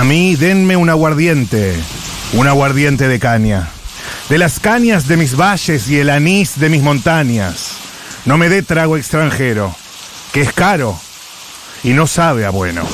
A 0.00 0.04
mí 0.04 0.34
denme 0.34 0.78
un 0.78 0.88
aguardiente, 0.88 1.78
un 2.32 2.48
aguardiente 2.48 3.06
de 3.06 3.18
caña. 3.18 3.68
De 4.30 4.38
las 4.38 4.58
cañas 4.58 5.06
de 5.06 5.18
mis 5.18 5.36
valles 5.36 5.90
y 5.90 5.98
el 5.98 6.08
anís 6.08 6.58
de 6.58 6.70
mis 6.70 6.80
montañas. 6.80 7.72
No 8.24 8.38
me 8.38 8.48
dé 8.48 8.62
trago 8.62 8.96
extranjero, 8.96 9.76
que 10.32 10.40
es 10.40 10.54
caro 10.54 10.98
y 11.84 11.90
no 11.90 12.06
sabe 12.06 12.46
a 12.46 12.50
bueno. 12.50 12.88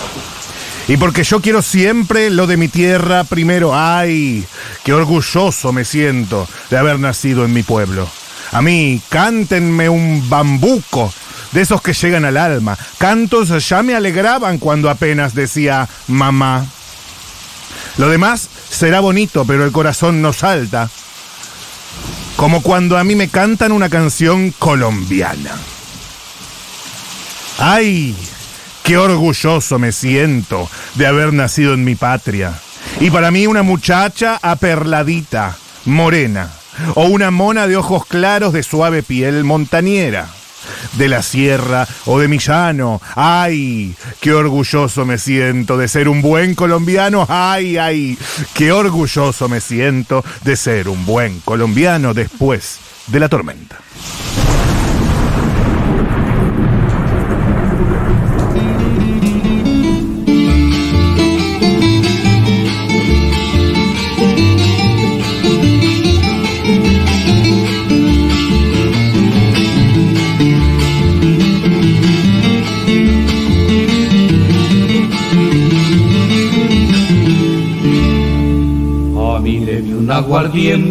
Y 0.88 0.96
porque 0.96 1.22
yo 1.22 1.40
quiero 1.40 1.62
siempre 1.62 2.28
lo 2.28 2.48
de 2.48 2.56
mi 2.56 2.66
tierra 2.66 3.22
primero. 3.22 3.70
¡Ay! 3.72 4.44
¡Qué 4.82 4.92
orgulloso 4.92 5.72
me 5.72 5.84
siento 5.84 6.48
de 6.70 6.76
haber 6.76 6.98
nacido 6.98 7.44
en 7.44 7.52
mi 7.52 7.62
pueblo! 7.62 8.08
A 8.50 8.62
mí, 8.62 9.00
cántenme 9.10 9.88
un 9.88 10.28
bambuco 10.28 11.14
de 11.52 11.60
esos 11.60 11.80
que 11.80 11.92
llegan 11.92 12.24
al 12.24 12.36
alma. 12.36 12.76
Cantos 12.98 13.68
ya 13.68 13.84
me 13.84 13.94
alegraban 13.94 14.58
cuando 14.58 14.90
apenas 14.90 15.36
decía 15.36 15.88
mamá. 16.08 16.66
Lo 17.98 18.08
demás 18.08 18.48
será 18.68 19.00
bonito, 19.00 19.44
pero 19.44 19.64
el 19.64 19.72
corazón 19.72 20.20
no 20.20 20.32
salta. 20.32 20.90
Como 22.36 22.62
cuando 22.62 22.98
a 22.98 23.04
mí 23.04 23.14
me 23.14 23.28
cantan 23.28 23.72
una 23.72 23.88
canción 23.88 24.50
colombiana. 24.58 25.52
¡Ay! 27.58 28.14
¡Qué 28.82 28.98
orgulloso 28.98 29.78
me 29.78 29.92
siento 29.92 30.68
de 30.94 31.06
haber 31.06 31.32
nacido 31.32 31.72
en 31.74 31.84
mi 31.84 31.94
patria! 31.94 32.52
Y 33.00 33.10
para 33.10 33.30
mí 33.30 33.46
una 33.46 33.62
muchacha 33.62 34.38
aperladita, 34.42 35.56
morena, 35.86 36.50
o 36.94 37.06
una 37.06 37.30
mona 37.30 37.66
de 37.66 37.76
ojos 37.76 38.04
claros 38.06 38.52
de 38.52 38.62
suave 38.62 39.02
piel 39.02 39.42
montañera 39.44 40.28
de 40.94 41.08
la 41.08 41.22
sierra 41.22 41.86
o 42.06 42.18
de 42.18 42.28
mi 42.28 42.38
llano. 42.38 43.00
¡Ay! 43.14 43.94
¡Qué 44.20 44.32
orgulloso 44.32 45.04
me 45.04 45.18
siento 45.18 45.76
de 45.76 45.88
ser 45.88 46.08
un 46.08 46.22
buen 46.22 46.54
colombiano! 46.54 47.26
¡Ay, 47.28 47.78
ay! 47.78 48.18
¡Qué 48.54 48.72
orgulloso 48.72 49.48
me 49.48 49.60
siento 49.60 50.24
de 50.44 50.56
ser 50.56 50.88
un 50.88 51.04
buen 51.04 51.40
colombiano 51.40 52.14
después 52.14 52.78
de 53.06 53.20
la 53.20 53.28
tormenta! 53.28 53.78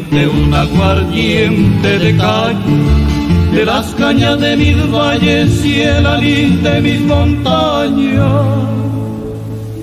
Aguardiente, 0.06 0.28
un 0.28 0.53
aguardiente 0.53 2.00
de 2.00 2.17
caña, 2.17 3.52
de 3.52 3.66
las 3.66 3.86
cañas 3.95 4.39
de 4.39 4.58
mis 4.58 4.92
valles 4.92 5.66
y 5.66 5.81
el 5.81 6.06
anís 6.06 6.61
de 6.64 6.81
mis 6.81 7.02
montañas. 7.02 8.45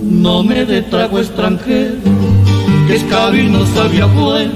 No 0.03 0.43
me 0.43 0.65
dé 0.65 0.83
trago 0.83 1.19
extranjero, 1.19 1.97
que 2.87 2.97
es 2.97 3.05
caro 3.05 3.37
y 3.37 3.49
no 3.49 3.65
sabía 3.67 4.07
bueno, 4.07 4.53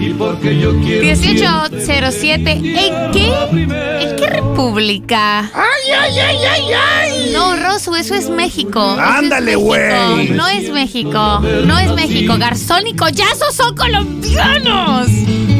y 0.00 0.10
porque 0.10 0.58
yo 0.58 0.78
quiero... 0.80 1.02
1807. 1.02 2.50
¿En 2.52 3.10
qué? 3.12 4.17
¿En 4.58 4.64
qué 4.64 4.70
república? 4.72 5.38
¡Ay, 5.54 5.92
ay, 6.00 6.18
ay, 6.18 6.36
ay, 6.50 6.62
ay! 6.72 7.30
No, 7.32 7.54
Rosu, 7.56 7.94
eso 7.94 8.14
es 8.16 8.28
México. 8.28 8.94
Es 8.94 8.98
Ándale, 9.00 9.54
güey. 9.54 10.30
No 10.30 10.48
es 10.48 10.70
México. 10.72 11.40
No 11.64 11.78
es 11.78 11.92
México. 11.94 12.36
Garzón 12.38 12.86
y 12.88 12.94
Collazo 12.96 13.52
son 13.52 13.76
colombianos. 13.76 15.08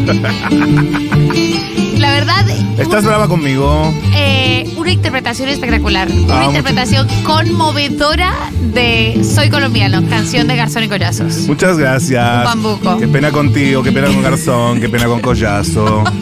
La 1.98 2.10
verdad, 2.12 2.44
¿Estás 2.78 3.04
brava 3.04 3.28
conmigo? 3.28 3.92
eh, 4.16 4.68
una 4.76 4.90
interpretación 4.92 5.48
espectacular. 5.48 6.08
Una 6.10 6.34
Ah, 6.34 6.36
mucho- 6.46 6.48
interpretación 6.58 7.06
conmovedora 7.24 8.32
de 8.72 9.20
Soy 9.24 9.48
colombiano, 9.50 10.02
canción 10.08 10.46
de 10.48 10.56
Garzón 10.56 10.84
y 10.84 10.88
Collazos. 10.88 11.46
Muchas 11.46 11.76
gracias. 11.78 12.38
Un 12.38 12.44
bambuco. 12.44 12.98
Qué 12.98 13.06
pena 13.08 13.30
contigo, 13.30 13.82
qué 13.82 13.92
pena 13.92 14.08
con 14.08 14.22
Garzón, 14.22 14.80
qué 14.80 14.88
pena 14.88 15.06
con 15.06 15.20
Collazo. 15.20 16.02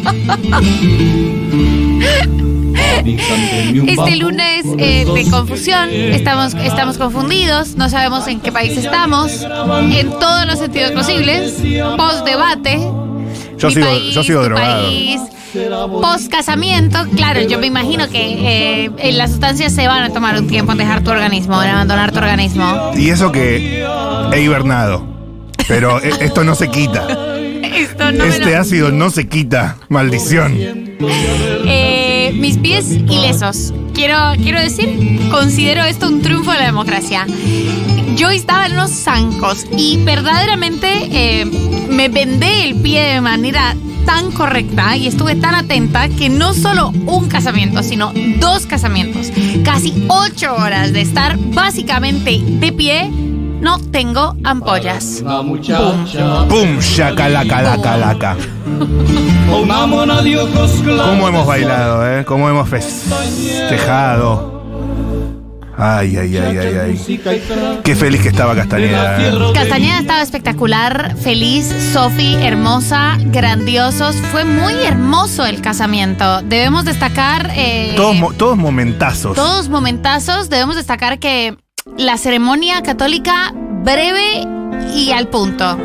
Este 3.04 4.16
lunes 4.16 4.64
eh, 4.78 5.04
de 5.12 5.30
confusión, 5.30 5.90
estamos, 5.92 6.54
estamos 6.54 6.98
confundidos, 6.98 7.76
no 7.76 7.88
sabemos 7.88 8.26
en 8.26 8.40
qué 8.40 8.52
país 8.52 8.76
estamos, 8.76 9.32
en 9.90 10.10
todos 10.10 10.46
los 10.46 10.58
sentidos 10.58 10.92
posibles, 10.92 11.54
post-debate. 11.96 12.78
Yo 13.58 13.70
sigo- 13.70 13.86
país, 13.86 14.14
yo 14.14 14.22
sigo 14.24 14.42
drogado. 14.42 14.84
país, 14.86 15.20
Post 16.02 16.30
casamiento, 16.30 16.98
claro, 17.16 17.40
yo 17.40 17.58
me 17.58 17.66
imagino 17.68 18.10
que 18.10 18.18
eh, 18.84 18.90
eh, 18.98 19.12
las 19.12 19.30
sustancias 19.30 19.72
se 19.72 19.86
van 19.88 20.02
a 20.02 20.10
tomar 20.12 20.36
un 20.38 20.48
tiempo 20.48 20.72
en 20.72 20.78
dejar 20.78 21.02
tu 21.02 21.10
organismo, 21.10 21.62
en 21.62 21.70
abandonar 21.70 22.12
tu 22.12 22.18
organismo. 22.18 22.90
Y 22.94 23.08
eso 23.08 23.32
que 23.32 23.82
he 24.34 24.40
hibernado. 24.42 25.06
Pero 25.66 25.98
e- 26.02 26.12
esto 26.20 26.44
no 26.44 26.54
se 26.54 26.68
quita. 26.68 27.06
Esto 27.76 28.10
no 28.12 28.24
me 28.24 28.28
Este 28.28 28.50
lo- 28.52 28.58
ácido 28.60 28.90
no 28.90 29.10
se 29.10 29.28
quita. 29.28 29.76
Maldición. 29.88 30.54
Eh, 30.58 31.95
mis 32.32 32.58
pies 32.58 32.90
ilesos. 32.90 33.72
Quiero, 33.94 34.16
quiero 34.42 34.60
decir, 34.60 35.20
considero 35.30 35.84
esto 35.84 36.08
un 36.08 36.22
triunfo 36.22 36.52
de 36.52 36.58
la 36.58 36.66
democracia. 36.66 37.26
Yo 38.16 38.30
estaba 38.30 38.66
en 38.66 38.72
unos 38.72 38.90
zancos 38.90 39.66
y 39.76 40.02
verdaderamente 40.04 40.88
eh, 41.10 41.44
me 41.90 42.08
vendé 42.08 42.64
el 42.64 42.76
pie 42.76 43.02
de 43.02 43.20
manera 43.20 43.74
tan 44.06 44.30
correcta 44.30 44.96
y 44.96 45.08
estuve 45.08 45.34
tan 45.34 45.54
atenta 45.54 46.08
que 46.08 46.28
no 46.28 46.54
solo 46.54 46.92
un 47.06 47.28
casamiento, 47.28 47.82
sino 47.82 48.12
dos 48.38 48.64
casamientos, 48.66 49.32
casi 49.64 49.92
ocho 50.08 50.54
horas 50.54 50.92
de 50.92 51.00
estar 51.02 51.36
básicamente 51.36 52.40
de 52.40 52.72
pie, 52.72 53.10
no 53.60 53.78
tengo 53.78 54.36
ampollas. 54.44 55.22
¡Pum! 56.48 56.78
Shacalacalacalaca. 56.80 58.36
¿Cómo 59.50 61.28
hemos 61.28 61.46
bailado, 61.46 62.06
eh? 62.18 62.24
¿Cómo 62.24 62.48
hemos 62.48 62.68
festejado? 62.68 64.54
Ay, 65.78 66.16
ay, 66.16 66.34
ay, 66.38 66.56
ay, 66.56 66.74
ay. 66.78 67.20
Qué 67.84 67.94
feliz 67.94 68.22
que 68.22 68.28
estaba 68.28 68.54
Castañeda. 68.54 69.20
eh. 69.28 69.32
Castañeda 69.52 69.98
estaba 69.98 70.22
espectacular, 70.22 71.14
feliz, 71.22 71.66
Sofi, 71.92 72.34
hermosa, 72.40 73.18
grandiosos. 73.26 74.16
Fue 74.32 74.44
muy 74.46 74.72
hermoso 74.72 75.44
el 75.44 75.60
casamiento. 75.60 76.40
Debemos 76.42 76.86
destacar 76.86 77.50
eh, 77.54 77.92
Todos, 77.94 78.16
mo- 78.16 78.32
todos 78.32 78.56
momentazos. 78.56 79.36
todos 79.36 79.68
momentazos. 79.68 80.48
Debemos 80.48 80.76
destacar 80.76 81.18
que 81.18 81.58
la 81.96 82.18
ceremonia 82.18 82.82
católica 82.82 83.52
breve 83.54 84.46
y 84.94 85.12
al 85.12 85.28
punto. 85.28 85.78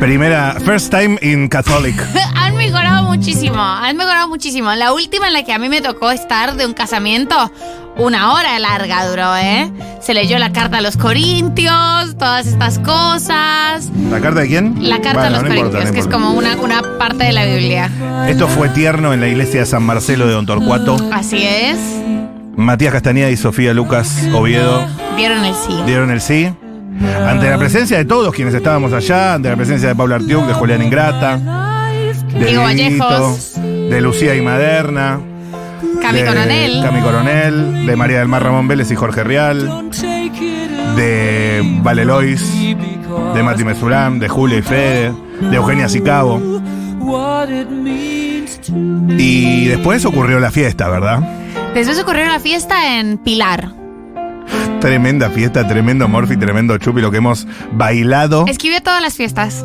Primera, 0.00 0.56
first 0.64 0.90
time 0.90 1.18
in 1.22 1.48
Catholic. 1.48 1.94
Han 2.36 2.56
mejorado 2.56 3.02
muchísimo, 3.04 3.60
han 3.60 3.96
mejorado 3.96 4.28
muchísimo. 4.28 4.72
La 4.74 4.92
última 4.92 5.26
en 5.26 5.32
la 5.32 5.42
que 5.44 5.52
a 5.52 5.58
mí 5.58 5.68
me 5.68 5.80
tocó 5.80 6.10
estar 6.10 6.56
de 6.56 6.66
un 6.66 6.72
casamiento, 6.72 7.50
una 7.96 8.32
hora 8.32 8.58
larga 8.58 9.06
duró, 9.08 9.36
¿eh? 9.36 9.70
Se 10.00 10.14
leyó 10.14 10.38
la 10.38 10.52
carta 10.52 10.78
a 10.78 10.80
los 10.80 10.96
corintios, 10.96 12.16
todas 12.16 12.46
estas 12.46 12.78
cosas. 12.78 13.90
¿La 14.10 14.20
carta 14.20 14.40
de 14.40 14.48
quién? 14.48 14.76
La 14.88 15.00
carta 15.00 15.20
Bueno, 15.20 15.26
a 15.26 15.30
los 15.30 15.42
no 15.42 15.48
corintios, 15.48 15.66
importa, 15.66 15.88
no 15.88 15.92
que 15.92 16.00
es 16.00 16.06
como 16.06 16.32
una, 16.32 16.56
una 16.56 16.98
parte 16.98 17.24
de 17.24 17.32
la 17.32 17.44
Biblia. 17.44 17.90
Esto 18.28 18.46
fue 18.48 18.68
tierno 18.68 19.12
en 19.12 19.20
la 19.20 19.28
iglesia 19.28 19.60
de 19.60 19.66
San 19.66 19.82
Marcelo 19.82 20.26
de 20.26 20.32
Don 20.32 20.46
Torcuato. 20.46 20.96
Así 21.12 21.42
es. 21.42 21.78
Matías 22.58 22.92
Castañeda 22.92 23.30
y 23.30 23.36
Sofía 23.36 23.72
Lucas 23.72 24.26
Oviedo 24.34 24.84
Dieron 25.16 25.44
el 25.44 25.54
sí. 25.54 25.82
dieron 25.86 26.10
el 26.10 26.20
sí. 26.20 26.52
Ante 27.24 27.48
la 27.48 27.56
presencia 27.56 27.96
de 27.96 28.04
todos 28.04 28.34
quienes 28.34 28.52
estábamos 28.52 28.92
allá, 28.92 29.34
ante 29.34 29.48
la 29.48 29.54
presencia 29.54 29.88
de 29.88 29.94
Paula 29.94 30.16
Artiuk, 30.16 30.44
de 30.44 30.52
Julián 30.54 30.82
Ingrata, 30.82 31.36
de 31.36 32.44
Diego 32.44 32.64
Vallejos. 32.64 33.52
de 33.54 34.00
Lucía 34.00 34.34
y 34.34 34.42
Maderna, 34.42 35.20
Cami 36.02 36.20
de 36.20 36.26
Coronel. 36.26 36.82
Cami 36.82 37.00
Coronel, 37.00 37.86
de 37.86 37.96
María 37.96 38.18
del 38.18 38.28
Mar 38.28 38.42
Ramón 38.42 38.66
Vélez 38.66 38.90
y 38.90 38.96
Jorge 38.96 39.22
Rial, 39.22 39.88
de 40.96 41.62
Valelois, 41.82 42.42
de 43.34 43.42
Mati 43.44 43.64
Mesurán, 43.64 44.18
de 44.18 44.28
Julia 44.28 44.58
y 44.58 44.62
Fede, 44.62 45.12
de 45.40 45.56
Eugenia 45.56 45.88
Sicabo. 45.88 46.40
Y 49.16 49.66
después 49.68 50.04
ocurrió 50.04 50.40
la 50.40 50.50
fiesta, 50.50 50.88
¿verdad? 50.88 51.20
Después 51.74 51.98
ocurrió 52.00 52.24
una 52.24 52.40
fiesta 52.40 52.98
en 52.98 53.18
Pilar. 53.18 53.72
Tremenda 54.80 55.30
fiesta, 55.30 55.66
tremendo 55.66 56.08
Morphy, 56.08 56.36
tremendo 56.36 56.76
Chupi, 56.78 57.00
lo 57.00 57.10
que 57.10 57.18
hemos 57.18 57.46
bailado. 57.72 58.44
Escribió 58.48 58.80
todas 58.82 59.02
las 59.02 59.14
fiestas. 59.14 59.64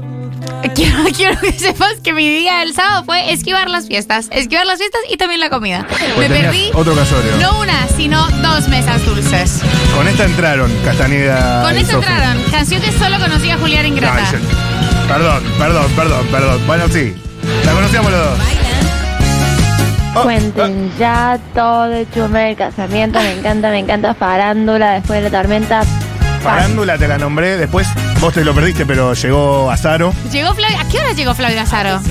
quiero, 0.75 0.97
quiero 1.15 1.39
que 1.39 1.51
sepas 1.53 1.95
que 2.03 2.13
mi 2.13 2.27
día 2.27 2.59
del 2.59 2.73
sábado 2.73 3.03
fue 3.05 3.31
esquivar 3.31 3.69
las 3.69 3.87
fiestas. 3.87 4.27
Esquivar 4.31 4.65
las 4.65 4.77
fiestas 4.79 5.01
y 5.11 5.17
también 5.17 5.39
la 5.39 5.49
comida. 5.49 5.85
Pues 6.15 6.29
Me 6.29 6.35
perdí 6.41 6.69
Otro 6.73 6.95
casorio. 6.95 7.31
no 7.39 7.59
una, 7.61 7.87
sino 7.95 8.27
dos 8.41 8.67
mesas 8.69 9.03
dulces. 9.05 9.61
Con 9.95 10.07
esta 10.07 10.25
entraron 10.25 10.71
Castañeda. 10.83 11.61
Con 11.63 11.75
esta 11.75 11.93
entraron. 11.93 12.43
Canción 12.51 12.81
que 12.81 12.91
solo 12.91 13.17
conocía 13.19 13.57
Julián 13.57 13.85
Ingrata. 13.85 14.31
Yo- 14.31 14.37
Perdón, 15.07 15.43
perdón, 15.59 15.91
perdón, 15.95 16.25
perdón. 16.31 16.61
Bueno, 16.65 16.87
sí. 16.89 17.13
La 17.65 17.71
conocíamos 17.73 18.11
los 18.11 18.19
dos. 18.25 18.39
Cuenten 20.23 20.91
ya 20.97 21.39
todo 21.53 21.85
el 21.93 22.09
chumbe 22.11 22.39
del 22.39 22.55
casamiento. 22.55 23.19
Me 23.19 23.33
encanta, 23.33 23.69
me 23.69 23.79
encanta 23.79 24.13
farándula 24.13 24.93
después 24.93 25.23
de 25.23 25.29
la 25.29 25.41
tormenta. 25.41 25.81
Farándula 26.41 26.97
te 26.97 27.07
la 27.07 27.17
nombré, 27.17 27.55
después 27.57 27.87
vos 28.19 28.33
te 28.33 28.43
lo 28.43 28.53
perdiste, 28.53 28.85
pero 28.85 29.13
llegó 29.13 29.71
Azaro. 29.71 30.13
Llegó 30.31 30.53
Flavio. 30.53 30.77
¿A 30.77 30.83
qué 30.89 30.99
hora 30.99 31.13
llegó 31.13 31.33
Flavio 31.33 31.61
Azaro? 31.61 32.01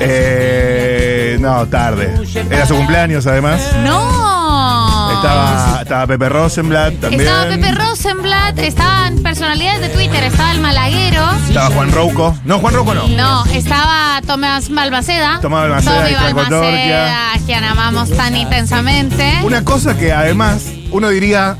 Eh, 0.00 1.38
no, 1.40 1.66
tarde. 1.66 2.14
Era 2.50 2.66
su 2.66 2.76
cumpleaños 2.76 3.26
además. 3.26 3.60
No. 3.82 4.79
Estaba, 5.20 5.82
estaba 5.82 6.06
Pepe 6.06 6.28
Rosenblatt 6.28 7.00
también. 7.00 7.20
Estaba 7.20 7.48
Pepe 7.48 7.72
Rosenblatt, 7.72 8.58
estaban 8.58 9.22
personalidades 9.22 9.80
de 9.80 9.88
Twitter, 9.90 10.24
estaba 10.24 10.52
el 10.52 10.60
Malaguero. 10.60 11.22
Estaba 11.46 11.74
Juan 11.74 11.92
Rouco. 11.92 12.36
No, 12.44 12.58
Juan 12.58 12.74
Rouco 12.74 12.94
no. 12.94 13.06
No, 13.08 13.44
estaba 13.46 14.20
Tomás 14.26 14.70
Balmaceda. 14.70 15.40
Tomás 15.40 15.62
Balmaceda 15.62 16.08
Tommy 16.08 16.32
Balmaceda, 16.32 17.32
quien 17.46 17.64
amamos 17.64 18.10
tan 18.10 18.36
intensamente. 18.36 19.38
Una 19.42 19.64
cosa 19.64 19.96
que 19.96 20.12
además 20.12 20.66
uno 20.90 21.08
diría 21.10 21.56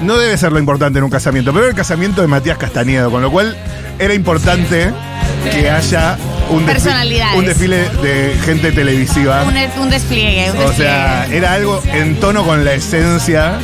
no 0.00 0.16
debe 0.18 0.36
ser 0.36 0.52
lo 0.52 0.58
importante 0.58 0.98
en 0.98 1.04
un 1.04 1.10
casamiento, 1.10 1.52
pero 1.52 1.64
era 1.64 1.70
el 1.70 1.76
casamiento 1.76 2.20
de 2.20 2.26
Matías 2.28 2.58
Castañedo, 2.58 3.10
con 3.10 3.22
lo 3.22 3.30
cual 3.30 3.56
era 3.98 4.14
importante 4.14 4.90
que 5.52 5.70
haya 5.70 6.16
un, 6.50 6.64
Personalidades. 6.64 7.38
un 7.38 7.46
desfile 7.46 7.88
de 8.02 8.36
gente 8.44 8.72
televisiva. 8.72 9.42
Un, 9.44 9.56
un 9.82 9.90
despliegue, 9.90 10.50
un 10.50 10.58
O 10.58 10.60
despliegue. 10.68 10.76
sea, 10.90 11.26
era 11.26 11.52
algo 11.52 11.82
en 11.92 12.16
tono 12.20 12.44
con 12.44 12.64
la 12.64 12.72
esencia 12.74 13.54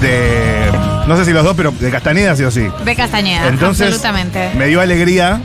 de. 0.00 0.70
No 1.06 1.16
sé 1.16 1.24
si 1.24 1.32
los 1.32 1.44
dos, 1.44 1.56
pero 1.56 1.72
de 1.72 1.90
Castañeda 1.90 2.36
sí 2.36 2.44
o 2.44 2.50
sí. 2.50 2.66
de 2.84 2.96
Castañeda, 2.96 3.48
Entonces, 3.48 3.86
absolutamente. 3.88 4.50
me 4.56 4.66
dio 4.66 4.80
alegría 4.80 5.40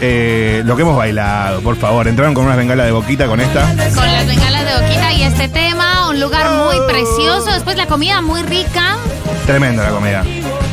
eh, 0.00 0.62
lo 0.64 0.76
que 0.76 0.82
hemos 0.82 0.96
bailado, 0.96 1.60
por 1.60 1.76
favor. 1.76 2.06
Entraron 2.08 2.34
con 2.34 2.44
unas 2.44 2.56
bengalas 2.56 2.86
de 2.86 2.92
boquita 2.92 3.26
con 3.26 3.40
esta. 3.40 3.62
Con 3.94 4.06
las 4.06 4.26
bengalas 4.26 4.64
de 4.64 4.82
Boquita 4.82 5.12
y 5.12 5.22
este 5.22 5.48
tema, 5.48 6.08
un 6.08 6.20
lugar 6.20 6.46
muy 6.66 6.76
precioso. 6.88 7.52
Después 7.52 7.76
la 7.76 7.86
comida 7.86 8.20
muy 8.20 8.42
rica. 8.42 8.96
Tremenda 9.46 9.84
la 9.84 9.90
comida. 9.90 10.24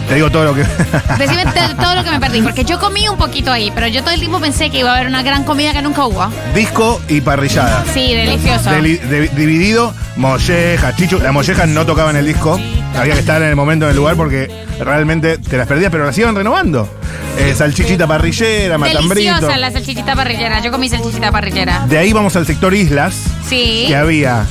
Te 0.07 0.15
digo 0.15 0.29
todo 0.31 0.45
lo 0.45 0.55
que. 0.55 0.61
Decime 1.19 1.43
todo 1.79 1.95
lo 1.95 2.03
que 2.03 2.11
me 2.11 2.19
perdí, 2.19 2.41
porque 2.41 2.63
yo 2.65 2.79
comí 2.79 3.07
un 3.07 3.17
poquito 3.17 3.51
ahí, 3.51 3.71
pero 3.73 3.87
yo 3.87 4.01
todo 4.01 4.13
el 4.13 4.19
tiempo 4.19 4.39
pensé 4.39 4.69
que 4.69 4.79
iba 4.79 4.91
a 4.91 4.95
haber 4.95 5.07
una 5.07 5.21
gran 5.21 5.43
comida 5.43 5.71
que 5.73 5.81
nunca 5.81 6.05
hubo. 6.05 6.25
Disco 6.55 6.99
y 7.07 7.21
parrillada. 7.21 7.83
Sí, 7.93 8.13
delicioso. 8.13 8.69
Deli- 8.71 8.97
de- 8.99 9.27
dividido, 9.29 9.93
molleja, 10.15 10.95
chichu. 10.95 11.19
Las 11.19 11.33
mollejas 11.33 11.67
no 11.67 11.85
tocaban 11.85 12.15
el 12.15 12.25
disco. 12.25 12.59
Había 12.97 13.13
que 13.13 13.19
estar 13.19 13.41
en 13.41 13.49
el 13.49 13.55
momento, 13.55 13.85
en 13.85 13.91
el 13.91 13.97
lugar, 13.97 14.15
porque 14.15 14.49
realmente 14.79 15.37
te 15.37 15.57
las 15.57 15.67
perdías, 15.67 15.91
pero 15.91 16.05
las 16.05 16.17
iban 16.17 16.35
renovando. 16.35 16.89
Eh, 17.37 17.53
salchichita 17.55 18.07
parrillera, 18.07 18.77
matambrito. 18.77 19.31
Deliciosa 19.33 19.57
la 19.57 19.71
salchichita 19.71 20.15
parrillera. 20.15 20.59
Yo 20.61 20.71
comí 20.71 20.89
salchichita 20.89 21.31
parrillera. 21.31 21.85
De 21.87 21.97
ahí 21.97 22.13
vamos 22.13 22.35
al 22.35 22.45
sector 22.47 22.73
islas, 22.73 23.15
Sí. 23.47 23.85
que 23.87 23.95
había 23.95 24.43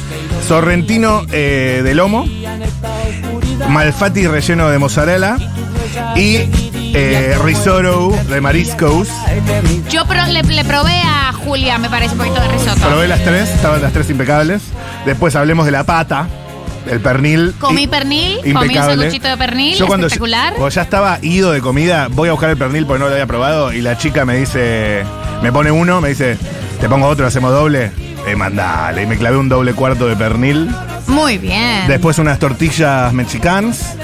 sorrentino 0.46 1.22
eh, 1.32 1.80
de 1.84 1.94
lomo, 1.94 2.24
malfati 3.68 4.26
relleno 4.26 4.68
de 4.68 4.78
mozzarella 4.78 5.36
y 6.16 6.36
eh, 6.94 7.36
risotto 7.44 8.10
de 8.28 8.40
mariscos. 8.40 9.08
Yo 9.90 10.04
pro- 10.06 10.26
le, 10.26 10.42
le 10.42 10.64
probé 10.64 11.00
a 11.04 11.32
Julia, 11.32 11.78
me 11.78 11.88
parece, 11.90 12.12
un 12.12 12.18
poquito 12.18 12.40
de 12.40 12.48
risotto. 12.48 12.80
Probé 12.88 13.08
las 13.08 13.22
tres, 13.24 13.48
estaban 13.50 13.82
las 13.82 13.92
tres 13.92 14.08
impecables. 14.10 14.62
Después 15.04 15.34
hablemos 15.36 15.66
de 15.66 15.72
la 15.72 15.84
pata, 15.84 16.26
el 16.90 17.00
pernil. 17.00 17.54
Comí 17.58 17.82
y- 17.82 17.86
pernil, 17.86 18.36
comí 18.38 18.50
un 18.54 18.62
impecable. 18.62 18.96
sanguchito 18.96 19.28
de 19.28 19.36
pernil, 19.36 19.76
Yo 19.76 19.86
cuando, 19.86 20.06
espectacular. 20.06 20.52
cuando 20.54 20.68
ya 20.70 20.82
estaba 20.82 21.18
ido 21.22 21.52
de 21.52 21.60
comida, 21.60 22.08
voy 22.10 22.28
a 22.28 22.32
buscar 22.32 22.50
el 22.50 22.56
pernil 22.56 22.86
porque 22.86 23.00
no 23.00 23.06
lo 23.06 23.12
había 23.12 23.26
probado 23.26 23.72
y 23.72 23.80
la 23.80 23.96
chica 23.98 24.24
me 24.24 24.36
dice, 24.36 25.04
me 25.42 25.52
pone 25.52 25.70
uno, 25.70 26.00
me 26.00 26.10
dice, 26.10 26.36
te 26.80 26.88
pongo 26.88 27.06
otro, 27.06 27.26
hacemos 27.26 27.52
doble. 27.52 27.90
Eh, 28.26 28.36
mandale. 28.36 29.04
Y 29.04 29.06
me 29.06 29.16
clavé 29.16 29.38
un 29.38 29.48
doble 29.48 29.72
cuarto 29.72 30.06
de 30.06 30.14
pernil. 30.16 30.68
Muy 31.08 31.38
bien. 31.38 31.88
Después 31.88 32.18
unas 32.18 32.38
tortillas 32.38 33.12
mexicanas 33.12 33.94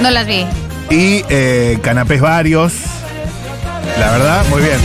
no 0.00 0.10
las 0.10 0.26
vi. 0.26 0.46
y 0.90 1.24
eh, 1.28 1.78
canapés 1.82 2.20
varios. 2.20 2.72
La 3.98 4.10
verdad, 4.12 4.44
muy 4.50 4.62
bien. 4.62 4.78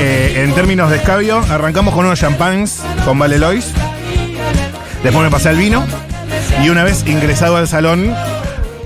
Eh, 0.00 0.42
en 0.44 0.54
términos 0.54 0.90
de 0.90 0.96
escabio, 0.98 1.42
arrancamos 1.50 1.94
con 1.94 2.04
unos 2.06 2.18
champagnes 2.20 2.80
con 3.04 3.18
Valelois. 3.18 3.66
Después 5.02 5.24
me 5.24 5.30
pasé 5.30 5.48
al 5.48 5.56
vino. 5.56 5.84
Y 6.62 6.68
una 6.68 6.84
vez 6.84 7.04
ingresado 7.06 7.56
al 7.56 7.66
salón, 7.68 8.14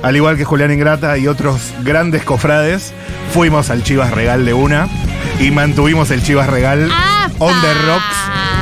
al 0.02 0.16
igual 0.16 0.36
que 0.36 0.44
Julián 0.44 0.70
Ingrata 0.72 1.18
y 1.18 1.26
otros 1.26 1.72
grandes 1.82 2.22
cofrades, 2.22 2.92
fuimos 3.32 3.68
al 3.70 3.82
Chivas 3.82 4.12
Regal 4.12 4.44
de 4.46 4.54
una 4.54 4.88
y 5.40 5.50
mantuvimos 5.50 6.10
el 6.12 6.22
Chivas 6.22 6.48
Regal 6.48 6.88
on 7.40 7.60
the 7.60 7.74
rocks, 7.86 8.16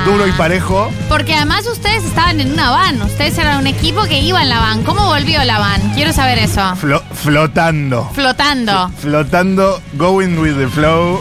duro 0.05 0.27
y 0.27 0.33
parejo. 0.33 0.91
Porque 1.09 1.35
además 1.35 1.67
ustedes 1.67 2.05
estaban 2.05 2.41
en 2.41 2.53
una 2.53 2.71
van. 2.71 3.01
Ustedes 3.03 3.37
eran 3.39 3.59
un 3.59 3.67
equipo 3.67 4.05
que 4.05 4.21
iba 4.21 4.43
en 4.43 4.49
la 4.49 4.59
van. 4.61 4.83
¿Cómo 4.83 5.07
volvió 5.07 5.43
la 5.45 5.59
van? 5.59 5.81
Quiero 5.95 6.13
saber 6.13 6.39
eso. 6.39 6.61
flo- 6.81 7.03
flotando. 7.15 8.11
Flotando. 8.15 8.91
Flotando, 9.01 9.81
going 9.95 10.39
with 10.39 10.55
the 10.57 10.69
flow, 10.69 11.21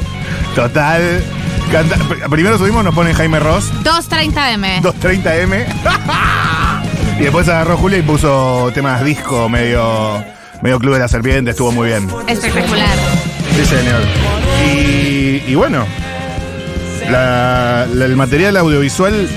total. 0.55 1.23
Canta- 1.71 1.97
primero 2.29 2.57
subimos, 2.57 2.83
nos 2.83 2.93
pone 2.93 3.13
Jaime 3.13 3.39
Ross, 3.39 3.71
230M. 3.83 4.81
230M. 4.81 5.65
y 7.19 7.23
después 7.23 7.47
agarró 7.47 7.77
Julia 7.77 7.99
y 7.99 8.01
puso 8.01 8.71
temas 8.73 9.03
disco, 9.05 9.47
medio, 9.47 10.23
medio 10.61 10.79
Club 10.79 10.93
de 10.95 10.99
la 10.99 11.07
Serpiente, 11.07 11.51
estuvo 11.51 11.71
muy 11.71 11.87
bien. 11.87 12.09
Espectacular. 12.27 12.97
Sí, 13.55 13.65
señor. 13.65 14.01
Y, 14.65 15.43
y 15.51 15.55
bueno, 15.55 15.85
la- 17.09 17.87
la- 17.93 18.05
el 18.05 18.15
material 18.15 18.57
audiovisual 18.57 19.27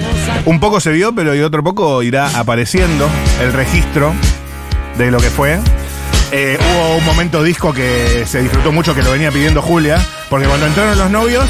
un 0.47 0.61
poco 0.61 0.81
se 0.81 0.91
vio, 0.93 1.15
pero 1.15 1.35
y 1.35 1.41
otro 1.41 1.63
poco 1.63 2.03
irá 2.03 2.29
apareciendo 2.39 3.09
el 3.43 3.53
registro 3.53 4.13
de 4.99 5.11
lo 5.11 5.19
que 5.19 5.31
fue. 5.31 5.59
Eh, 6.33 6.59
hubo 6.61 6.97
un 6.97 7.05
momento 7.05 7.43
disco 7.43 7.73
que 7.73 8.25
se 8.27 8.43
disfrutó 8.43 8.73
mucho, 8.73 8.95
que 8.95 9.03
lo 9.03 9.13
venía 9.13 9.31
pidiendo 9.31 9.63
Julia, 9.63 10.01
porque 10.29 10.47
cuando 10.47 10.67
entraron 10.67 10.99
los 10.99 11.11
novios, 11.11 11.45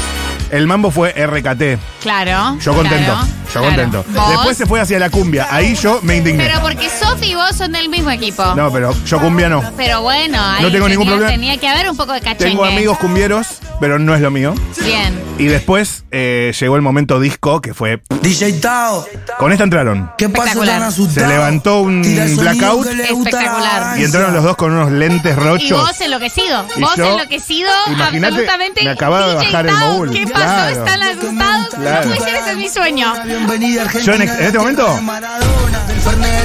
el 0.51 0.67
mambo 0.67 0.91
fue 0.91 1.11
RKT. 1.11 1.79
Claro. 2.03 2.57
Yo 2.61 2.73
contento, 2.73 3.13
claro, 3.13 3.27
yo 3.53 3.61
contento. 3.63 4.05
Después 4.29 4.55
se 4.57 4.67
fue 4.67 4.79
hacia 4.79 4.99
la 4.99 5.09
cumbia, 5.09 5.47
ahí 5.49 5.75
yo 5.75 5.99
me 6.03 6.17
indigné. 6.17 6.45
Pero 6.45 6.61
porque 6.61 6.87
Sofi 6.89 7.31
y 7.31 7.35
vos 7.35 7.55
son 7.55 7.71
del 7.71 7.89
mismo 7.89 8.11
equipo. 8.11 8.43
No, 8.55 8.71
pero 8.71 8.93
yo 9.05 9.19
cumbia 9.19 9.49
no. 9.49 9.63
Pero 9.75 10.01
bueno, 10.01 10.37
ahí 10.39 10.61
No 10.63 10.71
tengo 10.71 10.87
ningún 10.87 11.05
tenía- 11.05 11.17
problema. 11.19 11.31
Tenía 11.41 11.57
que 11.57 11.67
haber 11.67 11.89
un 11.89 11.97
poco 11.97 12.13
de 12.13 12.21
cachengue. 12.21 12.45
Tengo 12.51 12.63
amigos 12.65 12.97
cumbieros, 12.99 13.47
pero 13.79 13.99
no 13.99 14.15
es 14.15 14.21
lo 14.21 14.31
mío. 14.31 14.53
Bien. 14.83 15.19
Y 15.37 15.45
después 15.47 16.05
eh, 16.11 16.53
llegó 16.59 16.75
el 16.77 16.81
momento 16.81 17.19
disco, 17.19 17.61
que 17.61 17.73
fue. 17.73 18.01
DJ 18.21 18.53
Tao, 18.53 19.05
Con 19.37 19.51
esta 19.51 19.63
entraron. 19.65 20.11
¿qué 20.17 20.25
Espectacular. 20.25 20.79
tan 20.79 20.83
asustado? 20.87 21.27
Se 21.27 21.33
levantó 21.33 21.81
un 21.81 22.01
blackout. 22.37 22.87
Espectacular. 22.87 23.99
Y 23.99 24.03
entraron 24.03 24.33
los 24.33 24.43
dos 24.43 24.55
con 24.55 24.71
unos 24.71 24.91
lentes 24.91 25.35
Y 25.35 25.39
rochos. 25.39 25.81
vos 25.81 26.01
enloquecido. 26.01 26.65
Y 26.77 26.81
vos 26.81 26.95
yo, 26.95 27.11
enloquecido 27.13 27.69
imagínate, 27.87 28.27
absolutamente. 28.35 28.83
me 28.83 28.89
acababa 28.91 29.27
de 29.27 29.35
bajar 29.35 29.67
el 29.67 29.75
mogul. 29.75 30.11
¿Qué 30.11 30.25
pasó? 30.27 30.35
Claro. 30.45 30.69
¿Están 30.85 31.01
asustados? 31.01 31.67
Claro. 31.75 32.09
No 32.09 32.15
puede 32.15 32.31
ser, 32.31 32.35
ese 32.41 32.51
es 32.51 32.57
mi 32.57 32.69
sueño. 32.69 33.13
Bienvenida 33.25 33.81
Argentina. 33.83 34.15
Yo 34.17 34.23
en, 34.23 34.29
en 34.29 34.45
este 34.45 34.57
momento, 34.57 34.99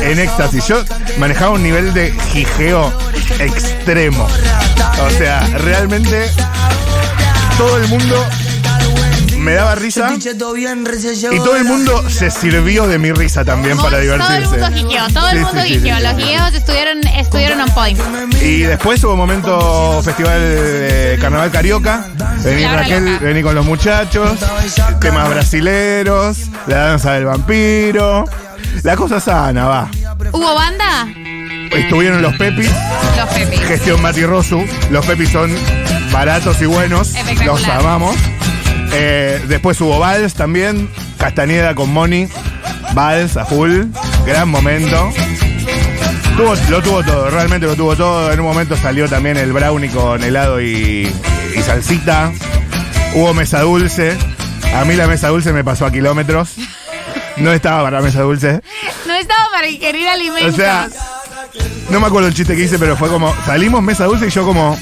en 0.03 0.19
éxtasis, 0.19 0.67
yo 0.67 0.83
manejaba 1.19 1.53
un 1.53 1.63
nivel 1.63 1.95
de 1.95 2.13
jijeo 2.33 2.93
extremo. 3.39 4.27
O 5.07 5.11
sea, 5.11 5.41
realmente 5.59 6.31
todo 7.61 7.77
el 7.77 7.89
mundo 7.89 8.17
me 9.37 9.53
daba 9.53 9.75
risa 9.75 10.11
y 10.15 11.37
todo 11.39 11.57
el 11.57 11.65
mundo 11.65 12.09
se 12.09 12.31
sirvió 12.31 12.87
de 12.89 12.99
mi 12.99 13.13
risa 13.13 13.45
también 13.45 13.77
para 13.77 13.91
Todo 13.91 13.99
el 14.01 14.03
divertirse. 14.07 14.49
mundo 14.59 14.77
jiqueó, 14.77 15.09
todo 15.13 15.29
el 15.29 15.37
Sí, 15.39 15.45
mundo 15.45 15.61
sí, 15.63 15.69
sí, 15.69 15.75
jiqueó. 15.75 15.97
sí, 15.97 16.03
Los 16.03 16.13
sí. 16.17 16.23
guilleos 16.23 16.55
estuvieron, 16.55 17.07
estuvieron 17.07 17.61
on 17.61 17.71
point. 17.71 17.99
Y 18.43 18.61
después 18.61 19.05
hubo 19.05 19.15
momento 19.17 20.01
festival 20.03 20.41
de 20.41 21.19
Carnaval 21.21 21.51
Carioca. 21.51 22.07
Vení 22.43 22.65
Raquel, 22.67 23.05
loca. 23.13 23.25
vení 23.25 23.43
con 23.43 23.55
los 23.55 23.67
muchachos. 23.67 24.39
Temas 25.01 25.29
brasileros. 25.29 26.39
La 26.67 26.77
danza 26.89 27.13
del 27.13 27.27
vampiro. 27.27 28.25
La 28.83 28.97
cosa 28.97 29.21
sana, 29.21 29.67
va. 29.67 29.91
¿Hubo 30.33 30.55
banda? 30.55 31.07
Estuvieron 31.71 32.21
los 32.23 32.35
Pepis, 32.37 32.71
Los 33.17 33.29
Pepis. 33.31 33.61
gestión 33.61 34.03
Mati 34.03 34.25
Rosu. 34.25 34.65
Los 34.91 35.07
Pepis 35.07 35.31
son 35.31 35.55
baratos 36.13 36.61
y 36.61 36.67
buenos. 36.67 37.13
Los 37.45 37.67
amamos. 37.69 38.17
Eh, 38.93 39.41
después 39.49 39.81
hubo 39.81 39.99
Vals 39.99 40.35
también. 40.35 40.89
Castañeda 41.19 41.75
con 41.75 41.93
Moni. 41.93 42.29
Vals 42.95 43.37
a 43.37 43.45
full. 43.45 43.85
Gran 44.27 44.49
momento. 44.49 45.11
Tuvo- 46.37 46.55
lo 46.71 46.83
tuvo 46.83 47.03
todo, 47.05 47.31
realmente 47.31 47.67
lo 47.67 47.77
tuvo 47.77 47.95
todo. 47.97 48.33
En 48.33 48.41
un 48.41 48.47
momento 48.47 48.77
salió 48.77 49.09
también 49.09 49.37
el 49.37 49.53
brownie 49.53 49.91
con 49.91 50.23
helado 50.25 50.61
y, 50.61 51.13
y 51.55 51.63
salsita. 51.63 52.33
Hubo 53.15 53.35
mesa 53.35 53.61
dulce. 53.61 54.17
A 54.75 54.85
mí 54.85 54.95
la 54.95 55.07
mesa 55.07 55.29
dulce 55.29 55.53
me 55.53 55.63
pasó 55.65 55.87
a 55.87 55.93
kilómetros. 55.93 56.55
No 57.37 57.53
estaba 57.53 57.83
para 57.83 58.01
mesa 58.01 58.23
dulce. 58.23 58.61
No 59.07 59.15
estaba 59.15 59.49
para 59.53 59.69
ingerir 59.69 60.09
alimentos. 60.09 60.55
O 60.55 60.57
sea, 60.57 60.89
no 61.91 62.01
me 62.01 62.07
acuerdo 62.07 62.29
el 62.29 62.35
chiste 62.35 62.55
que 62.57 62.63
hice, 62.65 62.79
pero 62.79 62.97
fue 62.97 63.09
como, 63.09 63.35
salimos 63.45 63.83
mesa 63.83 64.05
dulce 64.05 64.27
y 64.27 64.31
yo 64.31 64.45
como, 64.45 64.79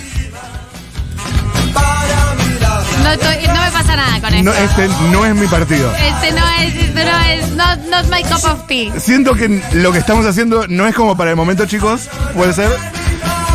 no, 3.03 3.13
estoy- 3.13 3.47
no 3.47 3.63
me 3.63 3.71
pasa 3.71 3.97
nada 3.97 4.21
con 4.21 4.45
no, 4.45 4.53
esto. 4.53 4.83
este 4.83 4.89
no 5.11 5.25
es 5.25 5.35
mi 5.35 5.47
partido. 5.47 5.93
Este 5.95 6.33
no 6.33 6.47
es, 6.61 6.75
este 6.75 7.05
no 7.05 7.19
es, 7.21 7.51
not, 7.53 7.79
not 7.89 8.05
my 8.11 8.23
cup 8.23 8.45
of 8.45 8.67
tea. 8.67 8.93
Siento 9.01 9.35
que 9.35 9.63
lo 9.73 9.93
que 9.93 9.99
estamos 9.99 10.27
haciendo 10.27 10.67
no 10.69 10.87
es 10.87 10.95
como 10.95 11.17
para 11.17 11.31
el 11.31 11.37
momento, 11.37 11.67
chicos, 11.67 12.09
puede 12.35 12.53
ser. 12.53 12.71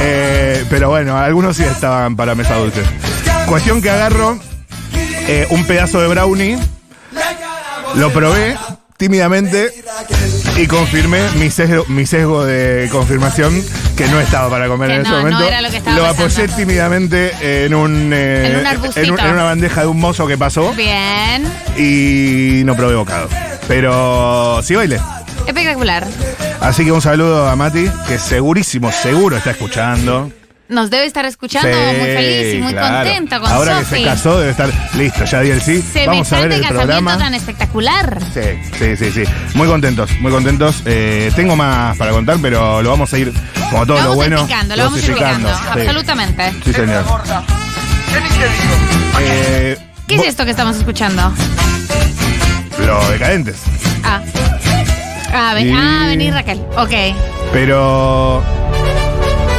Eh, 0.02 0.66
pero 0.70 0.90
bueno, 0.90 1.18
algunos 1.18 1.56
sí 1.58 1.64
estaban 1.64 2.16
para 2.16 2.36
mesa 2.36 2.56
dulce. 2.56 2.82
Cuestión 3.46 3.82
que 3.82 3.90
agarro 3.90 4.40
eh, 5.28 5.48
un 5.52 5.66
pedazo 5.66 6.02
de 6.02 6.08
brownie, 6.08 6.58
lo 7.96 8.12
probé 8.12 8.58
tímidamente 8.98 9.72
y 10.58 10.68
confirmé 10.68 11.20
mi 11.40 11.50
sesgo, 11.50 11.84
mi 11.88 12.06
sesgo 12.06 12.46
de 12.46 12.88
confirmación 12.92 13.62
que 13.98 14.08
no 14.08 14.20
estaba 14.20 14.50
para 14.50 14.68
comer 14.68 14.90
Que 14.90 14.96
en 14.96 15.02
ese 15.02 15.10
no, 15.10 15.16
no 15.18 15.22
momento. 15.24 15.48
era 15.48 15.62
lo 15.62 15.70
que 15.72 15.80
pasando. 15.82 16.06
apoyé 16.06 16.48
tímidamente 16.50 17.66
en 17.66 17.74
un, 17.74 18.12
eh, 18.14 18.48
En 18.48 18.56
un 18.60 18.68
en 18.96 19.12
un- 19.12 19.20
en 19.20 19.32
una 19.34 19.44
bandeja 19.44 19.82
de 19.82 19.88
un 19.88 20.00
mozo 20.00 20.28
que 20.28 20.38
pasó 20.38 20.74
Bien. 20.74 21.44
y 21.78 22.62
no 22.66 22.76
probé 22.76 22.96
bocado. 22.96 23.28
Pero 23.68 24.62
sí 24.64 24.76
bailé. 24.76 25.00
Espectacular. 25.48 26.06
Así 26.62 26.86
que 26.86 26.92
un 26.92 27.02
saludo 27.02 27.48
a 27.50 27.56
Mati, 27.56 27.90
que 28.08 28.18
segurísimo, 28.18 28.92
seguro 28.92 29.36
está 29.38 29.52
escuchando. 29.52 30.32
Nos 30.74 30.90
debe 30.90 31.06
estar 31.06 31.24
escuchando 31.26 31.70
Sí, 31.70 31.98
muy 31.98 32.08
feliz 32.08 32.56
y 32.56 32.58
muy 32.62 32.74
claro. 32.74 32.96
contento 33.06 33.40
con 33.42 33.52
Ahora 33.52 33.80
que 33.80 33.86
se 33.86 34.04
casó 34.04 34.40
debe 34.40 34.52
estar 34.52 34.70
listo, 34.96 35.24
ya 35.24 35.42
di 35.42 35.52
el 35.52 35.62
sí. 35.62 35.84
Vamos 36.08 36.32
a 36.34 36.40
ver 36.40 36.52
Semejante 36.52 36.56
el 36.56 36.62
casamiento 36.62 36.80
programa. 36.80 37.18
tan 37.20 37.34
espectacular. 37.36 38.20
Sí, 38.34 38.42
sí, 38.80 38.98
sí, 38.98 39.12
sí. 39.12 39.24
Muy 39.54 39.68
contentos, 39.68 40.10
muy 40.20 40.32
contentos. 40.32 40.82
Eh, 40.86 41.32
tengo 41.36 41.56
más 41.56 41.96
para 41.98 42.12
contar, 42.12 42.38
pero 42.42 42.82
lo 42.82 42.90
vamos 42.90 43.14
a 43.14 43.18
ir, 43.20 43.32
como 43.70 43.86
todo 43.86 43.98
Lo 43.98 44.04
lo, 44.04 44.10
vamos 44.10 44.16
bueno, 44.16 44.36
explicando, 44.38 44.76
lo 44.76 44.84
vamos 44.86 45.00
explicando. 45.00 45.50
Sí. 45.50 45.64
Absolutamente. 45.72 46.54
Sí, 46.66 46.74
señor. 46.74 47.06
Eh, 49.22 49.78
¿Qué 50.08 50.16
es 50.16 50.22
vo- 50.22 50.26
esto 50.26 50.46
que 50.46 50.52
estamos 50.52 50.76
escuchando? 50.78 51.32
Los 52.86 53.10
decadentes. 53.10 53.58
Ah. 54.04 54.22
Ah, 55.34 55.54
ven- 55.54 55.68
Y- 55.70 55.74
ah, 55.76 56.06
vení 56.08 56.32
Raquel. 56.32 56.60
Ok. 56.78 56.92
Pero 57.52 58.44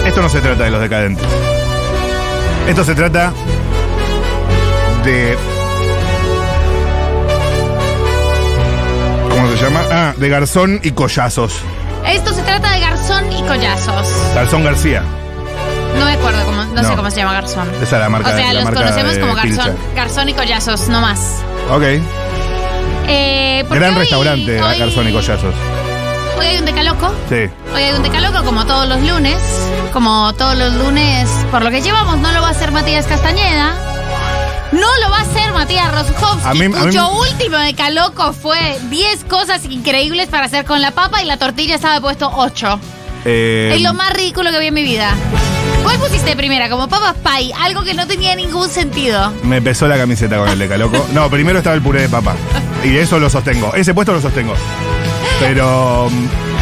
esto 0.06 0.22
no 0.22 0.28
se 0.28 0.40
trata 0.40 0.64
de 0.64 0.70
los 0.70 0.80
decadentes. 0.80 1.26
Esto 2.68 2.84
se 2.84 2.94
trata 2.94 3.32
de... 5.04 5.36
¿Cómo 9.30 9.48
se 9.48 9.56
llama? 9.64 9.80
Ah, 9.90 10.14
de 10.16 10.28
Garzón 10.28 10.80
y 10.82 10.92
Collazos. 10.92 11.54
Esto 12.06 12.32
se 12.32 12.42
trata 12.42 12.72
de 12.72 12.80
Garzón 12.80 13.32
y 13.32 13.42
Collazos. 13.42 14.06
Garzón 14.34 14.64
García. 14.64 15.02
No 15.98 16.04
me 16.06 16.12
acuerdo 16.12 16.44
cómo, 16.44 16.64
no, 16.64 16.82
sé 16.82 16.96
cómo 16.96 17.10
se 17.10 17.16
llama 17.18 17.34
Garzón. 17.34 17.68
Esa 17.82 17.96
es 17.96 18.02
la 18.02 18.08
marca 18.08 18.30
o 18.30 18.36
sea, 18.36 18.52
los 18.52 18.64
conocemos 18.70 19.18
como 19.18 19.34
Garzón. 19.34 19.76
Garzón 19.94 20.28
y 20.28 20.34
Collazos, 20.34 20.88
no 20.88 21.00
más. 21.00 21.20
Ok. 21.70 21.82
Eh, 23.06 23.64
Gran 23.70 23.92
hoy- 23.92 23.98
restaurante, 24.00 24.62
hoy- 24.62 24.78
Garzón 24.78 25.08
y 25.08 25.12
Collazos. 25.12 25.54
Hoy 26.38 26.46
hay 26.46 26.58
un 26.58 26.64
decaloco. 26.64 27.12
Sí. 27.28 27.48
Hoy 27.74 27.82
hay 27.82 27.94
un 27.94 28.02
decaloco 28.02 28.44
como 28.44 28.66
todos 28.66 28.88
los 28.88 29.00
lunes. 29.02 29.36
Como 29.92 30.32
todos 30.34 30.56
los 30.56 30.72
lunes, 30.74 31.28
por 31.50 31.62
lo 31.62 31.70
que 31.70 31.80
llevamos, 31.80 32.18
no 32.18 32.32
lo 32.32 32.42
va 32.42 32.48
a 32.48 32.50
hacer 32.50 32.72
Matías 32.72 33.06
Castañeda. 33.06 33.74
No 34.72 34.86
lo 35.02 35.10
va 35.10 35.18
a 35.18 35.22
hacer 35.22 35.52
Matías 35.52 35.92
Rosjovsky, 35.94 36.48
A 36.48 36.54
mí- 36.54 36.64
a 36.64 36.68
mí- 36.68 36.74
cuyo 36.74 37.08
último 37.10 37.56
decaloco 37.58 38.32
fue 38.32 38.76
10 38.90 39.24
cosas 39.24 39.64
increíbles 39.66 40.26
para 40.28 40.46
hacer 40.46 40.64
con 40.64 40.80
la 40.82 40.90
papa 40.90 41.22
y 41.22 41.26
la 41.26 41.36
tortilla 41.36 41.76
estaba 41.76 42.00
puesto 42.00 42.30
8. 42.34 42.80
Eh, 43.24 43.72
Es 43.76 43.82
lo 43.82 43.94
más 43.94 44.12
ridículo 44.12 44.50
que 44.50 44.58
vi 44.58 44.66
en 44.66 44.74
mi 44.74 44.82
vida. 44.82 45.12
¿Cuál 45.84 45.96
pusiste 45.98 46.30
de 46.30 46.36
primera? 46.36 46.68
Como 46.68 46.88
papas 46.88 47.14
pie, 47.22 47.52
algo 47.62 47.84
que 47.84 47.94
no 47.94 48.06
tenía 48.08 48.34
ningún 48.34 48.68
sentido. 48.68 49.32
Me 49.44 49.62
pesó 49.62 49.86
la 49.86 49.96
camiseta 49.96 50.38
con 50.38 50.48
el 50.48 50.58
decaloco. 50.58 51.06
No, 51.12 51.30
primero 51.30 51.58
estaba 51.58 51.76
el 51.76 51.82
puré 51.82 52.02
de 52.02 52.08
papa. 52.08 52.34
Y 52.82 52.96
eso 52.96 53.18
lo 53.20 53.30
sostengo. 53.30 53.72
Ese 53.74 53.94
puesto 53.94 54.12
lo 54.12 54.20
sostengo. 54.20 54.54
Pero. 55.40 56.08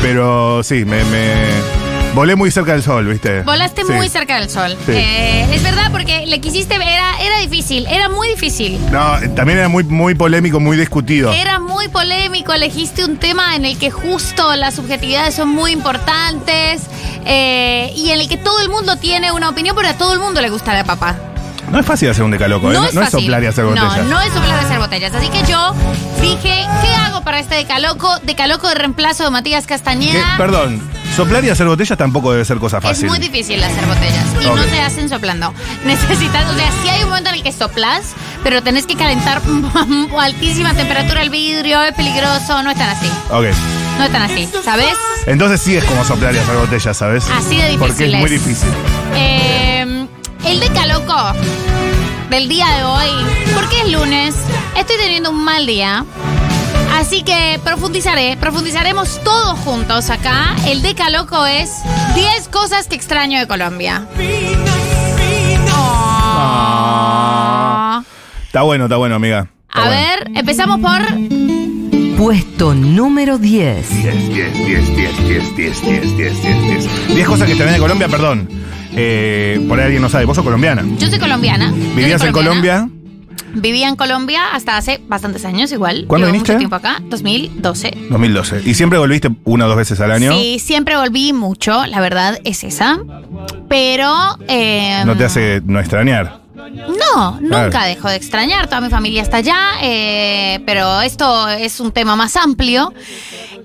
Pero 0.00 0.62
sí, 0.62 0.85
me. 0.85 1.04
me- 1.04 1.83
volé 2.14 2.37
muy 2.37 2.50
cerca 2.50 2.73
del 2.73 2.83
sol, 2.83 3.07
¿viste? 3.07 3.40
Volaste 3.42 3.85
Sí. 3.87 3.92
muy 3.92 4.07
cerca 4.09 4.38
del 4.38 4.50
sol. 4.50 4.76
Sí. 4.85 4.92
Eh, 4.92 5.47
es 5.54 5.62
verdad 5.62 5.90
porque 5.90 6.26
le 6.26 6.40
quisiste, 6.42 6.75
era, 6.75 7.19
era 7.23 7.38
difícil, 7.38 7.87
era 7.87 8.11
muy 8.11 8.28
difícil. 8.28 8.78
No, 8.90 9.14
también 9.35 9.59
era 9.61 9.69
muy, 9.69 9.83
muy 9.85 10.14
polémico, 10.14 10.61
muy 10.61 10.76
discutido. 10.76 11.33
Era 11.33 11.59
muy 11.59 11.88
polémico, 11.88 12.52
elegiste 12.52 13.04
un 13.04 13.16
tema 13.16 13.57
en 13.57 13.64
el 13.64 13.78
que 13.78 13.90
justo 13.90 14.54
las 14.57 14.75
subjetividades 14.75 15.35
son 15.35 15.49
muy 15.49 15.71
importantes 15.73 16.83
eh, 17.25 17.90
y 17.97 18.11
en 18.11 18.21
el 18.21 18.28
que 18.28 18.37
todo 18.37 18.61
el 18.61 18.69
mundo 18.69 18.97
tiene 18.97 19.33
una 19.33 19.49
opinión, 19.49 19.75
pero 19.75 19.88
a 19.88 19.95
todo 19.95 20.12
el 20.12 20.19
mundo 20.19 20.42
le 20.42 20.50
gusta 20.50 20.75
la 20.75 20.85
papa. 20.85 21.16
No 21.72 21.80
es 21.80 21.86
fácil 21.86 22.10
hacer 22.10 22.22
un 22.22 22.30
decaloco, 22.30 22.70
¿eh? 22.70 22.74
No, 22.74 22.84
es 22.84 22.94
no 22.94 23.00
fácil. 23.02 23.20
soplar 23.20 23.42
y 23.42 23.46
hacer 23.46 23.64
botellas. 23.64 23.96
No, 24.04 24.10
no 24.10 24.20
es 24.20 24.32
soplar 24.32 24.62
y 24.62 24.64
hacer 24.66 24.78
botellas. 24.78 25.14
Así 25.14 25.28
que 25.30 25.42
yo 25.50 25.74
dije, 26.20 26.66
¿qué 26.82 26.94
hago 26.94 27.22
para 27.22 27.38
este 27.40 27.54
decaloco? 27.54 28.18
Decaloco 28.20 28.68
de 28.68 28.74
reemplazo 28.74 29.24
de 29.24 29.30
Matías 29.30 29.64
¿Qué? 29.66 29.70
Castañeda. 29.74 30.36
Perdón, 30.36 30.82
soplar 31.16 31.42
y 31.44 31.48
hacer 31.50 31.66
botellas 31.66 31.96
tampoco 31.96 32.30
debe 32.32 32.44
ser 32.44 32.58
cosa 32.58 32.76
Es 32.78 32.82
fácil. 32.84 33.08
muy 33.08 33.18
difícil 33.18 33.62
hacer 33.64 33.86
botellas 33.86 34.26
y 34.42 34.44
no 34.44 34.62
se 34.64 34.80
hacen 34.82 35.08
soplando. 35.08 35.54
Necesitas, 35.86 36.44
o 36.50 36.54
sea, 36.54 36.70
sí 36.82 36.88
hay 36.90 37.02
un 37.04 37.08
momento 37.08 37.30
en 37.30 37.36
el 37.36 37.42
que 37.42 37.52
soplas, 37.52 38.02
pero 38.44 38.62
tenés 38.62 38.84
que 38.86 38.94
calentar 38.94 39.40
a 40.18 40.22
altísima 40.22 40.74
temperatura 40.74 41.22
el 41.22 41.30
vidrio, 41.30 41.82
es 41.82 41.94
peligroso, 41.94 42.62
no 42.62 42.70
es 42.70 42.76
tan 42.76 42.90
así. 42.90 43.08
Ok. 43.30 43.46
No 43.98 44.04
es 44.04 44.12
tan 44.12 44.22
así, 44.22 44.48
¿sabes? 44.64 44.94
Entonces 45.26 45.60
sí 45.60 45.74
es 45.76 45.84
como 45.84 46.04
soplar 46.04 46.34
y 46.34 46.38
hacer 46.38 46.56
botellas, 46.56 46.96
¿sabes? 46.96 47.24
Así 47.30 47.56
de 47.56 47.68
difícil 47.68 47.78
Porque 47.78 48.04
es 48.06 48.12
muy 48.14 48.24
es. 48.24 48.30
difícil. 48.44 48.68
Eh, 49.14 50.01
el 50.52 50.61
decaloco 50.61 51.16
del 52.28 52.47
día 52.47 52.66
de 52.76 52.85
hoy, 52.85 53.09
porque 53.54 53.80
es 53.80 53.90
lunes, 53.90 54.35
estoy 54.76 54.99
teniendo 54.99 55.30
un 55.30 55.42
mal 55.42 55.64
día. 55.64 56.04
Así 56.94 57.23
que 57.23 57.59
profundizaré, 57.64 58.37
profundizaremos 58.37 59.18
todos 59.25 59.59
juntos 59.61 60.11
acá. 60.11 60.54
El 60.66 60.82
decaloco 60.82 61.47
es 61.47 61.71
10 62.14 62.49
cosas 62.49 62.87
que 62.87 62.97
extraño 62.97 63.38
de 63.38 63.47
Colombia. 63.49 64.06
Ah. 66.75 68.02
Está 68.47 68.61
bueno, 68.61 68.85
está 68.85 68.97
bueno, 68.97 69.14
amiga. 69.14 69.49
Está 69.71 69.85
A 69.85 69.87
bueno. 69.87 70.02
ver, 70.02 70.30
empezamos 70.37 70.80
por... 70.80 71.00
Puesto 72.22 72.72
número 72.72 73.36
10. 73.36 73.90
10, 73.90 74.28
10, 74.28 74.54
10, 74.64 74.96
10, 74.96 75.26
10, 75.26 75.56
10, 75.56 75.56
10, 75.56 76.16
10, 76.16 76.16
10, 76.16 76.42
10. 76.62 77.16
10 77.16 77.26
cosas 77.26 77.46
que 77.46 77.52
extrañé 77.54 77.72
de 77.72 77.78
Colombia, 77.80 78.06
perdón. 78.06 78.48
Eh, 78.94 79.60
por 79.68 79.80
ahí 79.80 79.86
alguien 79.86 80.02
no 80.02 80.08
sabe, 80.08 80.24
vos 80.24 80.36
sos 80.36 80.44
colombiana. 80.44 80.84
Yo 80.98 81.08
soy 81.08 81.18
colombiana. 81.18 81.70
Soy 81.70 81.80
¿Vivías 81.96 82.22
en. 82.22 82.30
Colombia? 82.30 82.88
Vivía 83.54 83.88
en 83.88 83.96
Colombia 83.96 84.54
hasta 84.54 84.76
hace 84.76 85.00
bastantes 85.08 85.44
años 85.44 85.72
igual. 85.72 86.04
¿Cuándo 86.06 86.28
Llevo 86.28 86.34
viniste? 86.34 86.52
mucho 86.52 86.58
tiempo 86.60 86.76
acá, 86.76 87.02
2012. 87.08 87.92
2012. 88.10 88.62
¿Y 88.66 88.74
siempre 88.74 89.00
volviste 89.00 89.28
una 89.42 89.64
o 89.64 89.68
dos 89.68 89.76
veces 89.76 90.00
al 90.00 90.12
año? 90.12 90.32
Sí, 90.32 90.60
siempre 90.60 90.96
volví 90.96 91.32
mucho, 91.32 91.84
la 91.86 92.00
verdad 92.00 92.38
es 92.44 92.62
esa. 92.62 93.00
Pero... 93.68 94.14
eh, 94.46 95.02
No 95.04 95.16
te 95.16 95.24
hace 95.24 95.60
no 95.66 95.80
extrañar. 95.80 96.41
No, 96.71 97.38
nunca 97.40 97.71
Claro. 97.71 97.87
dejo 97.88 98.09
de 98.09 98.16
extrañar. 98.16 98.66
Toda 98.69 98.81
mi 98.81 98.88
familia 98.90 99.23
está 99.23 99.38
allá, 99.38 99.59
eh, 99.83 100.61
pero 100.66 101.00
esto 101.00 101.49
es 101.49 101.81
un 101.81 101.92
tema 101.92 102.16
más 102.16 102.37
amplio. 102.37 102.92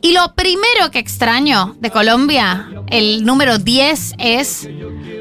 Y 0.01 0.13
lo 0.13 0.33
primero 0.35 0.91
que 0.91 0.99
extraño 0.99 1.75
de 1.79 1.91
Colombia, 1.91 2.69
el 2.89 3.25
número 3.25 3.57
10, 3.57 4.13
es 4.19 4.67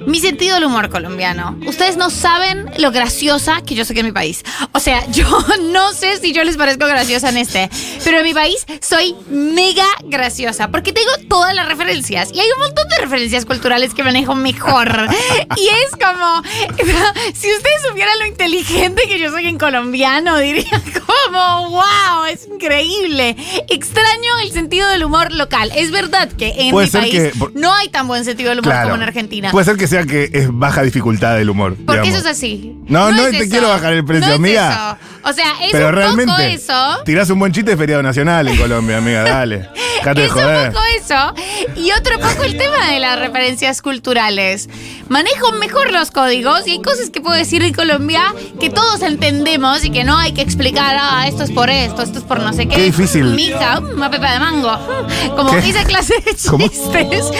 mi 0.06 0.20
sentido 0.20 0.54
del 0.54 0.64
humor 0.64 0.88
colombiano. 0.88 1.58
Ustedes 1.66 1.96
no 1.96 2.10
saben 2.10 2.70
lo 2.78 2.92
graciosa 2.92 3.60
que 3.62 3.74
yo 3.74 3.84
soy 3.84 3.98
en 3.98 4.06
mi 4.06 4.12
país. 4.12 4.44
O 4.72 4.80
sea, 4.80 5.04
yo 5.10 5.26
no 5.70 5.92
sé 5.92 6.18
si 6.18 6.32
yo 6.32 6.44
les 6.44 6.56
parezco 6.56 6.86
graciosa 6.86 7.28
en 7.30 7.38
este, 7.38 7.68
pero 8.04 8.18
en 8.18 8.24
mi 8.24 8.34
país 8.34 8.66
soy 8.80 9.14
mega 9.28 9.86
graciosa 10.04 10.70
porque 10.70 10.92
tengo 10.92 11.10
todas 11.28 11.54
las 11.54 11.66
referencias 11.66 12.30
y 12.32 12.40
hay 12.40 12.46
un 12.56 12.60
montón 12.60 12.88
de 12.88 12.96
referencias 12.98 13.44
culturales 13.44 13.94
que 13.94 14.04
manejo 14.04 14.34
mejor. 14.34 15.08
Y 15.56 15.68
es 15.68 15.90
como, 15.92 16.42
si 17.34 17.52
ustedes 17.52 17.82
supieran 17.88 18.18
lo 18.18 18.26
inteligente 18.26 19.02
que 19.08 19.18
yo 19.18 19.30
soy 19.30 19.48
en 19.48 19.58
colombiano, 19.58 20.38
dirían, 20.38 20.82
¿cómo 21.06 21.70
wow, 21.70 22.24
es 22.30 22.46
increíble. 22.46 23.36
Extraño 23.68 24.38
el 24.42 24.52
sentido 24.52 24.88
del 24.88 25.04
humor 25.04 25.32
local. 25.32 25.70
Es 25.74 25.90
verdad 25.90 26.28
que 26.32 26.54
en 26.56 26.70
Puede 26.70 26.86
mi 26.86 26.90
ser 26.90 27.00
país 27.02 27.12
que- 27.14 27.38
por- 27.38 27.54
no 27.54 27.72
hay 27.74 27.88
tan 27.88 28.06
buen 28.08 28.24
sentido 28.24 28.50
del 28.50 28.60
humor 28.60 28.72
Claro. 28.72 28.88
como 28.90 28.96
en 28.96 29.02
Argentina. 29.02 29.50
Puede 29.50 29.64
ser 29.64 29.76
que 29.76 29.86
sea 29.86 30.04
que 30.04 30.30
es 30.32 30.48
baja 30.50 30.82
dificultad 30.82 31.36
del 31.36 31.50
humor. 31.50 31.76
Porque 31.76 32.02
digamos. 32.02 32.08
eso 32.20 32.28
es 32.30 32.36
así. 32.36 32.76
No, 32.86 33.10
no 33.12 33.26
es 33.26 33.30
te 33.32 33.38
eso. 33.44 33.50
quiero 33.50 33.68
bajar 33.68 33.92
el 33.92 34.04
precio, 34.04 34.26
No 34.26 34.32
es 34.34 34.38
amiga. 34.38 34.98
eso. 35.00 35.28
O 35.28 35.32
sea, 35.32 35.52
es 35.62 35.72
Pero 35.72 35.88
un 35.88 35.94
realmente, 35.94 36.30
poco 36.32 36.42
eso. 36.42 37.02
tirás 37.04 37.28
un 37.30 37.38
buen 37.40 37.52
chiste 37.52 37.72
de 37.72 37.76
feriado 37.76 38.02
nacional 38.02 38.46
en 38.46 38.56
Colombia, 38.56 38.98
amiga, 38.98 39.22
dale. 39.24 39.68
Dejate 39.98 40.20
de 40.20 40.26
Es 40.26 40.32
joder. 40.32 40.68
un 40.68 40.72
poco 40.74 40.84
eso. 40.96 41.34
Y 41.80 41.90
otro 41.92 42.18
poco 42.20 42.44
el 42.44 42.56
tema 42.56 42.90
de 42.92 43.00
las 43.00 43.18
referencias 43.18 43.82
culturales. 43.82 44.68
Manejo 45.08 45.50
mejor 45.52 45.90
los 45.90 46.10
códigos 46.12 46.66
y 46.68 46.72
hay 46.72 46.82
cosas 46.82 47.10
que 47.10 47.20
puedo 47.20 47.34
decir 47.36 47.62
en 47.64 47.74
Colombia 47.74 48.22
que 48.60 48.70
todos 48.70 49.02
entendemos 49.02 49.84
y 49.84 49.90
que 49.90 50.04
no 50.04 50.16
hay 50.16 50.32
que 50.32 50.42
explicar, 50.42 50.96
ah, 51.10 51.28
esto 51.28 51.42
es 51.42 51.50
por 51.50 51.70
esto, 51.70 52.02
esto 52.02 52.18
es 52.18 52.24
por 52.24 52.40
no 52.40 52.52
sé 52.52 52.66
qué. 52.66 52.76
Qué 52.76 52.82
difícil. 52.84 53.34
Mica, 53.34 53.80
mm, 53.80 53.96
una 53.96 54.10
pepa 54.10 54.32
de 54.32 54.40
mango. 54.40 54.78
Como 55.36 55.50
¿Qué? 55.52 55.72
clase 55.86 56.14
de 56.24 56.36
¿Cómo? 56.50 56.68
chistes 56.68 57.30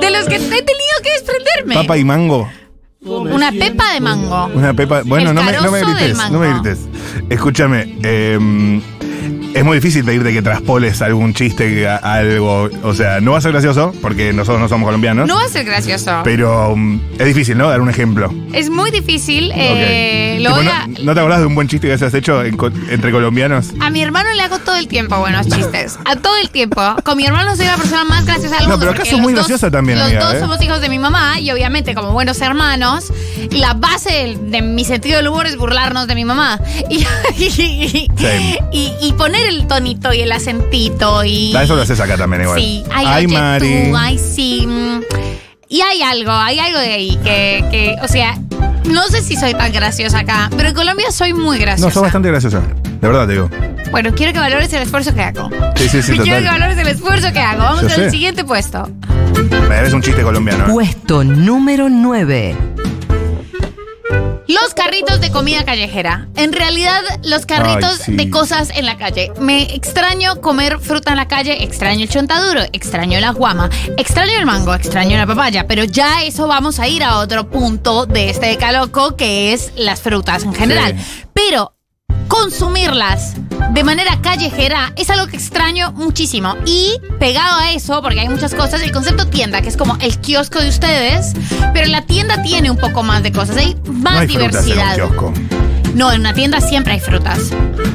de 0.00 0.10
los 0.10 0.26
que 0.26 0.36
he 0.36 0.38
tenido 0.38 0.96
que 1.02 1.12
desprenderme. 1.12 1.74
Papa 1.74 1.96
y 1.96 2.04
mango. 2.04 2.48
Una 3.00 3.52
pepa 3.52 3.92
de 3.92 4.00
mango. 4.00 4.46
Una 4.54 4.74
pepa. 4.74 5.02
Bueno, 5.04 5.32
no 5.32 5.42
me, 5.42 5.52
no 5.52 5.70
me 5.70 5.80
grites, 5.80 6.30
no 6.30 6.40
me 6.40 6.52
grites. 6.52 6.80
Escúchame, 7.30 7.96
eh, 8.02 8.80
es 9.56 9.64
muy 9.64 9.76
difícil 9.78 10.04
pedirte 10.04 10.32
que 10.32 10.42
traspoles 10.42 11.02
algún 11.02 11.34
chiste 11.34 11.88
a, 11.88 11.96
algo. 11.96 12.68
O 12.82 12.94
sea, 12.94 13.20
no 13.20 13.32
va 13.32 13.38
a 13.38 13.40
ser 13.40 13.52
gracioso, 13.52 13.92
porque 14.02 14.32
nosotros 14.32 14.60
no 14.60 14.68
somos 14.68 14.86
colombianos. 14.86 15.26
No 15.28 15.36
va 15.36 15.44
a 15.44 15.48
ser 15.48 15.64
gracioso. 15.64 16.20
Pero 16.24 16.70
um, 16.72 17.00
es 17.18 17.26
difícil, 17.26 17.56
¿no? 17.58 17.68
Dar 17.68 17.80
un 17.80 17.90
ejemplo. 17.90 18.32
Es 18.52 18.70
muy 18.70 18.90
difícil. 18.90 19.52
eh, 19.54 20.36
Ok. 20.38 20.42
lo 20.42 20.50
Tipo, 20.50 20.56
voy 20.56 20.64
no, 20.66 20.72
a- 20.72 21.04
¿no 21.04 21.14
te 21.14 21.20
acordás 21.20 21.40
de 21.40 21.46
un 21.46 21.54
buen 21.54 21.68
chiste 21.68 21.86
que 21.88 21.92
hayas 21.94 22.12
hecho 22.14 22.42
en 22.44 22.56
co- 22.56 22.70
entre 22.90 23.10
colombianos? 23.10 23.68
A 23.80 23.90
mi 23.90 24.02
hermano 24.02 24.32
le 24.34 24.42
hago 24.42 24.58
todo 24.58 24.76
el 24.76 24.88
tiempo 24.88 25.18
buenos 25.18 25.46
chistes. 25.48 25.98
A 26.04 26.16
todo 26.16 26.36
el 26.36 26.50
tiempo. 26.50 26.80
Con 27.04 27.16
mi 27.16 27.26
hermano 27.26 27.56
soy 27.56 27.66
la 27.66 27.76
persona 27.76 28.04
más 28.04 28.24
graciosa 28.26 28.56
del 28.56 28.64
No, 28.68 28.70
mundo. 28.72 28.78
pero 28.80 28.90
acá 28.92 28.98
porque 28.98 29.10
sos 29.10 29.20
muy 29.20 29.32
los 29.32 29.40
dos- 29.42 29.48
graciosa 29.48 29.70
también, 29.70 29.98
Los 29.98 30.06
amiga, 30.08 30.24
dos 30.24 30.34
¿eh? 30.34 30.40
somos 30.40 30.62
hijos 30.62 30.80
de 30.80 30.88
mi 30.88 30.98
mamá 30.98 31.40
y 31.40 31.50
obviamente 31.50 31.94
como 31.94 32.12
buenos 32.12 32.40
hermanos, 32.40 33.12
la 33.50 33.74
base 33.74 34.12
del- 34.12 34.50
de, 34.50 34.62
mi 34.62 34.84
sentido 34.84 35.16
del 35.16 35.28
humor 35.28 35.46
es 35.46 35.56
burlarnos 35.56 36.06
de 36.06 36.14
mi 36.14 36.24
mamá. 36.24 36.60
Y, 36.88 37.04
y, 37.38 38.08
Same. 38.16 38.58
y- 38.72 38.92
y 39.00 39.12
poner 39.12 39.45
el 39.48 39.66
tonito 39.66 40.12
y 40.12 40.20
el 40.20 40.32
acentito 40.32 41.24
y... 41.24 41.54
Ah, 41.56 41.62
eso 41.64 41.76
lo 41.76 41.82
haces 41.82 41.98
acá 42.00 42.16
también 42.16 42.42
igual. 42.42 42.60
Sí, 42.60 42.84
ay, 42.92 43.06
Ay, 43.08 43.26
oye, 43.26 43.34
Mari. 43.38 43.88
tú, 43.90 43.96
ay, 43.96 44.18
sí. 44.18 44.66
mm. 44.66 45.00
Y 45.68 45.80
hay 45.80 46.02
algo, 46.02 46.30
hay 46.32 46.58
algo 46.60 46.78
de 46.78 46.92
ahí 46.94 47.18
que, 47.24 47.64
que, 47.70 47.96
o 48.02 48.06
sea, 48.08 48.38
no 48.84 49.02
sé 49.08 49.20
si 49.22 49.34
soy 49.36 49.52
tan 49.54 49.72
graciosa 49.72 50.20
acá, 50.20 50.48
pero 50.56 50.68
en 50.68 50.74
Colombia 50.74 51.10
soy 51.10 51.32
muy 51.32 51.58
graciosa. 51.58 51.88
No, 51.88 51.92
sos 51.92 52.02
bastante 52.02 52.28
graciosa. 52.28 52.60
De 53.00 53.08
verdad 53.08 53.26
te 53.26 53.32
digo. 53.32 53.50
Bueno, 53.90 54.10
quiero 54.14 54.32
que 54.32 54.38
valores 54.38 54.72
el 54.72 54.82
esfuerzo 54.82 55.12
que 55.14 55.22
hago. 55.22 55.48
Sí, 55.76 55.88
sí, 55.88 56.02
sí, 56.02 56.18
quiero 56.22 56.38
que 56.40 56.46
valores 56.48 56.78
el 56.78 56.88
esfuerzo 56.88 57.32
que 57.32 57.40
hago. 57.40 57.62
Vamos 57.62 57.82
Yo 57.82 57.88
al 57.88 57.94
sé. 57.94 58.10
siguiente 58.10 58.44
puesto. 58.44 58.88
Me 59.68 59.74
debes 59.74 59.92
un 59.92 60.02
chiste 60.02 60.22
colombiano. 60.22 60.64
¿eh? 60.66 60.70
Puesto 60.72 61.24
número 61.24 61.88
9. 61.88 62.56
Los 64.48 64.74
carritos 64.74 65.20
de 65.20 65.30
comida 65.32 65.64
callejera. 65.64 66.28
En 66.36 66.52
realidad, 66.52 67.02
los 67.24 67.46
carritos 67.46 67.98
Ay, 68.00 68.04
sí. 68.06 68.12
de 68.16 68.30
cosas 68.30 68.70
en 68.74 68.86
la 68.86 68.96
calle. 68.96 69.32
Me 69.40 69.74
extraño 69.74 70.40
comer 70.40 70.78
fruta 70.78 71.10
en 71.10 71.16
la 71.16 71.26
calle, 71.26 71.64
extraño 71.64 72.02
el 72.02 72.08
chontaduro, 72.08 72.62
extraño 72.72 73.18
la 73.18 73.30
guama, 73.30 73.70
extraño 73.96 74.38
el 74.38 74.46
mango, 74.46 74.72
extraño 74.74 75.16
la 75.16 75.26
papaya, 75.26 75.66
pero 75.66 75.82
ya 75.84 76.22
eso 76.22 76.46
vamos 76.46 76.78
a 76.78 76.86
ir 76.86 77.02
a 77.02 77.18
otro 77.18 77.50
punto 77.50 78.06
de 78.06 78.30
este 78.30 78.46
decaloco 78.46 79.16
que 79.16 79.52
es 79.52 79.72
las 79.76 80.00
frutas 80.00 80.44
en 80.44 80.54
general. 80.54 80.94
Sí. 80.96 81.24
Pero 81.32 81.74
consumirlas 82.28 83.34
de 83.72 83.84
manera 83.84 84.20
callejera 84.22 84.92
es 84.96 85.10
algo 85.10 85.26
que 85.26 85.36
extraño 85.36 85.92
muchísimo. 85.92 86.56
Y 86.66 87.00
pegado 87.18 87.58
a 87.58 87.72
eso, 87.72 88.00
porque 88.02 88.20
hay 88.20 88.28
muchas 88.28 88.54
cosas, 88.54 88.82
el 88.82 88.92
concepto 88.92 89.26
tienda, 89.26 89.62
que 89.62 89.68
es 89.68 89.76
como 89.76 89.96
el 90.00 90.18
kiosco 90.18 90.60
de 90.60 90.68
ustedes, 90.68 91.32
pero 91.72 91.86
la 91.88 92.02
tienda 92.02 92.42
tiene 92.42 92.70
un 92.70 92.76
poco 92.76 93.02
más 93.02 93.22
de 93.22 93.32
cosas, 93.32 93.56
hay 93.56 93.76
más 93.86 94.14
no 94.14 94.20
hay 94.20 94.28
frutas 94.28 94.66
en 94.66 94.72
un 94.72 94.76
diversidad. 94.76 94.94
kiosco. 94.94 95.32
No, 95.96 96.12
en 96.12 96.20
una 96.20 96.34
tienda 96.34 96.60
siempre 96.60 96.92
hay 96.92 97.00
frutas. 97.00 97.38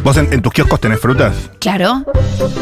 ¿Vos 0.04 0.18
en, 0.18 0.34
en 0.34 0.42
tus 0.42 0.52
kioscos 0.52 0.80
tenés 0.82 1.00
frutas? 1.00 1.36
Claro. 1.60 2.04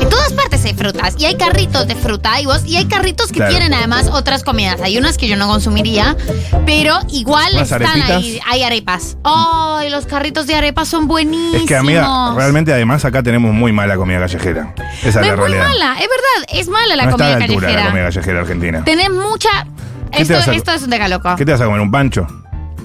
En 0.01 0.10
todas 0.10 0.34
partes 0.34 0.65
hay 0.65 0.74
frutas. 0.74 1.15
Y 1.17 1.24
hay 1.25 1.36
carritos 1.36 1.88
de 1.88 1.96
fruta 1.96 2.41
y 2.41 2.46
vos. 2.46 2.65
Y 2.65 2.75
hay 2.75 2.86
carritos 2.86 3.27
que 3.27 3.36
Claro. 3.36 3.51
tienen 3.51 3.74
además 3.74 4.08
otras 4.12 4.43
comidas. 4.43 4.81
Hay 4.81 4.98
unas 4.98 5.17
que 5.17 5.29
yo 5.29 5.38
no 5.38 5.48
consumiría, 5.48 6.17
pero 6.65 7.00
igual 7.10 7.53
¿Unas 7.53 7.72
están 7.72 7.84
arepitas? 7.88 8.10
ahí. 8.17 8.39
Hay 8.48 8.63
arepas. 8.63 9.15
¡Ay, 9.24 9.89
los 9.89 10.05
carritos 10.05 10.46
de 10.46 10.55
arepas 10.55 10.89
son 10.89 11.08
buenísimos! 11.08 11.62
Es 11.62 11.67
que, 11.67 11.75
amiga, 11.77 12.34
realmente 12.36 12.74
además 12.74 13.05
acá 13.05 13.24
tenemos 13.24 13.53
muy 13.53 13.72
mala 13.72 13.96
comida 13.96 14.19
callejera. 14.19 14.74
Esa 15.03 15.08
es 15.08 15.15
No 15.15 15.22
la 15.22 15.27
es 15.27 15.38
muy 15.38 15.48
realidad. 15.48 15.67
mala, 15.69 15.93
es 15.93 16.00
verdad, 16.10 16.60
es 16.60 16.67
mala 16.67 16.95
la 16.97 17.04
no 17.06 17.12
está 17.12 17.23
a 17.23 17.28
comida 17.28 17.39
la 17.39 17.45
altura 17.45 17.62
callejera. 17.67 17.89
comida 17.91 18.04
callejera 18.06 18.39
argentina. 18.41 18.84
Tenés 18.84 19.10
mucha. 19.10 19.49
¿Qué 20.12 20.23
Esto, 20.23 20.34
te 20.34 20.39
vas 20.39 20.47
a- 20.49 20.54
esto 20.54 20.71
es 20.73 20.82
un 20.84 20.89
decaloco. 20.89 21.34
¿Qué 21.38 21.45
te 21.45 21.52
vas 21.54 21.62
a 21.62 21.65
comer? 21.65 21.80
¿Un 21.80 21.91
pancho? 21.91 22.28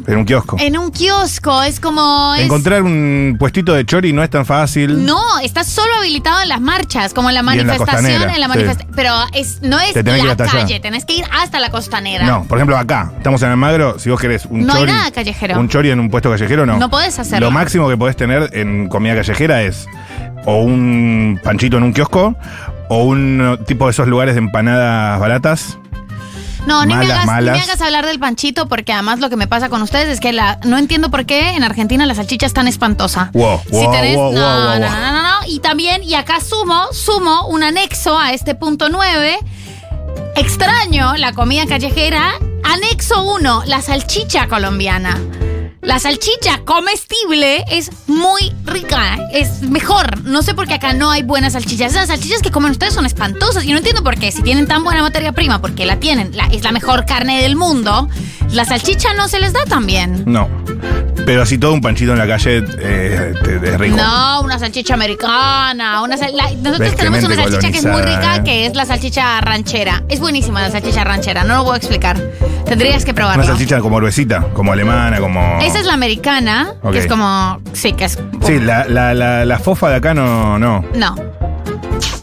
¿En 0.07 0.19
un 0.19 0.25
kiosco? 0.25 0.57
En 0.61 0.77
un 0.77 0.91
kiosco, 0.91 1.63
es 1.63 1.81
como. 1.81 2.35
es- 2.37 2.43
Encontrar 2.45 2.83
un 2.83 3.37
puestito 3.39 3.73
de 3.75 3.85
chori 3.87 4.13
no 4.13 4.23
es 4.23 4.31
tan 4.31 4.45
fácil. 4.47 5.05
No, 5.07 5.21
está 5.43 5.65
solo 5.65 5.95
habilitado 5.99 6.43
en 6.43 6.49
las 6.49 6.61
marchas, 6.61 7.15
como 7.15 7.31
en 7.31 7.35
la 7.35 7.41
Y 7.41 7.59
en 7.59 7.67
la 7.67 7.75
manifestación, 7.75 8.31
en 8.31 8.41
la 8.41 8.47
sí. 8.47 8.49
manifestación. 8.49 8.93
Pero 8.95 9.15
es, 9.33 9.63
no 9.63 9.81
es 9.81 9.93
Te 9.95 10.03
la 10.03 10.31
hasta 10.33 10.45
allá. 10.45 10.53
calle, 10.53 10.81
tenés 10.81 11.05
que 11.05 11.15
ir 11.15 11.25
hasta 11.33 11.59
la 11.61 11.71
costanera. 11.71 12.27
No, 12.27 12.45
por 12.45 12.59
ejemplo, 12.59 12.77
acá, 12.77 13.13
estamos 13.17 13.43
en 13.43 13.51
Almagro, 13.51 13.99
si 13.99 14.11
vos 14.11 14.21
querés 14.21 14.47
un 14.47 14.67
No 14.67 14.75
hay 14.75 14.81
chori. 14.81 14.93
nada 14.93 15.11
callejero. 15.11 15.59
Un 15.59 15.69
chori 15.69 15.91
en 15.91 16.01
un 16.01 16.11
puesto 16.11 16.31
callejero, 16.31 16.67
no. 16.67 16.77
No 16.79 16.91
podés 16.91 17.19
hacerlo. 17.19 17.47
Lo 17.47 17.51
máximo 17.51 17.89
que 17.89 17.97
podés 17.97 18.17
tener 18.17 18.51
en 18.53 18.89
comida 18.89 19.15
callejera 19.15 19.63
es 19.63 19.87
o 20.47 20.59
un 20.63 21.41
panchito 21.43 21.79
en 21.79 21.83
un 21.85 21.93
kiosco 21.95 22.37
o 22.91 23.05
un 23.05 23.59
tipo 23.67 23.87
de 23.87 23.93
esos 23.93 24.07
lugares 24.07 24.35
de 24.35 24.41
empanadas 24.41 25.19
baratas. 25.19 25.79
No, 26.67 26.85
ni, 26.87 26.95
me 26.95 27.01
Malas, 27.07 27.11
hagas, 27.11 27.25
ni 27.27 27.31
malas. 27.33 27.57
me 27.59 27.63
hagas 27.63 27.81
hablar 27.83 28.07
del 28.07 28.19
panchito, 28.19 28.69
porque 28.69 28.93
además 28.93 29.21
lo 29.21 29.29
que 29.31 29.37
me 29.37 29.47
pasa 29.47 29.69
con 29.69 29.83
ustedes 29.83 30.09
es 30.09 30.21
que 30.21 30.33
la, 30.33 30.59
no 30.65 30.79
entiendo 30.79 31.11
por 31.11 31.27
qué 31.27 31.51
en 31.51 31.63
Argentina 31.63 32.07
la 32.07 32.15
salchicha 32.15 32.47
es 32.47 32.55
tan 32.55 32.67
espantosa. 32.69 33.31
Wow, 33.35 33.61
Si 33.67 33.73
wow, 33.73 33.93
tenés- 33.93 34.17
wow, 34.17 34.33
no, 34.33 34.41
no, 34.41 34.79
no, 34.79 34.91
no, 34.91 35.23
no. 35.23 35.35
Y 35.47 35.61
también, 35.61 36.03
y 36.03 36.15
acá 36.15 36.41
sumo, 36.41 36.87
sumo 36.93 37.47
un 37.49 37.63
anexo 37.63 38.19
a 38.19 38.33
este 38.33 38.55
punto 38.55 38.89
9. 38.89 39.39
Extraño 40.37 41.15
la 41.17 41.33
comida 41.33 41.67
callejera. 41.67 42.33
Anexo 42.65 43.23
1, 43.35 43.65
la 43.67 43.83
salchicha 43.83 44.49
colombiana. 44.49 45.21
La 45.85 45.99
salchicha 45.99 46.61
comestible 46.65 47.63
es 47.71 47.91
muy 48.07 48.53
rica, 48.65 49.19
es 49.33 49.61
mejor. 49.63 50.23
No 50.25 50.43
sé 50.43 50.55
por 50.55 50.67
qué 50.67 50.75
acá 50.75 50.95
no 50.95 51.11
hay 51.11 51.23
buenas 51.23 51.53
salchichas. 51.53 51.93
Esas 51.93 52.09
salchichas 52.09 52.41
que 52.41 52.51
comen 52.51 52.71
ustedes 52.71 52.95
son 52.95 53.05
espantosas 53.05 53.65
y 53.65 53.71
no 53.73 53.77
entiendo 53.79 54.03
por 54.03 54.19
qué. 54.19 54.33
Si 54.33 54.43
tienen 54.43 54.67
tan 54.67 54.83
buena 54.83 55.03
materia 55.03 55.33
prima, 55.33 55.61
porque 55.61 55.85
la 55.85 55.97
tienen, 56.01 56.35
la- 56.35 56.47
es 56.47 56.63
la 56.65 56.73
mejor 56.73 57.05
carne 57.05 57.43
del 57.43 57.55
mundo, 57.57 58.09
la 58.51 58.65
salchicha 58.65 59.13
no 59.15 59.29
se 59.29 59.41
les 59.41 59.53
da 59.53 59.65
tan 59.67 59.85
bien. 59.87 60.23
No. 60.27 60.49
Pero 61.27 61.43
así 61.43 61.57
todo 61.59 61.73
un 61.73 61.81
panchito 61.81 62.13
en 62.13 62.19
la 62.19 62.27
calle 62.27 62.59
eh, 62.79 63.35
te- 63.43 63.57
es 63.57 63.79
rico. 63.79 63.97
No, 63.97 64.41
una 64.43 64.59
salchicha 64.59 64.95
americana. 64.95 66.03
Una 66.03 66.17
sal- 66.17 66.33
la- 66.35 66.51
nosotros 66.51 66.97
tenemos 66.97 67.25
una 67.25 67.37
salchicha 67.37 67.71
que 67.71 67.79
es 67.79 67.85
muy 67.85 68.03
rica, 68.03 68.43
que 68.43 68.67
es 68.67 68.75
la 68.75 68.87
salchicha 68.87 69.41
ranchera. 69.43 70.03
Es 70.09 70.19
buenísima 70.21 70.63
la 70.63 70.71
salchicha 70.71 71.05
ranchera, 71.05 71.45
no 71.45 71.57
lo 71.57 71.63
puedo 71.65 71.77
explicar. 71.77 72.21
Tendrías 72.67 73.05
que 73.05 73.13
probarla. 73.13 73.43
Una 73.43 73.53
salchicha 73.53 73.81
como 73.81 73.97
gruesita, 73.99 74.49
como 74.55 74.73
alemana, 74.73 75.19
como. 75.21 75.59
Esa 75.75 75.81
es 75.81 75.87
la 75.87 75.95
americana, 75.95 76.73
Ok. 76.83 76.93
que 76.93 76.99
es 77.01 77.07
como. 77.09 77.61
Sí, 77.73 77.95
que 77.95 78.05
es. 78.05 78.17
Sí, 78.47 78.61
la, 78.61 78.85
la, 78.87 79.13
la, 79.13 79.45
la 79.45 79.59
fofa 79.59 79.89
de 79.89 79.97
acá 79.97 80.15
no. 80.15 80.57
no. 80.57 80.85
No. 80.95 81.17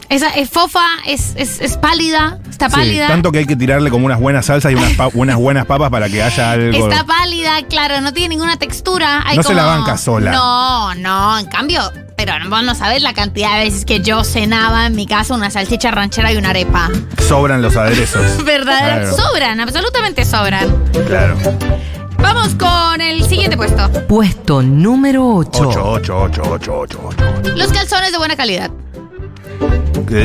Esa 0.08 0.28
es 0.30 0.48
fofa, 0.48 0.84
es, 1.06 1.32
es, 1.36 1.60
es 1.60 1.76
pálida, 1.76 2.38
está 2.48 2.68
Sí, 2.70 2.76
pálida. 2.76 3.08
tanto 3.08 3.30
que 3.30 3.38
hay 3.40 3.46
que 3.46 3.56
tirarle 3.56 3.90
como 3.90 4.06
unas 4.06 4.20
buenas 4.20 4.46
salsas 4.46 4.72
y 4.72 4.74
unas, 4.74 4.92
pa- 4.94 5.08
unas 5.14 5.36
buenas 5.36 5.64
papas 5.66 5.90
para 5.90 6.08
que 6.08 6.22
haya 6.22 6.52
algo. 6.52 6.88
Está 6.88 7.04
pálida, 7.04 7.52
claro, 7.68 8.00
no 8.00 8.12
tiene 8.14 8.30
ninguna 8.30 8.56
textura. 8.58 9.22
Hay 9.26 9.36
No 9.36 9.42
se 9.42 9.48
como- 9.48 9.60
la 9.60 9.64
banca 9.66 9.96
sola. 9.98 10.30
No, 10.32 10.94
no, 10.96 11.38
en 11.38 11.46
cambio, 11.46 11.82
pero 12.16 12.32
vos 12.50 12.62
no 12.62 12.74
sabés 12.74 13.02
la 13.02 13.12
cantidad 13.14 13.56
de 13.58 13.64
veces 13.64 13.84
que 13.86 14.00
yo 14.00 14.22
cenaba 14.24 14.86
en 14.86 14.96
mi 14.96 15.06
casa 15.06 15.34
una 15.34 15.50
salchicha 15.50 15.90
ranchera 15.90 16.30
y 16.32 16.36
una 16.38 16.50
arepa. 16.50 16.88
Sobran 17.28 17.60
los 17.62 17.76
aderezos. 17.76 18.44
¿Verdad? 18.44 18.78
Claro. 18.78 19.16
Sobran, 19.16 19.60
absolutamente 19.60 20.24
sobran. 20.26 20.74
Claro. 21.06 21.36
Vamos 22.34 22.54
con 22.54 23.00
el 23.02 23.22
siguiente 23.26 23.58
puesto. 23.58 23.90
Puesto 24.08 24.62
número 24.62 25.34
8. 25.36 25.68
8, 25.68 25.82
8, 25.84 26.16
8, 26.16 26.42
8, 26.48 26.72
8, 26.78 27.00
8. 27.04 27.56
Los 27.56 27.70
calzones 27.72 28.10
de 28.10 28.16
buena 28.16 28.36
calidad. 28.36 28.70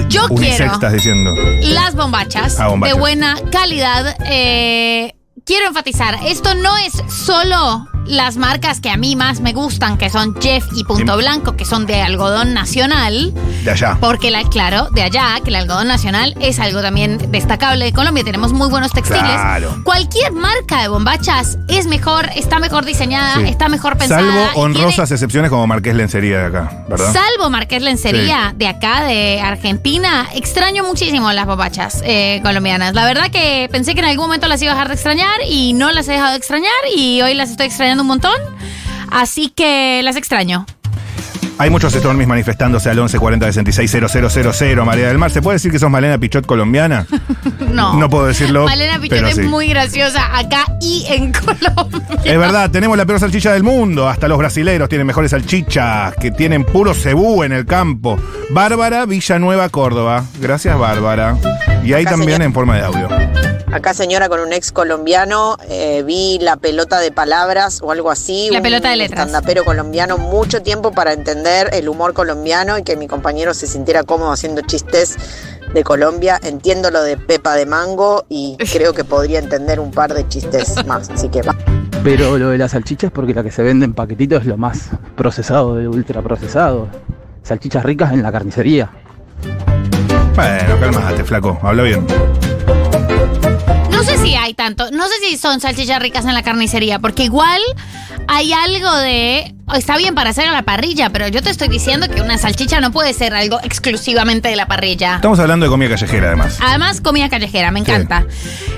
Yo 0.10 0.26
Unisex 0.30 0.56
quiero- 0.58 0.74
estás 0.74 0.94
diciendo. 0.94 1.34
Las 1.64 1.96
bombachas, 1.96 2.60
Ah, 2.62 2.68
bombachas. 2.70 2.96
de 2.96 3.00
buena 3.00 3.36
calidad. 3.52 4.16
eh, 4.26 5.16
quiero 5.46 5.68
enfatizar, 5.68 6.18
esto 6.26 6.56
no 6.56 6.78
es 6.78 6.94
solo 7.14 7.86
las 8.08 8.38
marcas 8.38 8.80
que 8.82 8.90
a 8.90 8.98
mí 8.98 9.16
más 9.16 9.40
me 9.42 9.54
gustan, 9.54 9.98
que 9.98 10.10
son 10.10 10.36
Jeff 10.42 10.66
y 10.76 10.84
Punto 10.84 11.14
Sí. 11.14 11.20
Blanco, 11.20 11.56
que 11.56 11.66
son 11.66 11.86
de 11.86 12.02
algodón 12.02 12.54
nacional. 12.54 13.34
De 13.64 13.72
allá. 13.72 13.98
Porque, 14.00 14.32
la, 14.32 14.44
claro, 14.44 14.90
de 14.92 15.04
allá, 15.04 15.40
que 15.44 15.50
el 15.50 15.56
algodón 15.56 15.88
nacional 15.88 16.36
es 16.40 16.60
algo 16.60 16.82
también 16.82 17.32
destacable 17.32 17.86
de 17.86 17.94
Colombia. 17.94 18.24
Tenemos 18.24 18.54
muy 18.54 18.70
buenos 18.70 18.92
textiles. 18.92 19.22
Claro. 19.24 19.82
Cualquier 19.84 20.32
marca 20.34 20.82
de 20.82 20.88
bombachas 20.88 21.58
es 21.68 21.86
mejor, 21.88 22.30
está 22.36 22.60
mejor 22.60 22.86
diseñada, 22.86 23.36
Sí. 23.36 23.44
está 23.50 23.68
mejor 23.70 23.98
pensada. 23.98 24.22
Salvo 24.22 24.62
honrosas 24.62 25.12
excepciones 25.12 25.50
como 25.50 25.66
Marqués 25.68 25.96
Lencería 25.96 26.40
de 26.40 26.46
acá, 26.46 26.86
¿verdad? 26.88 27.14
Salvo 27.14 27.50
Marqués 27.50 27.82
Lencería 27.82 28.54
de 28.56 28.68
acá, 28.68 29.04
de 29.04 29.40
Argentina, 29.42 30.28
extraño 30.34 30.84
muchísimo 30.84 31.32
las 31.34 31.46
bombachas 31.46 32.02
eh, 32.06 32.40
colombianas. 32.44 32.94
La 32.94 33.06
verdad 33.06 33.30
que 33.32 33.68
pensé 33.72 33.94
que 33.94 34.00
en 34.00 34.06
algún 34.06 34.26
momento 34.28 34.48
las 34.48 34.62
iba 34.62 34.72
a 34.72 34.76
dejar 34.76 34.88
de 34.88 34.94
extrañar 34.96 35.36
y 35.50 35.74
no 35.74 35.92
las 35.92 36.08
he 36.08 36.14
dejado 36.14 36.32
de 36.32 36.38
extrañar 36.38 36.72
y 36.96 37.22
hoy 37.22 37.34
las 37.34 37.50
estoy 37.52 37.68
extrañando 37.68 37.97
un 38.04 38.08
montón. 38.08 38.40
Así 39.12 39.50
que 39.50 40.02
las 40.04 40.16
extraño. 40.16 40.66
Hay 41.60 41.72
muchos 41.72 41.92
Stormies 41.94 42.28
manifestándose 42.28 42.88
al 42.90 42.98
1140 42.98 43.52
660000. 43.52 44.86
María 44.86 45.08
del 45.08 45.18
Mar, 45.18 45.32
¿se 45.32 45.42
puede 45.42 45.56
decir 45.56 45.72
que 45.72 45.80
sos 45.80 45.90
Malena 45.90 46.18
Pichot 46.18 46.46
colombiana? 46.46 47.06
No. 47.68 47.94
No 47.96 48.10
puedo 48.10 48.26
decirlo, 48.26 48.66
Malena 48.66 49.00
Pichot 49.00 49.18
pero 49.18 49.28
es 49.28 49.36
sí. 49.36 49.42
muy 49.42 49.68
graciosa 49.68 50.36
acá 50.38 50.66
y 50.82 51.06
en 51.10 51.32
Colombia. 51.46 52.02
Es 52.24 52.38
verdad, 52.38 52.72
tenemos 52.72 52.98
la 52.98 53.06
peor 53.06 53.20
salchicha 53.20 53.52
del 53.54 53.64
mundo. 53.64 54.08
Hasta 54.08 54.28
los 54.28 54.38
brasileros 54.38 54.90
tienen 54.90 55.06
mejores 55.06 55.32
salchichas, 55.32 56.16
que 56.16 56.32
tienen 56.32 56.64
puro 56.64 56.94
cebú 56.94 57.44
en 57.44 57.52
el 57.52 57.66
campo. 57.66 58.18
Bárbara 58.52 59.06
Villanueva, 59.06 59.70
Córdoba. 59.70 60.24
Gracias, 60.40 60.78
Bárbara. 60.78 61.38
Y 61.84 61.94
ahí 61.94 62.04
Acá, 62.04 62.12
también 62.12 62.38
señor. 62.38 62.48
en 62.48 62.54
forma 62.54 62.76
de 62.78 62.84
audio. 62.84 63.10
Acá 63.72 63.94
señora 63.94 64.30
con 64.30 64.40
un 64.40 64.54
ex 64.54 64.72
colombiano, 64.72 65.58
eh, 65.70 66.02
vi 66.06 66.40
la 66.40 66.56
pelota 66.56 67.00
de 67.00 67.12
palabras 67.12 67.82
o 67.84 67.92
algo 67.92 68.10
así. 68.10 68.48
La 68.50 68.60
un 68.60 68.64
pelota 68.64 68.90
de 68.90 68.96
letras. 68.96 69.20
estandapero 69.20 69.66
colombiano, 69.66 70.18
mucho 70.18 70.62
tiempo 70.62 70.94
para 70.94 71.12
entender 71.12 71.70
el 71.74 71.90
humor 71.90 72.14
colombiano 72.14 72.78
y 72.78 72.84
que 72.84 72.96
mi 72.96 73.08
compañero 73.08 73.54
se 73.54 73.68
sintiera 73.68 74.04
cómodo 74.04 74.32
haciendo 74.32 74.62
chistes 74.62 75.18
de 75.74 75.84
Colombia. 75.84 76.40
Entiendo 76.42 76.92
lo 76.92 77.04
de 77.04 77.18
Pepa 77.18 77.56
de 77.56 77.66
Mango 77.66 78.26
y 78.30 78.56
creo 78.72 78.94
que 78.94 79.04
podría 79.04 79.40
entender 79.40 79.82
un 79.82 79.92
par 79.92 80.14
de 80.14 80.26
chistes 80.30 80.86
más. 80.86 81.10
Así 81.10 81.28
que 81.28 81.42
va. 81.42 81.54
Pero 82.06 82.38
lo 82.38 82.50
de 82.50 82.58
las 82.58 82.72
salchichas, 82.72 83.12
porque 83.12 83.34
la 83.34 83.44
que 83.44 83.52
se 83.52 83.64
vende 83.64 83.84
en 83.84 83.94
paquetito 83.94 84.38
es 84.38 84.46
lo 84.46 84.56
más 84.56 84.92
procesado 85.18 85.76
de 85.76 85.90
ultraprocesado. 85.90 86.88
Salchichas 87.44 87.84
ricas 87.84 88.14
en 88.14 88.24
la 88.24 88.32
carnicería. 88.32 88.90
Bueno, 90.36 90.80
cálmate, 90.80 91.26
flaco. 91.26 91.60
Habla 91.62 91.84
bien. 91.84 92.08
No 93.98 94.04
sé 94.04 94.18
si 94.20 94.36
hay 94.36 94.54
tanto, 94.54 94.92
no 94.92 95.08
sé 95.08 95.14
si 95.28 95.38
son 95.38 95.60
salchichas 95.60 96.00
ricas 96.00 96.24
en 96.26 96.34
la 96.36 96.44
carnicería, 96.44 97.00
porque 97.00 97.24
igual 97.24 97.62
hay 98.28 98.54
algo 98.54 98.94
de... 98.98 99.54
Está 99.76 99.98
bien 99.98 100.16
para 100.16 100.30
hacer 100.30 100.48
a 100.48 100.52
la 100.52 100.62
parrilla, 100.62 101.10
pero 101.10 101.28
yo 101.28 101.42
te 101.42 101.50
estoy 101.50 101.68
diciendo 101.68 102.08
que 102.08 102.22
una 102.22 102.38
salchicha 102.38 102.80
no 102.80 102.92
puede 102.92 103.12
ser 103.14 103.34
algo 103.34 103.60
exclusivamente 103.64 104.48
de 104.50 104.56
la 104.56 104.66
parrilla. 104.68 105.16
Estamos 105.16 105.40
hablando 105.40 105.66
de 105.66 105.70
comida 105.72 105.90
callejera, 105.90 106.28
además. 106.28 106.58
Además, 106.62 107.02
comida 107.02 107.28
callejera, 107.28 107.72
me 107.72 107.80
Sí. 107.84 107.92
encanta. 107.92 108.26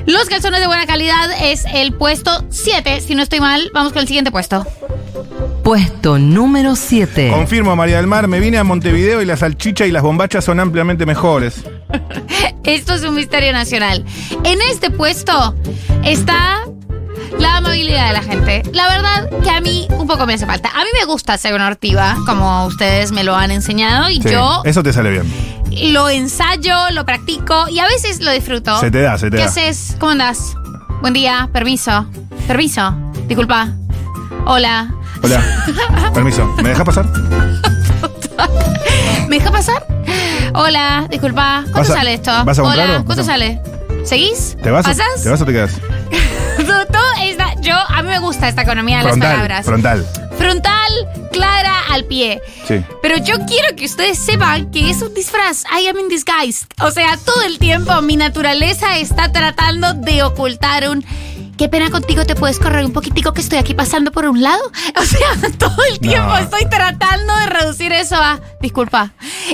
Los 0.07 0.25
calzones 0.29 0.61
de 0.61 0.67
buena 0.67 0.87
calidad 0.87 1.29
es 1.43 1.65
el 1.73 1.93
puesto 1.93 2.43
7, 2.49 3.01
si 3.01 3.13
no 3.13 3.21
estoy 3.21 3.39
mal, 3.39 3.69
vamos 3.73 3.91
con 3.93 4.01
el 4.01 4.07
siguiente 4.07 4.31
puesto. 4.31 4.65
Puesto 5.69 6.17
número 6.17 6.75
7. 6.75 7.29
Confirmo, 7.29 7.75
María 7.75 7.97
del 7.97 8.07
Mar, 8.07 8.27
me 8.27 8.39
vine 8.39 8.57
a 8.57 8.63
Montevideo 8.63 9.21
y 9.21 9.25
la 9.25 9.37
salchicha 9.37 9.85
y 9.85 9.91
las 9.91 10.01
bombachas 10.01 10.43
son 10.43 10.59
ampliamente 10.59 11.05
mejores. 11.05 11.63
Esto 12.63 12.95
es 12.95 13.03
un 13.03 13.13
misterio 13.13 13.53
nacional. 13.53 14.03
En 14.45 14.61
este 14.63 14.89
puesto 14.89 15.53
está 16.03 16.65
la 17.37 17.57
amabilidad 17.57 18.07
de 18.07 18.13
la 18.13 18.23
gente. 18.23 18.63
La 18.73 18.89
verdad 18.89 19.29
que 19.43 19.51
a 19.51 19.61
mí 19.61 19.87
un 19.91 20.07
poco 20.07 20.25
me 20.25 20.33
hace 20.33 20.47
falta. 20.47 20.69
A 20.69 20.79
mí 20.79 20.89
me 20.99 21.05
gusta 21.05 21.37
ser 21.37 21.53
una 21.53 21.67
ortiva, 21.67 22.17
como 22.25 22.65
ustedes 22.65 23.11
me 23.11 23.23
lo 23.23 23.35
han 23.35 23.51
enseñado, 23.51 24.09
y 24.09 24.23
Sí, 24.23 24.29
yo 24.31 24.63
Eso 24.65 24.81
te 24.81 24.91
sale 24.91 25.11
bien. 25.11 25.31
lo 25.93 26.09
ensayo, 26.09 26.73
lo 26.93 27.05
practico 27.05 27.69
y 27.69 27.77
a 27.77 27.85
veces 27.85 28.21
lo 28.21 28.31
disfruto. 28.31 28.79
Se 28.79 28.89
te 28.89 29.01
da, 29.01 29.19
se 29.19 29.29
te 29.29 29.37
¿Qué 29.37 29.43
da. 29.43 29.49
haces? 29.49 29.95
¿Cómo 29.99 30.13
andas? 30.13 30.55
Buen 31.01 31.13
día, 31.13 31.47
permiso. 31.53 32.07
Permiso. 32.47 32.91
Disculpa. 33.27 33.69
Hola. 34.47 34.95
Hola. 35.23 36.11
Permiso. 36.13 36.45
¿Me 36.63 36.69
dejas 36.69 36.85
pasar? 36.85 37.05
¿Me 39.27 39.37
deja 39.37 39.51
pasar? 39.51 39.85
Hola, 40.53 41.07
disculpa. 41.09 41.61
¿Cuánto 41.63 41.79
¿Vas 41.79 41.89
a- 41.91 41.93
sale 41.93 42.13
esto? 42.15 42.31
vas 42.45 42.59
a 42.59 42.63
Hola, 42.63 42.85
¿cuánto 43.05 43.07
vas 43.07 43.19
a- 43.19 43.23
sale? 43.23 43.61
¿Seguís? 44.05 44.57
¿Te 44.63 44.71
vas, 44.71 44.85
o. 44.87 45.21
¿Te 45.21 45.29
vas 45.29 45.41
o 45.41 45.45
te 45.45 45.51
quedas? 45.51 45.71
Todo- 46.57 46.85
todo 46.87 46.99
yo, 47.61 47.75
a 47.75 48.01
mí 48.01 48.09
me 48.09 48.19
gusta 48.19 48.47
esta 48.47 48.61
economía 48.63 48.97
de 48.99 49.03
las 49.03 49.11
Frontal. 49.11 49.31
palabras. 49.31 49.65
Frontal. 49.65 50.07
Frontal, 50.37 50.91
clara, 51.31 51.73
al 51.91 52.05
pie. 52.05 52.41
Sí. 52.67 52.83
Pero 53.01 53.17
yo 53.17 53.35
quiero 53.45 53.75
que 53.75 53.85
ustedes 53.85 54.17
sepan 54.17 54.71
que 54.71 54.89
es 54.89 55.01
un 55.01 55.13
disfraz. 55.13 55.63
I 55.65 55.87
am 55.87 55.97
in 55.99 56.07
disguise. 56.07 56.65
O 56.81 56.89
sea, 56.91 57.17
todo 57.17 57.41
el 57.43 57.59
tiempo 57.59 58.01
mi 58.01 58.15
naturaleza 58.15 58.97
está 58.97 59.31
tratando 59.31 59.93
de 59.93 60.23
ocultar 60.23 60.89
un. 60.89 61.05
Qué 61.59 61.67
pena 61.67 61.91
contigo, 61.91 62.25
te 62.25 62.35
puedes 62.35 62.57
correr 62.57 62.85
un 62.85 62.93
poquitico 62.93 63.33
que 63.33 63.41
estoy 63.41 63.57
aquí 63.59 63.73
pasando 63.73 64.11
por 64.13 64.25
un 64.25 64.41
lado. 64.41 64.61
O 64.99 65.03
sea, 65.03 65.29
todo 65.57 65.75
el 65.91 65.99
tiempo 65.99 66.27
No. 66.29 66.37
estoy 66.37 66.65
tratando 66.69 67.35
de 67.35 67.45
reducir 67.47 67.91
eso 67.91 68.15
a. 68.15 68.39
Disculpa. 68.61 69.11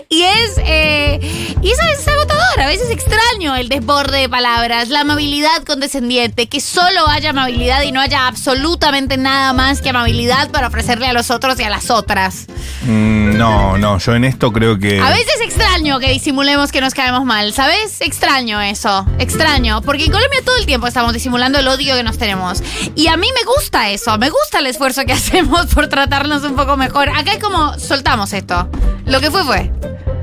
Y 0.09 0.21
es. 0.23 0.53
eh, 0.59 1.19
y 1.61 1.71
eso 1.71 1.81
es 1.91 2.07
agotador. 2.07 2.61
A 2.61 2.67
veces 2.67 2.89
extraño 2.91 3.55
el 3.55 3.69
desborde 3.69 4.19
de 4.19 4.29
palabras, 4.29 4.89
la 4.89 5.01
amabilidad 5.01 5.63
condescendiente, 5.65 6.47
que 6.47 6.61
solo 6.61 7.07
haya 7.07 7.31
amabilidad 7.31 7.81
y 7.83 7.91
no 7.91 7.99
haya 8.01 8.27
absolutamente 8.27 9.17
nada 9.17 9.53
más 9.53 9.81
que 9.81 9.89
amabilidad 9.89 10.49
para 10.51 10.67
ofrecerle 10.67 11.07
a 11.07 11.13
los 11.13 11.31
otros 11.31 11.59
y 11.59 11.63
a 11.63 11.69
las 11.69 11.89
otras. 11.89 12.45
Mm, 12.83 13.37
no, 13.37 13.77
no, 13.77 13.97
yo 13.97 14.15
en 14.15 14.25
esto 14.25 14.51
creo 14.53 14.77
que. 14.79 14.99
A 15.01 15.09
veces 15.09 15.41
extraño 15.43 15.99
que 15.99 16.11
disimulemos 16.11 16.71
que 16.71 16.81
nos 16.81 16.93
caemos 16.93 17.25
mal, 17.25 17.51
¿sabes? 17.53 17.99
Extraño 18.01 18.61
eso, 18.61 19.05
extraño, 19.19 19.81
porque 19.81 20.05
en 20.05 20.11
Colombia 20.11 20.39
todo 20.45 20.57
el 20.57 20.65
tiempo 20.65 20.87
estamos 20.87 21.13
disimulando 21.13 21.59
el 21.59 21.67
odio 21.67 21.94
que 21.95 22.03
nos 22.03 22.17
tenemos. 22.17 22.61
Y 22.95 23.07
a 23.07 23.17
mí 23.17 23.27
me 23.33 23.43
gusta 23.45 23.89
eso, 23.89 24.17
me 24.17 24.29
gusta 24.29 24.59
el 24.59 24.67
esfuerzo 24.67 25.03
que 25.05 25.13
hacemos 25.19 25.67
por 25.67 25.87
tratarnos 25.87 26.43
un 26.43 26.55
poco 26.55 26.77
mejor. 26.77 27.09
Acá 27.09 27.33
es 27.33 27.39
como, 27.39 27.77
soltamos 27.79 28.33
esto. 28.33 28.69
Lo 29.05 29.19
que 29.19 29.31
fue 29.31 29.43
fue. 29.43 29.71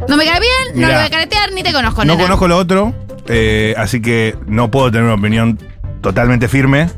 No 0.08 0.16
me 0.16 0.24
cae 0.24 0.40
bien, 0.40 0.80
no 0.80 0.88
lo 0.88 0.94
voy 0.94 1.04
a 1.04 1.10
caretear, 1.10 1.52
ni 1.52 1.62
te 1.62 1.72
conozco, 1.72 2.04
No 2.04 2.14
nena. 2.14 2.24
conozco 2.24 2.48
lo 2.48 2.56
otro, 2.58 2.92
eh, 3.28 3.74
así 3.78 4.02
que 4.02 4.36
no 4.46 4.68
puedo 4.70 4.90
tener 4.90 5.04
una 5.04 5.14
opinión 5.14 5.58
totalmente 6.00 6.48
firme. 6.48 6.88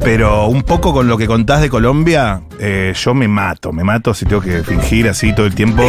Pero 0.00 0.48
un 0.48 0.62
poco 0.62 0.92
con 0.92 1.08
lo 1.08 1.16
que 1.16 1.26
contás 1.26 1.62
de 1.62 1.70
Colombia, 1.70 2.42
eh, 2.60 2.92
yo 2.94 3.14
me 3.14 3.26
mato, 3.26 3.72
me 3.72 3.82
mato 3.84 4.12
si 4.12 4.26
tengo 4.26 4.42
que 4.42 4.62
fingir 4.62 5.08
así 5.08 5.34
todo 5.34 5.46
el 5.46 5.54
tiempo. 5.54 5.82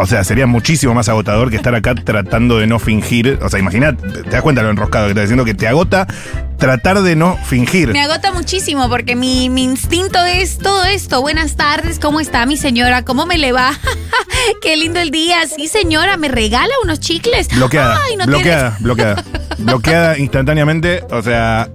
O 0.00 0.06
sea, 0.06 0.24
sería 0.24 0.48
muchísimo 0.48 0.94
más 0.94 1.08
agotador 1.08 1.48
que 1.50 1.56
estar 1.56 1.72
acá 1.76 1.94
tratando 1.94 2.58
de 2.58 2.66
no 2.66 2.80
fingir. 2.80 3.38
O 3.40 3.48
sea, 3.48 3.60
imagínate, 3.60 4.08
te 4.24 4.30
das 4.30 4.42
cuenta 4.42 4.62
lo 4.62 4.70
enroscado 4.70 5.04
que 5.06 5.10
estás 5.12 5.24
diciendo, 5.24 5.44
que 5.44 5.54
te 5.54 5.68
agota 5.68 6.08
tratar 6.58 7.02
de 7.02 7.16
no 7.16 7.36
fingir. 7.44 7.88
Me 7.88 8.00
agota 8.02 8.32
muchísimo 8.32 8.88
porque 8.88 9.16
mi, 9.16 9.50
mi 9.50 9.64
instinto 9.64 10.18
es 10.24 10.58
todo 10.58 10.84
esto. 10.84 11.20
Buenas 11.20 11.56
tardes, 11.56 11.98
¿cómo 11.98 12.20
está 12.20 12.46
mi 12.46 12.56
señora? 12.56 13.04
¿Cómo 13.04 13.26
me 13.26 13.38
le 13.38 13.52
va? 13.52 13.72
Qué 14.62 14.76
lindo 14.76 15.00
el 15.00 15.10
día. 15.10 15.46
Sí, 15.46 15.68
señora, 15.68 16.16
¿me 16.16 16.28
regala 16.28 16.72
unos 16.84 17.00
chicles? 17.00 17.48
Bloqueada, 17.48 18.00
Ay, 18.08 18.16
no 18.16 18.26
bloqueada, 18.26 18.76
bloqueada. 18.80 19.24
bloqueada 19.58 20.18
instantáneamente. 20.18 21.04
O 21.10 21.22
sea, 21.22 21.68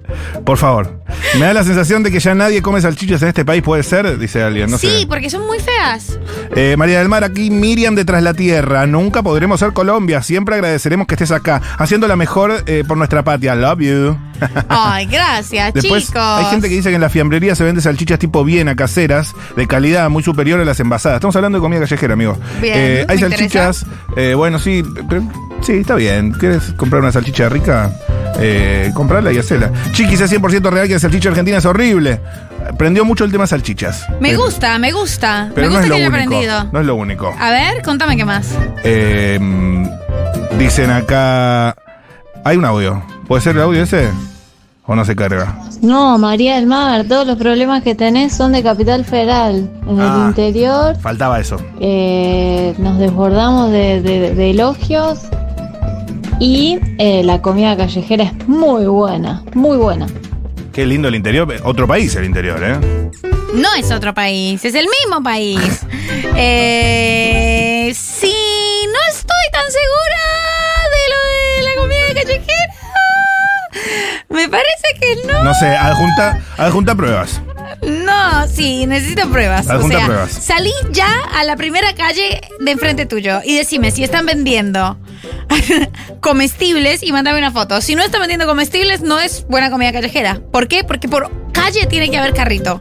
por 0.46 0.58
favor. 0.58 1.02
Me 1.36 1.46
da 1.46 1.54
la 1.54 1.64
sensación 1.64 2.02
de 2.04 2.12
que 2.12 2.20
ya 2.20 2.34
nadie 2.34 2.62
come 2.62 2.82
salchichas 2.82 3.22
en 3.22 3.28
este 3.28 3.46
país, 3.46 3.62
¿puede 3.62 3.84
ser? 3.84 4.18
Dice 4.18 4.42
alguien, 4.42 4.72
no 4.72 4.78
sí, 4.78 5.02
sé. 5.02 5.08
porque 5.08 5.30
son 5.30 5.46
muy 5.46 5.60
feas. 5.60 6.18
Eh, 6.56 6.76
María 6.78 7.00
del 7.00 7.10
Mar, 7.10 7.24
aquí 7.24 7.52
Miriam 7.52 7.94
de 7.96 8.06
Tras 8.06 8.24
la 8.24 8.34
Tierra. 8.34 8.88
Nunca 8.88 9.22
podremos 9.22 9.60
ser 9.60 9.72
Colombia. 9.74 10.24
Siempre 10.24 10.56
agradeceremos 10.56 11.06
que 11.06 11.14
estés 11.14 11.32
acá, 11.32 11.62
haciendo 11.78 12.08
la 12.08 12.16
mejor 12.16 12.64
eh, 12.66 12.84
por 12.88 12.98
nuestra 12.98 13.24
patria. 13.24 13.54
Love 13.56 13.80
you. 13.82 14.18
Ay, 14.70 15.06
gracias, 15.06 15.74
Después 15.74 16.08
chicos. 16.08 16.22
hay 16.22 16.46
gente 16.46 16.70
que 16.70 16.76
dice 16.76 16.90
que 16.90 16.96
en 16.96 17.02
la 17.02 17.10
fiambrería 17.10 17.56
se 17.56 17.64
vende 17.64 17.82
salchichas 17.82 18.18
tipo 18.20 18.44
Viena, 18.44 18.76
caseras, 18.76 19.34
de 19.56 19.68
calidad 19.68 20.10
muy 20.10 20.24
superior 20.24 20.60
a 20.60 20.66
las 20.66 20.80
envasadas. 20.80 21.18
Estamos 21.18 21.36
hablando 21.36 21.60
de 21.60 21.62
comida 21.62 21.82
callejera, 21.82 22.14
amigo. 22.14 22.38
Bien, 22.62 22.74
Eh, 22.78 23.06
hay 23.08 23.18
me 23.18 23.30
salchichas, 23.30 23.86
eh, 24.16 24.34
bueno, 24.34 24.58
sí, 24.60 24.84
sí, 25.62 25.74
está 25.74 25.96
bien. 25.96 26.32
¿Quieres 26.32 26.74
comprar 26.78 27.02
una 27.02 27.12
salchicha 27.12 27.50
rica? 27.50 27.92
Eh, 28.40 28.92
comprarla 28.94 29.32
y 29.32 29.38
hacerla. 29.38 29.72
Chiquis, 29.94 30.22
es 30.22 30.32
100% 30.32 30.70
real 30.70 30.88
que 30.88 30.94
la 30.94 31.00
salchicha 31.00 31.30
argentina 31.30 31.58
es 31.58 31.66
horrible. 31.66 32.20
Prendió 32.78 33.04
mucho 33.06 33.24
el 33.24 33.32
tema 33.32 33.48
salchichas. 33.48 34.06
Me 34.20 34.32
Eh, 34.32 34.36
gusta, 34.36 34.78
me 34.78 34.92
gusta. 34.92 35.50
Pero 35.56 35.68
me 35.68 35.74
no 35.74 35.80
gusta 35.80 35.84
es 35.86 35.90
lo 35.90 35.96
que 35.96 36.02
haya 36.02 36.08
único. 36.10 36.36
aprendido. 36.36 36.70
No 36.72 36.80
es 36.82 36.86
lo 36.86 36.96
único. 36.96 37.36
A 37.40 37.50
ver, 37.52 37.82
contame 37.82 38.16
qué 38.18 38.26
más. 38.26 38.54
Eh, 38.84 39.40
dicen 40.60 40.90
acá. 40.92 41.76
Hay 42.44 42.58
un 42.58 42.66
audio. 42.66 43.02
¿Puede 43.28 43.42
ser 43.42 43.56
el 43.56 43.62
audio 43.64 43.84
ese? 43.84 44.10
¿O 44.86 44.96
no 44.96 45.04
se 45.04 45.16
carga? 45.16 45.54
No, 45.82 46.18
María 46.18 46.56
del 46.56 46.66
Mar, 46.66 47.06
todos 47.10 47.28
los 47.28 47.38
problemas 47.38 47.84
que 47.84 47.94
tenés 47.94 48.34
son 48.34 48.54
de 48.54 48.64
Capital 48.64 49.04
Federal. 49.04 49.70
En 49.88 50.00
Ah. 50.00 50.22
el 50.22 50.28
interior 50.30 50.96
Faltaba 51.02 51.40
eso. 51.42 51.58
eh, 51.82 52.74
nos 52.78 52.98
desbordamos 52.98 53.72
de, 53.72 54.02
de- 54.02 54.34
de 54.34 54.52
elogios 54.52 55.20
y 56.40 56.80
eh, 56.98 57.24
la 57.24 57.42
comida 57.42 57.76
callejera 57.76 58.26
es 58.26 58.48
muy 58.48 58.86
buena, 58.86 59.44
muy 59.54 59.78
buena. 59.78 60.08
Qué 60.74 60.86
lindo 60.86 61.08
el 61.08 61.16
interior. 61.16 61.52
Otro 61.64 61.88
país 61.88 62.16
el 62.16 62.26
interior, 62.26 62.60
¿eh? 62.64 63.10
No 63.54 63.74
es 63.78 63.92
otro 63.92 64.14
país, 64.14 64.64
es 64.64 64.76
el 64.76 64.88
mismo 65.04 65.24
país. 65.24 65.60
Eh, 66.40 67.92
sí, 67.96 68.34
no 68.86 69.00
estoy 69.10 69.52
tan 69.52 69.64
segura 69.72 70.22
de 70.94 71.02
lo 71.10 71.20
de 71.28 71.64
la 71.64 71.82
comida 71.82 72.22
callejera. 72.22 72.67
Me 74.30 74.48
parece 74.50 74.88
que 75.00 75.28
no. 75.28 75.44
No 75.44 75.54
sé, 75.54 75.68
adjunta, 75.68 76.42
adjunta 76.58 76.96
pruebas. 76.96 77.42
No, 77.82 78.48
sí, 78.48 78.86
necesito 78.86 79.30
pruebas. 79.30 79.70
Adjunta 79.70 79.96
o 79.98 80.00
sea, 80.00 80.06
pruebas. 80.08 80.32
salí 80.32 80.72
ya 80.92 81.10
a 81.34 81.44
la 81.44 81.56
primera 81.56 81.94
calle 81.96 82.42
de 82.60 82.72
enfrente 82.72 83.06
tuyo 83.06 83.40
y 83.44 83.56
decime 83.56 83.92
si 83.92 84.04
están 84.04 84.26
vendiendo 84.26 84.98
comestibles 86.22 87.04
y 87.04 87.12
mándame 87.12 87.38
una 87.40 87.52
foto. 87.52 87.82
Si 87.82 87.96
no 87.96 88.04
están 88.04 88.22
vendiendo 88.22 88.46
comestibles, 88.48 89.02
no 89.02 89.20
es 89.20 89.46
buena 89.48 89.70
comida 89.70 89.92
callejera. 89.92 90.40
¿Por 90.52 90.68
qué? 90.68 90.84
Porque 90.84 91.08
por 91.08 91.32
calle 91.52 91.86
tiene 91.88 92.10
que 92.10 92.18
haber 92.18 92.34
carrito. 92.34 92.80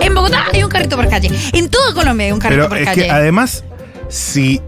En 0.00 0.14
Bogotá 0.14 0.46
hay 0.52 0.62
un 0.62 0.70
carrito 0.70 0.96
por 0.96 1.08
calle. 1.08 1.30
En 1.52 1.68
toda 1.68 1.94
Colombia 1.94 2.26
hay 2.26 2.32
un 2.32 2.38
carrito 2.40 2.62
Pero 2.62 2.68
por 2.70 2.78
es 2.78 2.84
calle. 2.86 3.04
que 3.04 3.10
además, 3.10 3.64
si 4.08 4.60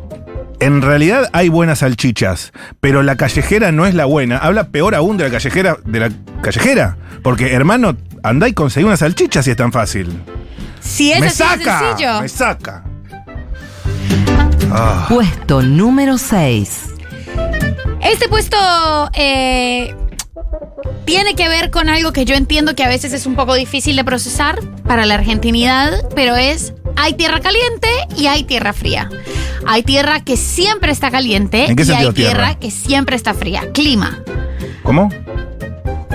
en 0.60 0.82
realidad 0.82 1.28
hay 1.32 1.48
buenas 1.48 1.80
salchichas, 1.80 2.52
pero 2.80 3.02
la 3.02 3.16
callejera 3.16 3.72
no 3.72 3.86
es 3.86 3.94
la 3.94 4.04
buena, 4.04 4.38
habla 4.38 4.68
peor 4.68 4.94
aún 4.94 5.16
de 5.16 5.24
la 5.24 5.30
callejera, 5.30 5.78
de 5.84 6.00
la 6.00 6.10
callejera. 6.42 6.96
Porque, 7.22 7.52
hermano, 7.52 7.96
andá 8.22 8.48
y 8.48 8.52
conseguí 8.52 8.84
una 8.86 8.96
salchicha 8.96 9.42
si 9.42 9.50
es 9.50 9.56
tan 9.56 9.72
fácil. 9.72 10.22
si 10.80 11.12
es 11.12 11.20
me 11.20 11.26
así 11.26 11.42
de 11.42 11.48
saca, 11.64 11.78
sencillo. 11.80 12.20
me 12.20 12.28
saca. 12.28 12.84
Ah, 14.70 15.06
Puesto 15.08 15.62
número 15.62 16.16
6. 16.16 16.86
Este 18.02 18.28
puesto 18.28 18.56
eh, 19.14 19.94
tiene 21.04 21.34
que 21.34 21.48
ver 21.48 21.70
con 21.70 21.88
algo 21.88 22.12
que 22.12 22.24
yo 22.24 22.34
entiendo 22.34 22.74
que 22.74 22.84
a 22.84 22.88
veces 22.88 23.12
es 23.12 23.26
un 23.26 23.34
poco 23.34 23.54
difícil 23.54 23.96
de 23.96 24.04
procesar 24.04 24.60
para 24.86 25.06
la 25.06 25.14
argentinidad, 25.14 26.08
pero 26.14 26.36
es 26.36 26.72
hay 26.96 27.14
tierra 27.14 27.40
caliente 27.40 27.88
y 28.16 28.26
hay 28.26 28.44
tierra 28.44 28.72
fría. 28.72 29.08
Hay 29.66 29.82
tierra 29.82 30.24
que 30.24 30.36
siempre 30.36 30.92
está 30.92 31.10
caliente 31.10 31.66
¿En 31.66 31.76
qué 31.76 31.84
y 31.84 31.90
hay 31.90 31.98
tierra? 31.98 32.12
tierra? 32.12 32.58
que 32.58 32.70
siempre 32.70 33.16
está 33.16 33.34
fría. 33.34 33.70
Clima. 33.72 34.22
¿Cómo? 34.82 35.08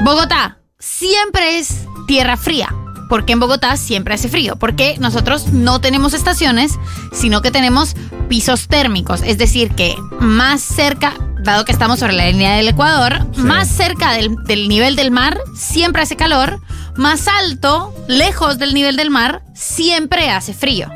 Bogotá 0.01 0.59
siempre 0.79 1.59
es 1.59 1.85
tierra 2.07 2.37
fría. 2.37 2.73
Porque 3.07 3.33
en 3.33 3.39
Bogotá 3.39 3.77
siempre 3.77 4.15
hace 4.15 4.29
frío. 4.29 4.55
Porque 4.55 4.97
nosotros 4.99 5.53
no 5.53 5.79
tenemos 5.79 6.13
estaciones, 6.13 6.73
sino 7.11 7.41
que 7.41 7.51
tenemos 7.51 7.95
pisos 8.29 8.67
térmicos. 8.67 9.21
Es 9.23 9.37
decir, 9.37 9.71
que 9.71 9.95
más 10.19 10.61
cerca, 10.61 11.13
dado 11.45 11.63
que 11.65 11.71
estamos 11.71 11.99
sobre 11.99 12.13
la 12.13 12.25
línea 12.27 12.57
del 12.57 12.67
Ecuador, 12.67 13.25
Sí. 13.33 13.41
más 13.41 13.67
cerca 13.69 14.11
del, 14.13 14.35
del 14.43 14.67
nivel 14.67 14.95
del 14.95 15.11
mar 15.11 15.39
siempre 15.55 16.01
hace 16.01 16.15
calor. 16.15 16.59
Más 16.95 17.27
alto, 17.27 17.93
lejos 18.07 18.57
del 18.57 18.73
nivel 18.73 18.95
del 18.95 19.09
mar, 19.09 19.41
siempre 19.53 20.29
hace 20.29 20.53
frío. 20.53 20.89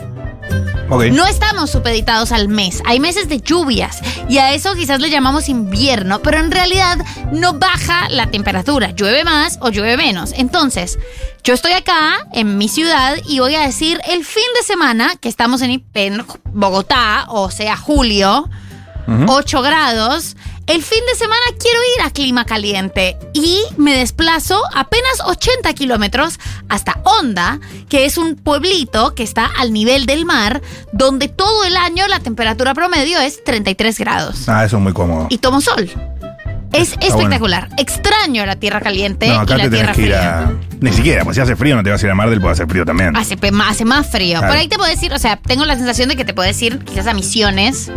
No 1.12 1.27
estamos 1.27 1.69
supeditados 1.69 2.31
al 2.31 2.47
mes. 2.47 2.81
Hay 2.85 2.99
meses 2.99 3.29
de 3.29 3.39
lluvias 3.41 3.99
y 4.27 4.39
a 4.39 4.53
eso 4.53 4.73
quizás 4.73 4.99
le 4.99 5.12
llamamos 5.12 5.47
invierno, 5.47 6.19
pero 6.23 6.39
en 6.39 6.49
realidad 6.49 6.97
no 7.31 7.53
baja 7.53 8.09
la 8.09 8.31
temperatura. 8.31 8.89
Llueve 8.91 9.23
más 9.23 9.59
o 9.62 9.69
llueve 9.69 9.97
menos. 9.97 10.31
Entonces, 10.35 10.97
yo 11.43 11.53
estoy 11.53 11.73
acá 11.73 12.25
en 12.33 12.57
mi 12.57 12.69
ciudad 12.69 13.17
y 13.27 13.39
voy 13.39 13.53
a 13.53 13.62
decir 13.67 14.01
el 14.07 14.25
fin 14.25 14.41
de 14.59 14.65
semana 14.65 15.15
que 15.21 15.29
estamos 15.29 15.62
en, 15.62 15.83
en 15.93 16.25
Bogotá, 16.53 17.25
o 17.27 17.51
sea, 17.51 17.77
julio, 17.77 18.49
8 19.27 19.61
grados. 19.61 20.35
El 20.67 20.83
fin 20.83 20.99
de 21.11 21.17
semana 21.17 21.41
quiero 21.59 21.79
ir 21.97 22.05
a 22.05 22.11
clima 22.11 22.45
caliente 22.45 23.17
y 23.33 23.59
me 23.77 23.97
desplazo 23.97 24.61
apenas 24.75 25.19
80 25.25 25.73
kilómetros 25.73 26.39
hasta 26.67 26.99
Honda, 27.03 27.59
que 27.89 28.05
es 28.05 28.19
un 28.19 28.35
pueblito 28.35 29.15
que 29.15 29.23
está 29.23 29.47
al 29.57 29.73
nivel 29.73 30.05
del 30.05 30.25
mar, 30.25 30.61
donde 30.91 31.27
todo 31.27 31.63
el 31.63 31.75
año 31.75 32.07
la 32.07 32.19
temperatura 32.19 32.75
promedio 32.75 33.19
es 33.19 33.43
33 33.43 33.97
grados. 33.97 34.47
Ah, 34.47 34.63
eso 34.63 34.77
es 34.77 34.83
muy 34.83 34.93
cómodo. 34.93 35.25
Y 35.29 35.39
tomo 35.39 35.59
sol. 35.59 35.89
Es 36.81 36.93
Está 36.93 37.05
espectacular. 37.07 37.69
Extraño 37.77 38.45
la 38.45 38.55
tierra 38.55 38.79
caliente 38.81 39.27
No, 39.27 39.33
y 39.33 39.37
acá 39.37 39.57
la 39.57 39.63
te 39.65 39.69
tierra 39.69 39.93
tenés 39.93 39.95
que 39.95 40.01
ir 40.01 40.07
fría. 40.07 40.39
a. 40.39 40.51
Ni 40.79 40.91
siquiera, 40.93 41.23
pues 41.23 41.35
si 41.35 41.41
hace 41.41 41.55
frío 41.55 41.75
no 41.75 41.83
te 41.83 41.89
vas 41.91 42.01
a 42.01 42.05
ir 42.05 42.11
a 42.11 42.15
Mar 42.15 42.29
del, 42.29 42.39
puede 42.39 42.53
hacer 42.53 42.67
frío 42.67 42.85
también. 42.85 43.15
Hace, 43.17 43.35
pe- 43.37 43.51
ma- 43.51 43.69
hace 43.69 43.83
más 43.85 44.07
frío. 44.09 44.39
Claro. 44.39 44.47
Por 44.53 44.57
ahí 44.57 44.67
te 44.67 44.77
puedo 44.77 44.89
decir, 44.89 45.11
o 45.13 45.19
sea, 45.19 45.35
tengo 45.37 45.65
la 45.65 45.75
sensación 45.75 46.09
de 46.09 46.15
que 46.15 46.23
te 46.25 46.33
puedo 46.33 46.47
decir 46.47 46.79
quizás 46.79 47.07
a 47.07 47.13
Misiones. 47.13 47.91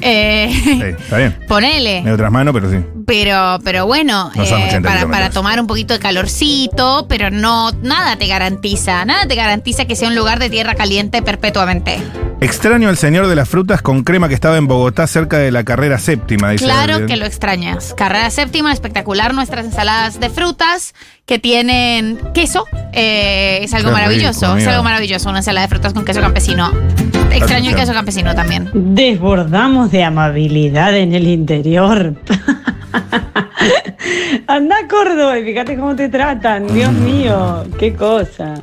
Eh, 0.00 0.96
está 1.00 1.16
bien. 1.18 1.36
ponele. 1.48 2.02
De 2.02 2.12
otras 2.12 2.30
manos, 2.30 2.54
pero 2.54 2.70
sí. 2.70 2.78
Pero, 3.06 3.60
pero 3.64 3.86
bueno, 3.86 4.32
No 4.34 4.42
eh, 4.42 4.52
80 4.52 5.08
para, 5.08 5.30
tomar 5.30 5.60
un 5.60 5.68
poquito 5.68 5.94
de 5.94 6.00
calorcito, 6.00 7.06
pero 7.08 7.30
no, 7.30 7.70
nada 7.82 8.16
te 8.16 8.26
garantiza, 8.26 9.04
nada 9.04 9.26
te 9.26 9.36
garantiza 9.36 9.84
que 9.84 9.94
sea 9.94 10.08
un 10.08 10.16
lugar 10.16 10.40
de 10.40 10.50
tierra 10.50 10.74
caliente 10.74 11.22
perpetuamente. 11.22 11.98
Extraño 12.40 12.88
al 12.88 12.98
señor 12.98 13.28
de 13.28 13.36
las 13.36 13.48
frutas 13.48 13.80
con 13.80 14.02
crema 14.02 14.28
que 14.28 14.34
estaba 14.34 14.58
en 14.58 14.66
Bogotá 14.66 15.06
cerca 15.06 15.38
de 15.38 15.50
la 15.50 15.64
carrera 15.64 15.98
séptima, 15.98 16.50
dice. 16.50 16.64
Claro 16.64 17.06
que 17.06 17.16
lo 17.16 17.24
extrañas. 17.24 17.94
Carrera 17.96 18.28
séptima, 18.30 18.72
espectacular, 18.72 19.32
nuestras 19.34 19.64
ensaladas 19.64 20.20
de 20.20 20.28
frutas 20.28 20.94
que 21.26 21.38
tienen 21.40 22.18
queso. 22.34 22.64
eh, 22.92 23.58
es 23.62 23.74
algo 23.74 23.88
Qué 23.88 23.94
maravilloso, 23.94 24.28
rico, 24.46 24.46
es 24.46 24.52
amiga. 24.52 24.70
algo 24.72 24.84
maravilloso, 24.84 25.28
una 25.28 25.38
ensalada 25.40 25.66
de 25.66 25.70
frutas 25.70 25.92
con 25.92 26.04
queso 26.04 26.20
campesino. 26.20 26.70
Extraño 27.32 27.70
el 27.70 27.76
queso 27.76 27.92
campesino 27.92 28.34
también. 28.34 28.70
Desbordamos 28.72 29.90
de 29.90 30.04
amabilidad 30.04 30.96
en 30.96 31.12
el 31.14 31.26
interior. 31.26 32.14
Anda 34.46 34.76
a 34.84 34.88
Córdoba 34.88 35.38
y 35.38 35.44
fíjate 35.44 35.76
cómo 35.76 35.94
te 35.96 36.08
tratan. 36.08 36.66
Dios 36.72 36.92
mío, 36.92 37.64
qué 37.78 37.94
cosa. 37.94 38.54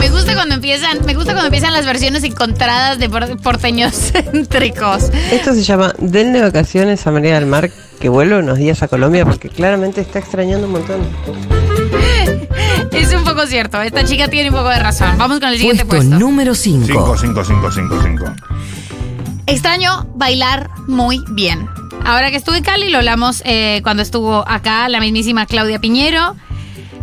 Me 0.00 0.08
gusta 0.10 0.34
cuando 0.34 0.54
empiezan, 0.54 0.98
me 1.04 1.14
gusta 1.14 1.32
cuando 1.32 1.46
empiezan 1.46 1.72
las 1.72 1.86
versiones 1.86 2.24
encontradas 2.24 2.98
de 2.98 3.08
por- 3.08 3.36
porteños 3.40 3.92
céntricos. 4.12 5.10
Esto 5.30 5.52
se 5.54 5.62
llama 5.62 5.94
Denle 5.98 6.40
vacaciones 6.42 7.06
a 7.06 7.10
María 7.10 7.34
del 7.34 7.46
Mar, 7.46 7.70
que 8.00 8.08
vuelve 8.08 8.38
unos 8.38 8.58
días 8.58 8.82
a 8.82 8.88
Colombia 8.88 9.24
porque 9.24 9.48
claramente 9.48 10.00
está 10.00 10.18
extrañando 10.18 10.66
un 10.66 10.72
montón. 10.72 11.00
Es 12.92 13.12
un 13.12 13.24
poco 13.24 13.46
cierto, 13.46 13.80
esta 13.82 14.04
chica 14.04 14.28
tiene 14.28 14.50
un 14.50 14.54
poco 14.56 14.68
de 14.68 14.78
razón. 14.78 15.16
Vamos 15.18 15.40
con 15.40 15.48
el 15.48 15.56
siguiente 15.58 15.84
Puesto 15.84 16.08
puesto. 16.08 16.24
número 16.24 16.54
5. 16.54 16.86
5, 16.86 17.16
5, 17.18 17.44
5, 17.44 17.70
5, 17.72 18.00
5. 18.02 18.24
Extraño 19.46 20.06
bailar 20.14 20.70
muy 20.86 21.22
bien. 21.32 21.68
Ahora 22.04 22.30
que 22.30 22.36
estuve 22.36 22.58
en 22.58 22.64
Cali, 22.64 22.90
lo 22.90 22.98
hablamos 22.98 23.42
eh, 23.46 23.80
cuando 23.82 24.02
estuvo 24.02 24.44
acá 24.46 24.88
la 24.90 25.00
mismísima 25.00 25.46
Claudia 25.46 25.80
Piñero. 25.80 26.36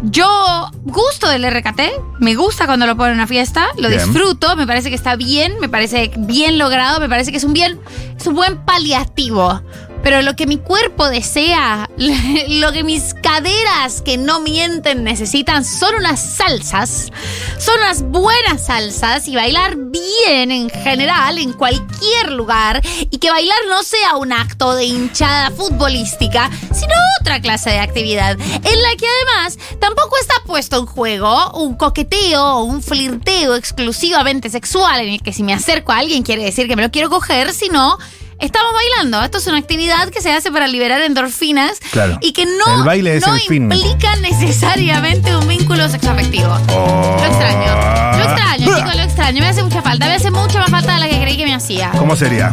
Yo 0.04 0.72
gusto 0.84 1.28
del 1.28 1.44
RKT, 1.44 1.82
me 2.20 2.36
gusta 2.36 2.66
cuando 2.66 2.86
lo 2.88 2.96
ponen 2.96 3.14
en 3.14 3.20
una 3.20 3.28
fiesta, 3.28 3.68
lo 3.78 3.90
Bien. 3.90 4.00
disfruto, 4.00 4.56
me 4.56 4.66
parece 4.66 4.90
que 4.90 4.96
está 4.96 5.16
bien, 5.16 5.54
me 5.60 5.70
parece 5.70 6.12
bien 6.18 6.58
logrado, 6.58 7.00
me 7.00 7.08
parece 7.10 7.32
que 7.32 7.38
es 7.38 7.44
un 7.44 7.54
bien, 7.54 7.80
es 8.18 8.26
un 8.26 8.36
buen 8.36 8.64
paliativo. 8.64 9.62
Pero 10.04 10.22
lo 10.22 10.36
que 10.36 10.48
mi 10.48 10.58
cuerpo 10.58 11.10
desea, 11.10 11.90
lo 11.98 12.72
que 12.72 12.84
mis 12.84 13.14
caderas 13.14 14.02
que 14.02 14.18
no 14.18 14.40
mienten 14.40 15.04
necesitan 15.04 15.64
son 15.64 15.96
unas 15.96 16.20
salsas, 16.20 17.12
son 17.60 17.76
unas 17.80 18.04
buenas 18.04 18.66
salsas 18.66 19.28
y 19.28 19.36
bailar 19.36 19.76
bien 19.76 20.52
en 20.52 20.70
general 20.70 21.38
en 21.38 21.54
cualquier 21.54 22.32
lugar 22.32 22.82
y 23.10 23.18
que 23.18 23.30
bailar 23.30 23.58
no 23.70 23.84
sea 23.84 24.16
un 24.18 24.34
acto 24.34 24.76
de 24.76 24.86
hinchada 24.86 25.52
futbolística, 25.52 26.50
sino 26.74 26.94
otra 27.20 27.42
clase 27.42 27.70
de 27.70 27.80
actividad 27.80 28.40
en 28.40 28.82
la 28.82 28.96
que 28.98 29.06
además 29.08 29.58
tampoco 29.80 30.18
está 30.20 30.36
puesto 30.46 30.80
en 30.80 30.86
juego 30.86 31.52
un 31.52 31.76
coqueteo 31.76 32.44
o 32.44 32.64
un 32.64 32.82
flirteo 32.82 33.56
exclusivamente 33.56 34.50
sexual 34.50 35.02
en 35.02 35.10
el 35.10 35.22
que 35.22 35.34
si 35.34 35.44
me 35.44 35.54
acerco 35.54 35.92
a 35.92 36.00
alguien 36.00 36.24
quiere 36.24 36.44
decir 36.44 36.68
que 36.68 36.76
me 36.76 36.82
lo 36.82 36.92
quiero 36.92 37.10
coger, 37.10 37.54
sino 37.54 37.98
estamos 38.42 38.72
bailando. 38.74 39.22
Esto 39.24 39.38
es 39.38 39.48
una 39.48 39.58
actividad 39.58 40.10
que 40.10 40.22
se 40.22 40.32
hace 40.32 40.52
para 40.52 40.68
liberar 40.68 41.02
endorfinas 41.02 41.80
Claro. 41.92 42.18
y 42.22 42.34
que 42.34 42.46
no, 42.46 42.78
El 42.80 42.84
baile 42.84 43.18
es 43.18 43.26
no 43.26 43.34
el 43.36 43.42
fin. 43.42 43.72
implica 43.72 44.16
necesariamente 44.18 45.36
un 45.36 45.48
vínculo 45.48 45.88
sexoafectivo. 45.90 46.48
Lo 46.50 47.26
extraño. 47.26 48.18
Lo 48.18 48.24
extraño, 48.24 48.78
chicos, 48.78 48.96
lo 48.96 49.02
extraño. 49.04 49.42
Me 49.42 49.48
hace 49.50 49.64
mucha 49.64 49.82
falta. 49.82 50.06
Me 50.08 50.14
hace 50.16 50.32
mucha 50.32 50.60
más 50.60 50.70
falta 50.72 50.94
de 50.96 51.00
la 51.00 51.08
que 51.10 51.22
creí 51.22 51.38
que 51.38 51.46
me 51.46 51.54
hacía. 51.56 51.92
¿Cómo 51.98 52.16
sería 52.16 52.52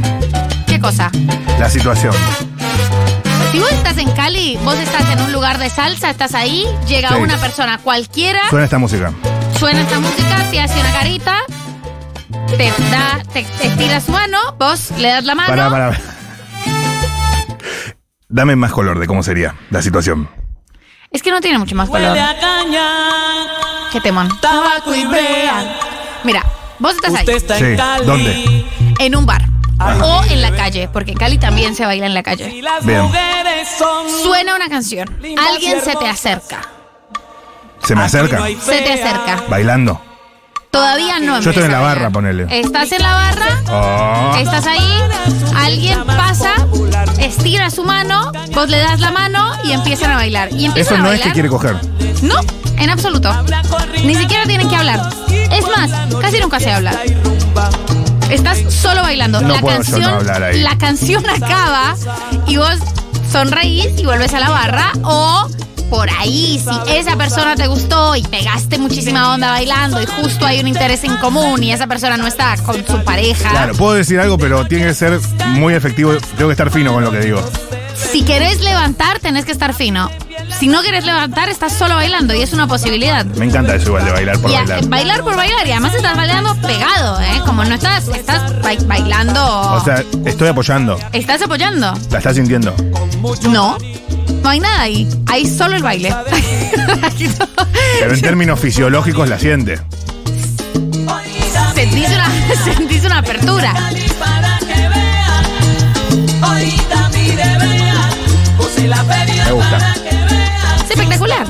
¿Qué 0.67 0.79
cosa? 0.81 1.11
la 1.59 1.69
situación? 1.71 2.15
Si 3.53 3.59
vos 3.59 3.73
estás 3.73 3.97
en 3.99 4.11
Cali, 4.13 4.59
vos 4.63 4.77
estás 4.79 5.11
en 5.11 5.21
un 5.23 5.33
lugar 5.33 5.59
de 5.59 5.71
salsa, 5.71 6.11
estás 6.11 6.35
ahí, 6.35 6.67
llega 6.87 7.09
Sí. 7.09 7.15
una 7.17 7.37
persona 7.39 7.79
cualquiera, 7.79 8.41
Suena 8.51 8.65
esta 8.67 8.77
música. 8.79 9.11
suena 9.59 9.81
esta 9.81 9.99
música, 9.99 10.45
te 10.51 10.61
hace 10.61 10.79
una 10.79 10.93
carita, 10.93 11.37
te 12.57 12.73
da, 12.91 13.23
te, 13.33 13.43
te 13.45 13.67
estira 13.69 14.01
su 14.01 14.13
mano, 14.13 14.39
vos 14.59 14.91
le 14.99 15.09
das 15.09 15.25
la 15.25 15.35
mano. 15.35 15.49
Para, 15.49 15.71
para. 15.71 16.01
Dame 18.29 18.57
más 18.57 18.73
color 18.73 18.99
de 18.99 19.07
cómo 19.07 19.23
sería 19.23 19.55
la 19.71 19.81
situación. 19.83 20.29
Es 21.11 21.23
que 21.23 21.31
no 21.31 21.41
tiene 21.41 21.59
mucho 21.59 21.75
más 21.75 21.89
color. 21.89 22.17
Qué 23.93 24.01
temón. 24.01 24.29
Tabaco 24.41 24.95
y 24.95 25.07
brea. 25.07 25.79
Mira, 26.25 26.45
vos 26.79 26.95
estás 26.95 27.15
ahí, 27.15 27.21
Usted 27.21 27.37
está 27.37 27.57
Sí, 27.59 27.65
en 27.65 27.77
Cali. 27.77 28.05
¿dónde? 28.07 28.65
en 28.99 29.17
un 29.17 29.25
bar. 29.27 29.43
O 30.03 30.23
en 30.29 30.43
la 30.43 30.51
calle, 30.51 30.89
porque 30.93 31.13
en 31.13 31.17
Cali 31.19 31.39
también 31.39 31.75
se 31.75 31.87
baila 31.87 32.05
en 32.07 32.13
la 32.15 32.23
calle. 32.23 32.51
Y 32.51 32.61
las 32.63 32.85
Bien. 32.85 33.03
mujeres 33.03 33.69
son. 33.79 34.11
Suena 34.23 34.57
una 34.57 34.69
canción. 34.69 35.09
Alguien 35.51 35.81
se 35.81 35.95
te 35.95 36.07
acerca. 36.09 36.61
Se 37.85 37.95
me 37.95 38.03
acerca. 38.03 38.45
Se 38.61 38.83
te 38.83 38.93
acerca. 38.93 39.45
Bailando. 39.49 40.03
Todavía 40.71 41.19
no 41.21 41.41
Yo 41.41 41.51
estoy 41.51 41.65
en 41.65 41.73
la 41.73 41.81
barra, 41.81 42.11
ponele. 42.11 42.47
Estás 42.51 42.93
en 42.93 43.03
la 43.03 43.13
barra, 43.13 43.47
Oh. 43.71 44.37
estás 44.37 44.67
ahí, 44.67 44.93
alguien 45.57 46.05
pasa, 46.07 46.53
estira 47.19 47.71
su 47.71 47.85
mano, 47.85 48.33
vos 48.55 48.69
le 48.69 48.79
das 48.79 49.01
la 49.01 49.11
mano 49.11 49.53
y 49.65 49.73
empiezan 49.73 50.13
a 50.13 50.17
bailar. 50.17 50.51
Y 50.53 50.67
empiezan 50.67 50.95
Eso 50.95 50.95
a 50.95 50.99
no 50.99 51.13
es 51.13 51.19
bailar. 51.21 51.29
que 51.29 51.33
quiere 51.33 51.49
coger. 51.49 51.77
No, 52.23 52.37
en 52.77 52.91
absoluto. 52.91 53.31
Ni 54.05 54.15
siquiera 54.15 54.45
tienen 54.45 54.69
que 54.69 54.77
hablar. 54.77 55.01
Es 55.31 55.65
más, 55.69 55.91
casi 56.21 56.39
nunca 56.41 56.61
se 56.61 56.71
habla. 56.73 56.93
Estás 58.31 58.59
solo 58.73 59.03
bailando. 59.03 59.41
No 59.41 59.55
la 59.55 59.61
puedo 59.61 59.77
yo 59.79 59.83
canción, 59.83 60.03
no 60.11 60.17
hablar 60.19 60.43
ahí. 60.43 60.61
la 60.61 60.77
canción 60.77 61.25
acaba 61.29 61.95
y 62.47 62.57
vos 62.59 62.79
sonreís 63.33 63.89
y 63.99 64.05
vuelves 64.05 64.35
a 64.35 64.41
la 64.41 64.51
barra 64.51 64.93
o 65.03 65.49
por 65.91 66.09
ahí, 66.11 66.63
si 66.63 66.93
esa 66.93 67.17
persona 67.17 67.55
te 67.57 67.67
gustó 67.67 68.15
y 68.17 68.23
pegaste 68.23 68.79
muchísima 68.79 69.35
onda 69.35 69.51
bailando 69.51 70.01
y 70.03 70.07
justo 70.07 70.45
hay 70.47 70.61
un 70.61 70.69
interés 70.69 71.05
en 71.05 71.17
común 71.17 71.63
y 71.63 71.73
esa 71.73 71.87
persona 71.87 72.17
no 72.17 72.27
está 72.27 72.57
con 72.59 72.77
su 72.87 73.03
pareja, 73.05 73.51
Claro, 73.51 73.75
puedo 73.75 73.95
decir 73.95 74.19
algo, 74.21 74.39
pero 74.39 74.67
tiene 74.67 74.87
que 74.87 74.95
ser 74.95 75.19
muy 75.49 75.75
efectivo. 75.75 76.15
Tengo 76.37 76.49
que 76.49 76.53
estar 76.53 76.71
fino 76.71 76.93
con 76.93 77.05
lo 77.05 77.11
que 77.11 77.21
digo. 77.21 77.43
si 78.13 78.23
querés 78.23 78.61
levantar 78.61 79.19
tenés 79.19 79.45
que 79.45 79.53
estar 79.53 79.75
fino. 79.75 80.11
Si 80.59 80.67
no 80.67 80.83
querés 80.83 81.05
levantar, 81.05 81.49
estás 81.51 81.73
solo 81.75 81.95
bailando 81.97 82.35
y 82.35 82.41
es 82.41 82.53
una 82.55 82.67
posibilidad. 82.67 83.25
Me 83.25 83.45
encanta 83.45 83.75
eso 83.75 83.89
igual 83.89 84.05
de 84.07 84.13
bailar 84.13 84.39
por 84.39 84.51
Y 84.51 84.55
a- 84.55 84.59
bailar. 84.61 84.87
bailar 84.89 85.23
por 85.23 85.37
bailar 85.37 85.67
y 85.67 85.73
además 85.73 85.95
estás 85.95 86.17
bailando 86.17 86.55
pegado, 86.57 87.21
¿eh? 87.21 87.41
Como 87.45 87.65
no 87.65 87.75
estás, 87.75 88.09
estás 88.09 88.61
ba- 88.63 88.71
bailando. 88.87 89.61
O 89.73 89.85
sea, 89.85 90.03
estoy 90.25 90.49
apoyando. 90.49 90.99
¿Estás 91.13 91.43
apoyando? 91.43 91.93
La 92.11 92.19
estás 92.19 92.37
sintiendo. 92.37 92.75
No. 93.43 93.77
No 94.49 94.53
hay 94.53 94.61
nada 94.61 94.81
ahí. 94.81 95.07
Hay 95.27 95.45
solo 95.45 95.77
el 95.77 95.83
baile. 95.83 96.11
Pero 98.01 98.15
en 98.15 98.21
términos 98.23 98.59
fisiológicos 98.59 99.29
la 99.29 99.39
siente. 99.39 99.79
sentís, 101.75 102.09
una, 102.09 102.31
sentís 102.65 103.05
una 103.05 103.19
apertura. 103.19 103.75
Me 109.45 109.53
gusta. 109.53 109.95
Es 110.83 110.91
espectacular. 110.93 111.47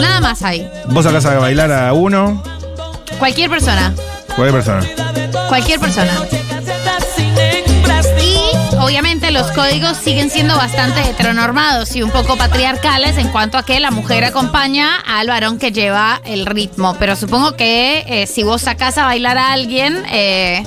Nada 0.00 0.20
más 0.22 0.42
hay. 0.42 0.66
Vos 0.86 1.04
sacás 1.04 1.26
a 1.26 1.38
bailar 1.38 1.70
a 1.70 1.92
uno, 1.92 2.42
Cualquier 3.18 3.50
persona. 3.50 3.92
cualquier 4.34 4.52
persona. 4.52 4.80
Cualquier 5.50 5.78
persona. 5.80 6.12
Y 8.22 8.49
obviamente 8.78 9.30
los 9.30 9.50
códigos 9.52 9.96
siguen 9.96 10.30
siendo 10.30 10.56
bastante 10.56 11.00
heteronormados 11.08 11.94
y 11.96 12.02
un 12.02 12.10
poco 12.10 12.36
patriarcales 12.36 13.18
en 13.18 13.28
cuanto 13.28 13.58
a 13.58 13.64
que 13.64 13.80
la 13.80 13.90
mujer 13.90 14.24
acompaña 14.24 14.96
al 15.06 15.28
varón 15.28 15.58
que 15.58 15.72
lleva 15.72 16.20
el 16.24 16.46
ritmo. 16.46 16.96
Pero 16.98 17.16
supongo 17.16 17.56
que 17.56 18.04
eh, 18.06 18.26
si 18.26 18.42
vos 18.42 18.62
sacás 18.62 18.98
a 18.98 19.04
bailar 19.04 19.38
a 19.38 19.52
alguien, 19.52 20.04
eh, 20.10 20.62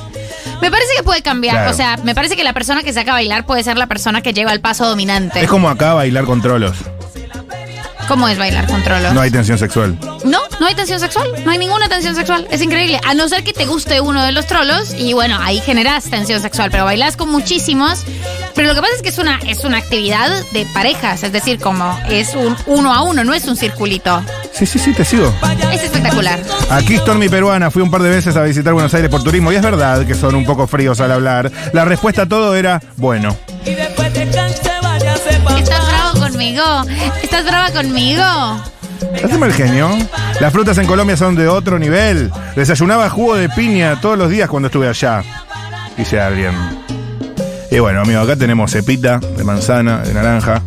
me 0.61 0.71
parece 0.71 0.93
que 0.97 1.03
puede 1.03 1.21
cambiar. 1.21 1.55
Claro. 1.55 1.71
O 1.71 1.73
sea, 1.73 1.97
me 2.03 2.15
parece 2.15 2.35
que 2.35 2.43
la 2.43 2.53
persona 2.53 2.83
que 2.83 2.93
saca 2.93 3.11
a 3.11 3.15
bailar 3.15 3.45
puede 3.45 3.63
ser 3.63 3.77
la 3.77 3.87
persona 3.87 4.21
que 4.21 4.33
lleva 4.33 4.51
el 4.53 4.61
paso 4.61 4.87
dominante. 4.87 5.41
Es 5.41 5.49
como 5.49 5.69
acá 5.69 5.93
bailar 5.93 6.25
con 6.25 6.41
trolos. 6.41 6.77
¿Cómo 8.07 8.27
es 8.27 8.37
bailar 8.37 8.67
con 8.67 8.83
trolos? 8.83 9.13
No 9.13 9.21
hay 9.21 9.31
tensión 9.31 9.57
sexual. 9.57 9.97
No, 10.25 10.39
no 10.59 10.67
hay 10.67 10.75
tensión 10.75 10.99
sexual. 10.99 11.27
No 11.45 11.51
hay 11.51 11.57
ninguna 11.57 11.89
tensión 11.89 12.15
sexual. 12.15 12.47
Es 12.51 12.61
increíble. 12.61 12.99
A 13.05 13.13
no 13.13 13.27
ser 13.27 13.43
que 13.43 13.53
te 13.53 13.65
guste 13.65 14.01
uno 14.01 14.23
de 14.23 14.31
los 14.31 14.47
trolos 14.47 14.93
y 14.97 15.13
bueno, 15.13 15.37
ahí 15.41 15.59
generas 15.59 16.05
tensión 16.05 16.41
sexual. 16.41 16.71
Pero 16.71 16.85
bailas 16.85 17.17
con 17.17 17.29
muchísimos. 17.29 18.03
Pero 18.55 18.67
lo 18.67 18.75
que 18.75 18.81
pasa 18.81 18.93
es 18.95 19.01
que 19.01 19.09
es 19.09 19.17
una, 19.17 19.39
es 19.47 19.63
una 19.63 19.77
actividad 19.77 20.29
de 20.51 20.65
parejas. 20.67 21.23
Es 21.23 21.31
decir, 21.31 21.59
como 21.59 21.97
es 22.09 22.35
un 22.35 22.55
uno 22.65 22.93
a 22.93 23.03
uno, 23.03 23.23
no 23.23 23.33
es 23.33 23.45
un 23.45 23.57
circulito. 23.57 24.23
Sí, 24.51 24.65
sí, 24.65 24.79
sí, 24.79 24.93
te 24.93 25.03
sigo. 25.03 25.33
Es 25.71 25.83
espectacular. 25.83 26.39
Aquí 26.69 26.97
Stormy 26.97 27.29
Peruana, 27.29 27.71
fui 27.71 27.81
un 27.81 27.89
par 27.89 28.03
de 28.03 28.09
veces 28.09 28.35
a 28.35 28.43
visitar 28.43 28.73
Buenos 28.73 28.93
Aires 28.93 29.09
por 29.09 29.23
turismo 29.23 29.51
y 29.51 29.55
es 29.55 29.61
verdad 29.61 30.05
que 30.05 30.13
son 30.13 30.35
un 30.35 30.45
poco 30.45 30.67
fríos 30.67 31.01
al 31.01 31.11
hablar. 31.11 31.51
La 31.73 31.85
respuesta 31.85 32.23
a 32.23 32.25
todo 32.27 32.55
era, 32.55 32.81
bueno. 32.97 33.35
¿Estás 35.57 35.87
bravo 35.87 36.19
conmigo? 36.19 36.63
¿Estás 37.21 37.45
brava 37.45 37.71
conmigo? 37.71 38.23
Haceme 39.23 39.47
el 39.47 39.53
genio. 39.53 39.89
Las 40.39 40.51
frutas 40.51 40.77
en 40.77 40.85
Colombia 40.85 41.15
son 41.17 41.35
de 41.35 41.47
otro 41.47 41.79
nivel. 41.79 42.31
Desayunaba 42.55 43.09
jugo 43.09 43.35
de 43.35 43.49
piña 43.49 43.99
todos 44.01 44.17
los 44.17 44.29
días 44.29 44.49
cuando 44.49 44.67
estuve 44.67 44.87
allá. 44.87 45.23
Dice 45.97 46.19
alguien. 46.19 46.53
Y 47.71 47.79
bueno, 47.79 48.01
amigo, 48.01 48.19
acá 48.21 48.35
tenemos 48.35 48.71
cepita 48.71 49.19
de 49.19 49.43
manzana, 49.43 49.99
de 49.99 50.13
naranja. 50.13 50.61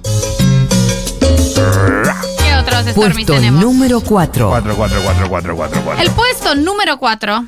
¿Qué 2.39 2.55
otros 2.55 2.81
Stormy 2.87 2.95
Puesto 3.25 3.35
tenemos? 3.35 3.63
número 3.63 4.01
4. 4.01 4.49
4, 4.49 4.75
4, 4.77 5.01
4, 5.05 5.29
4, 5.29 5.57
4, 5.57 5.83
4. 5.85 6.03
El 6.03 6.11
puesto 6.11 6.55
número 6.55 6.99
4 6.99 7.45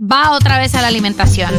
va 0.00 0.30
otra 0.32 0.58
vez 0.58 0.74
a 0.74 0.82
la 0.82 0.88
alimentación. 0.88 1.50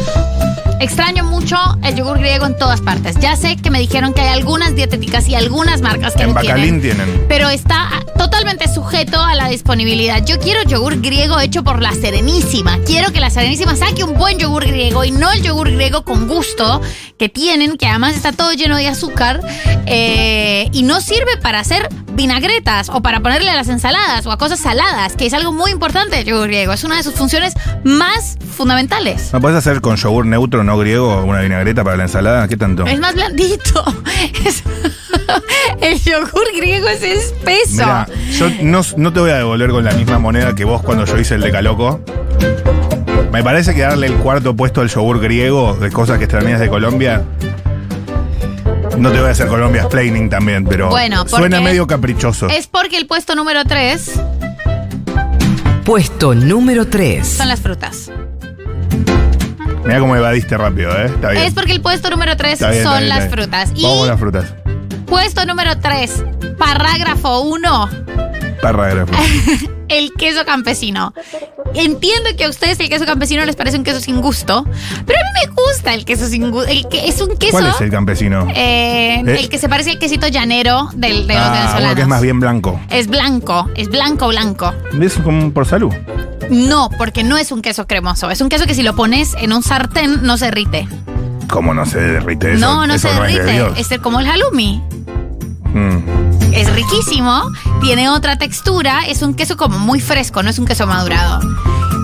Extraño 0.82 1.22
mucho 1.22 1.56
el 1.84 1.94
yogur 1.94 2.18
griego 2.18 2.44
en 2.44 2.56
todas 2.56 2.80
partes. 2.80 3.14
Ya 3.20 3.36
sé 3.36 3.56
que 3.56 3.70
me 3.70 3.78
dijeron 3.78 4.12
que 4.14 4.20
hay 4.20 4.36
algunas 4.36 4.74
dietéticas 4.74 5.28
y 5.28 5.36
algunas 5.36 5.80
marcas 5.80 6.14
que 6.14 6.24
En 6.24 6.30
lo 6.30 6.34
Bacalín 6.34 6.80
tienen. 6.80 7.06
tienen. 7.06 7.26
Pero 7.28 7.50
está 7.50 7.88
totalmente 8.18 8.66
sujeto 8.66 9.22
a 9.22 9.36
la 9.36 9.48
disponibilidad. 9.48 10.24
Yo 10.26 10.40
quiero 10.40 10.64
yogur 10.64 11.00
griego 11.00 11.38
hecho 11.38 11.62
por 11.62 11.80
la 11.80 11.92
Serenísima. 11.92 12.78
Quiero 12.84 13.12
que 13.12 13.20
la 13.20 13.30
Serenísima 13.30 13.76
saque 13.76 14.02
un 14.02 14.18
buen 14.18 14.38
yogur 14.38 14.66
griego 14.66 15.04
y 15.04 15.12
no 15.12 15.30
el 15.30 15.42
yogur 15.42 15.70
griego 15.70 16.02
con 16.02 16.26
gusto 16.26 16.80
que 17.16 17.28
tienen, 17.28 17.76
que 17.76 17.86
además 17.86 18.16
está 18.16 18.32
todo 18.32 18.52
lleno 18.52 18.76
de 18.76 18.88
azúcar 18.88 19.40
eh, 19.86 20.68
y 20.72 20.82
no 20.82 21.00
sirve 21.00 21.36
para 21.40 21.60
hacer 21.60 21.88
vinagretas 22.14 22.90
o 22.90 23.00
para 23.00 23.20
ponerle 23.20 23.50
a 23.50 23.54
las 23.54 23.68
ensaladas 23.68 24.26
o 24.26 24.32
a 24.32 24.36
cosas 24.38 24.58
saladas, 24.58 25.16
que 25.16 25.26
es 25.26 25.32
algo 25.32 25.52
muy 25.52 25.70
importante 25.70 26.16
del 26.16 26.26
yogur 26.26 26.48
griego. 26.48 26.72
Es 26.72 26.82
una 26.82 26.96
de 26.96 27.04
sus 27.04 27.14
funciones 27.14 27.54
más 27.84 28.36
fundamentales. 28.56 29.32
¿No 29.32 29.40
puedes 29.40 29.56
hacer 29.56 29.80
con 29.80 29.96
yogur 29.96 30.26
neutro, 30.26 30.64
no 30.64 30.71
griego, 30.78 31.22
una 31.24 31.40
vinagreta 31.40 31.82
para 31.84 31.96
la 31.96 32.04
ensalada? 32.04 32.48
¿Qué 32.48 32.56
tanto? 32.56 32.86
Es 32.86 32.98
más 33.00 33.14
blandito. 33.14 33.84
Es- 34.44 34.62
el 35.80 35.98
yogur 36.00 36.44
griego 36.56 36.88
es 36.88 37.02
espeso. 37.02 37.72
Mira, 37.72 38.06
yo 38.32 38.48
no, 38.62 38.80
no 38.96 39.12
te 39.12 39.20
voy 39.20 39.30
a 39.30 39.36
devolver 39.36 39.70
con 39.70 39.84
la 39.84 39.92
misma 39.92 40.18
moneda 40.18 40.54
que 40.54 40.64
vos 40.64 40.82
cuando 40.82 41.04
yo 41.04 41.18
hice 41.18 41.34
el 41.36 41.40
de 41.42 41.50
Caloco. 41.52 42.00
Me 43.32 43.42
parece 43.42 43.74
que 43.74 43.82
darle 43.82 44.08
el 44.08 44.14
cuarto 44.14 44.54
puesto 44.56 44.80
al 44.80 44.88
yogur 44.88 45.20
griego 45.20 45.74
de 45.74 45.90
cosas 45.90 46.18
que 46.18 46.24
extrañas 46.24 46.60
de 46.60 46.68
Colombia. 46.68 47.22
No 48.98 49.10
te 49.10 49.18
voy 49.20 49.28
a 49.28 49.32
hacer 49.32 49.46
Colombia 49.48 49.82
explaining 49.82 50.28
también, 50.28 50.64
pero 50.64 50.88
Bueno, 50.90 51.26
suena 51.26 51.60
medio 51.60 51.86
caprichoso. 51.86 52.48
Es 52.48 52.66
porque 52.66 52.96
el 52.96 53.06
puesto 53.06 53.34
número 53.34 53.64
3 53.64 54.20
Puesto 55.84 56.34
número 56.34 56.86
3. 56.86 57.26
son 57.26 57.48
las 57.48 57.60
frutas. 57.60 58.10
Mira 59.84 59.98
cómo 60.00 60.14
evadiste 60.16 60.56
rápido, 60.56 60.90
¿eh? 60.96 61.06
Está 61.06 61.30
bien. 61.30 61.44
Es 61.44 61.54
porque 61.54 61.72
el 61.72 61.80
puesto 61.80 62.08
número 62.10 62.36
3 62.36 62.52
Está 62.52 62.70
bien, 62.70 62.82
son 62.84 62.98
bien, 62.98 63.08
las 63.08 63.28
frutas. 63.30 63.72
Y 63.74 63.82
Vamos 63.82 63.98
con 63.98 64.08
las 64.08 64.20
frutas. 64.20 64.54
puesto 65.06 65.44
número 65.44 65.78
3, 65.78 66.24
parágrafo 66.58 67.40
1, 67.40 67.88
Parágrafo. 68.62 69.12
el 69.88 70.12
queso 70.12 70.44
campesino. 70.44 71.12
Entiendo 71.74 72.30
que 72.36 72.44
a 72.44 72.48
ustedes 72.50 72.78
el 72.80 72.88
queso 72.88 73.04
campesino 73.06 73.44
les 73.44 73.56
parece 73.56 73.76
un 73.78 73.84
queso 73.84 74.00
sin 74.00 74.20
gusto, 74.20 74.64
pero 75.06 75.18
a 75.18 75.22
mí 75.24 75.46
me 75.46 75.52
gusta 75.54 75.94
el 75.94 76.04
queso 76.04 76.26
sin 76.28 76.50
gusto. 76.50 76.70
Que 76.90 77.08
es 77.08 77.20
un 77.20 77.36
queso 77.36 77.52
¿Cuál 77.52 77.66
es 77.68 77.80
el 77.80 77.90
campesino? 77.90 78.46
eh, 78.50 79.22
Eh. 79.26 79.36
el 79.40 79.48
que 79.48 79.58
se 79.58 79.68
parece 79.68 79.90
al 79.90 79.98
quesito 79.98 80.28
llanero 80.28 80.88
del, 80.94 81.26
de 81.26 81.34
los 81.34 81.42
ah, 81.42 81.50
venezolanos. 81.52 81.84
uno 81.86 81.94
que 81.94 82.02
es 82.02 82.08
más 82.08 82.22
bien 82.22 82.40
blanco. 82.40 82.80
Es 82.90 83.06
blanco, 83.06 83.70
es 83.74 83.88
blanco, 83.88 84.28
blanco. 84.28 84.72
Es 85.00 85.14
como 85.14 85.52
por 85.52 85.66
salud. 85.66 85.92
No, 86.50 86.90
porque 86.98 87.24
no 87.24 87.38
es 87.38 87.52
un 87.52 87.62
queso 87.62 87.86
cremoso. 87.86 88.30
Es 88.30 88.40
un 88.40 88.48
queso 88.48 88.66
que 88.66 88.74
si 88.74 88.82
lo 88.82 88.94
pones 88.94 89.34
en 89.38 89.52
un 89.52 89.62
sartén 89.62 90.22
no 90.22 90.36
se 90.36 90.46
derrite. 90.46 90.86
¿Cómo 91.48 91.72
no 91.74 91.86
se 91.86 92.00
derrite 92.00 92.52
eso? 92.54 92.60
no, 92.60 92.86
no 92.86 92.94
Eso 92.94 93.08
se 93.08 93.14
es 93.14 93.20
de 93.20 93.42
derrite. 93.44 93.52
Dios. 93.74 93.92
Es 93.92 93.98
como 94.00 94.20
el 94.20 94.26
halloumi. 94.26 94.82
Es 96.52 96.72
riquísimo, 96.72 97.50
tiene 97.80 98.08
otra 98.08 98.36
textura, 98.36 99.02
es 99.06 99.22
un 99.22 99.34
queso 99.34 99.56
como 99.56 99.78
muy 99.78 100.00
fresco, 100.00 100.42
no 100.42 100.50
es 100.50 100.58
un 100.58 100.66
queso 100.66 100.86
madurado. 100.86 101.40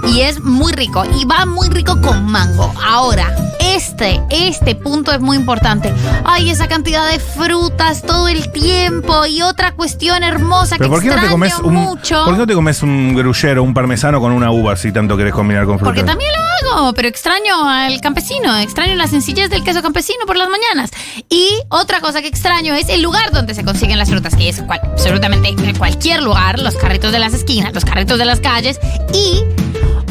Y 0.07 0.21
es 0.23 0.41
muy 0.43 0.73
rico, 0.73 1.05
y 1.19 1.25
va 1.25 1.45
muy 1.47 1.69
rico 1.69 2.01
con 2.01 2.27
mango. 2.27 2.73
Ahora, 2.85 3.35
este, 3.61 4.21
este 4.31 4.75
punto 4.75 5.13
es 5.13 5.21
muy 5.21 5.37
importante. 5.37 5.93
Ay, 6.25 6.51
esa 6.51 6.69
cantidad 6.69 7.09
de 7.11 7.19
frutas 7.19 8.03
todo 8.03 8.29
el 8.29 8.51
tiempo 8.53 9.27
y 9.27 9.43
otra 9.43 9.73
cuestión 9.73 10.23
hermosa 10.23 10.77
Pero 10.79 10.91
que 10.91 10.95
¿por 10.95 11.03
qué 11.03 11.09
no 11.11 11.21
te 11.21 11.29
comes 11.29 11.59
un 11.59 11.75
mucho. 11.75 12.25
¿Por 12.25 12.35
qué 12.35 12.39
no 12.41 12.47
te 12.47 12.55
comes 12.55 12.83
un 12.83 13.15
gruyero, 13.15 13.63
un 13.63 13.75
parmesano 13.75 14.21
con 14.21 14.33
una 14.33 14.51
uva 14.51 14.77
si 14.77 14.93
tanto 14.93 15.17
querés 15.17 15.35
combinar 15.35 15.67
con 15.67 15.79
frutas? 15.79 15.95
Porque 15.95 16.07
también 16.07 16.31
lo 16.63 16.79
hago, 16.79 16.93
pero 16.95 17.09
extraño 17.09 17.69
al 17.69 18.01
campesino, 18.01 18.57
extraño 18.59 18.95
la 18.97 19.07
sencillez 19.07 19.51
del 19.51 19.63
queso 19.65 19.83
campesino 19.83 20.25
por 20.27 20.37
las 20.37 20.49
mañanas. 20.49 20.91
Y 21.29 21.49
otra 21.69 22.01
cosa 22.01 22.23
que 22.23 22.29
extraño 22.29 22.75
es 22.75 22.89
el 22.89 23.03
lugar 23.03 23.31
donde 23.33 23.55
se 23.55 23.65
consiguen 23.65 23.99
las 23.99 24.09
frutas, 24.09 24.35
que 24.35 24.49
es 24.49 24.61
cual- 24.63 24.81
absolutamente 24.85 25.49
en 25.49 25.77
cualquier 25.77 26.23
lugar, 26.23 26.59
los 26.59 26.75
carritos 26.77 27.13
de 27.13 27.19
las 27.19 27.35
esquinas, 27.35 27.73
los 27.75 27.85
carritos 27.85 28.19
de 28.19 28.25
las 28.25 28.41
calles 28.41 28.81
y 29.13 29.43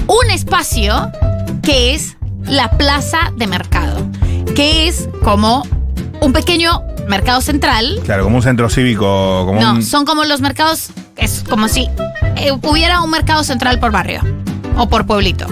un 0.07 0.31
espacio 0.31 1.11
que 1.61 1.93
es 1.95 2.17
la 2.43 2.71
plaza 2.71 3.31
de 3.35 3.47
mercado, 3.47 4.07
que 4.55 4.87
es 4.87 5.09
como 5.23 5.63
un 6.21 6.33
pequeño 6.33 6.81
mercado 7.07 7.41
central. 7.41 7.99
Claro, 8.05 8.23
como 8.23 8.37
un 8.37 8.43
centro 8.43 8.69
cívico, 8.69 9.45
como 9.45 9.59
No, 9.61 9.73
un... 9.73 9.83
son 9.83 10.05
como 10.05 10.23
los 10.25 10.41
mercados 10.41 10.89
Es 11.15 11.43
como 11.49 11.67
si 11.67 11.89
eh, 12.35 12.51
hubiera 12.63 13.01
un 13.01 13.09
mercado 13.09 13.43
central 13.43 13.79
por 13.79 13.91
barrio 13.91 14.21
o 14.77 14.87
por 14.89 15.05
pueblito. 15.05 15.47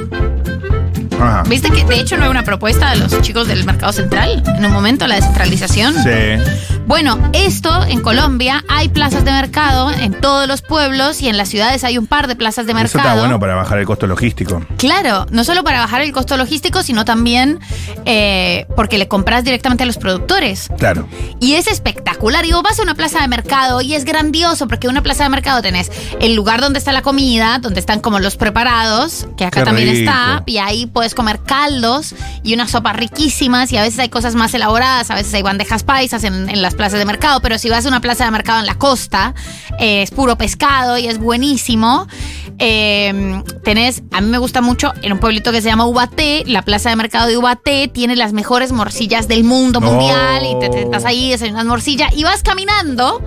Ajá. 1.19 1.43
¿Viste 1.47 1.69
que 1.71 1.83
de 1.85 1.99
hecho 1.99 2.17
no 2.17 2.25
hay 2.25 2.29
una 2.29 2.43
propuesta 2.43 2.91
de 2.91 2.97
los 2.97 3.21
chicos 3.21 3.47
del 3.47 3.63
mercado 3.65 3.93
central 3.93 4.43
en 4.45 4.65
un 4.65 4.71
momento, 4.71 5.07
la 5.07 5.15
descentralización? 5.15 5.93
Sí. 5.95 6.74
Bueno, 6.87 7.17
esto 7.33 7.83
en 7.87 8.01
Colombia 8.01 8.63
hay 8.67 8.89
plazas 8.89 9.25
de 9.25 9.31
mercado 9.31 9.91
en 9.91 10.13
todos 10.21 10.47
los 10.47 10.61
pueblos 10.61 11.19
y 11.21 11.27
en 11.27 11.35
las 11.35 11.49
ciudades 11.49 11.83
hay 11.83 11.97
un 11.97 12.05
par 12.05 12.27
de 12.27 12.35
plazas 12.35 12.67
de 12.67 12.73
Eso 12.73 12.79
mercado. 12.81 13.07
está 13.09 13.19
bueno 13.19 13.39
para 13.39 13.55
bajar 13.55 13.79
el 13.79 13.85
costo 13.85 14.05
logístico. 14.05 14.63
Claro, 14.77 15.25
no 15.31 15.43
solo 15.43 15.63
para 15.63 15.79
bajar 15.79 16.01
el 16.01 16.11
costo 16.11 16.37
logístico, 16.37 16.83
sino 16.83 17.03
también 17.03 17.59
eh, 18.05 18.67
porque 18.75 18.99
le 18.99 19.07
compras 19.07 19.43
directamente 19.43 19.81
a 19.83 19.87
los 19.87 19.97
productores. 19.97 20.69
Claro. 20.77 21.07
Y 21.39 21.55
es 21.55 21.67
espectacular. 21.67 22.45
Y 22.45 22.51
vos 22.51 22.61
vas 22.61 22.79
a 22.79 22.83
una 22.83 22.93
plaza 22.93 23.19
de 23.19 23.27
mercado 23.29 23.81
y 23.81 23.95
es 23.95 24.05
grandioso 24.05 24.67
porque 24.67 24.85
en 24.85 24.91
una 24.91 25.01
plaza 25.01 25.23
de 25.23 25.29
mercado 25.29 25.63
tenés 25.63 25.91
el 26.19 26.35
lugar 26.35 26.61
donde 26.61 26.77
está 26.77 26.91
la 26.91 27.01
comida, 27.01 27.57
donde 27.59 27.79
están 27.79 27.99
como 27.99 28.19
los 28.19 28.37
preparados, 28.37 29.27
que 29.37 29.45
acá 29.45 29.61
Qué 29.61 29.65
también 29.65 29.89
rico. 29.89 29.99
está, 30.11 30.43
y 30.45 30.57
ahí 30.59 30.85
puedes 30.85 31.15
comer 31.15 31.39
caldos 31.39 32.13
y 32.43 32.53
unas 32.53 32.69
sopas 32.69 32.95
riquísimas 32.95 33.71
y 33.71 33.77
a 33.77 33.81
veces 33.81 33.99
hay 33.99 34.09
cosas 34.09 34.35
más 34.35 34.53
elaboradas, 34.53 35.09
a 35.09 35.15
veces 35.15 35.33
hay 35.33 35.41
bandejas 35.41 35.83
paisas 35.83 36.23
en, 36.23 36.47
en 36.47 36.61
las 36.61 36.74
plazas 36.75 36.99
de 36.99 37.05
mercado, 37.05 37.41
pero 37.41 37.57
si 37.57 37.69
vas 37.69 37.85
a 37.85 37.89
una 37.89 38.01
plaza 38.01 38.25
de 38.25 38.31
mercado 38.31 38.59
en 38.59 38.65
la 38.65 38.75
costa, 38.75 39.33
eh, 39.79 40.01
es 40.01 40.11
puro 40.11 40.37
pescado 40.37 40.97
y 40.97 41.07
es 41.07 41.17
buenísimo. 41.17 42.07
Eh, 42.59 43.43
tenés, 43.63 44.03
a 44.11 44.21
mí 44.21 44.29
me 44.29 44.37
gusta 44.37 44.61
mucho, 44.61 44.93
en 45.01 45.13
un 45.13 45.19
pueblito 45.19 45.51
que 45.51 45.61
se 45.61 45.69
llama 45.69 45.85
Ubaté, 45.85 46.43
la 46.45 46.61
plaza 46.61 46.89
de 46.89 46.95
mercado 46.95 47.27
de 47.27 47.37
Ubaté 47.37 47.87
tiene 47.87 48.15
las 48.15 48.33
mejores 48.33 48.71
morcillas 48.71 49.27
del 49.27 49.43
mundo 49.43 49.81
mundial 49.81 50.45
y 50.45 50.59
te, 50.59 50.69
te 50.69 50.81
estás 50.83 51.05
ahí, 51.05 51.31
desayunas 51.31 51.65
morcilla 51.65 52.09
y 52.15 52.23
vas 52.23 52.43
caminando 52.43 53.21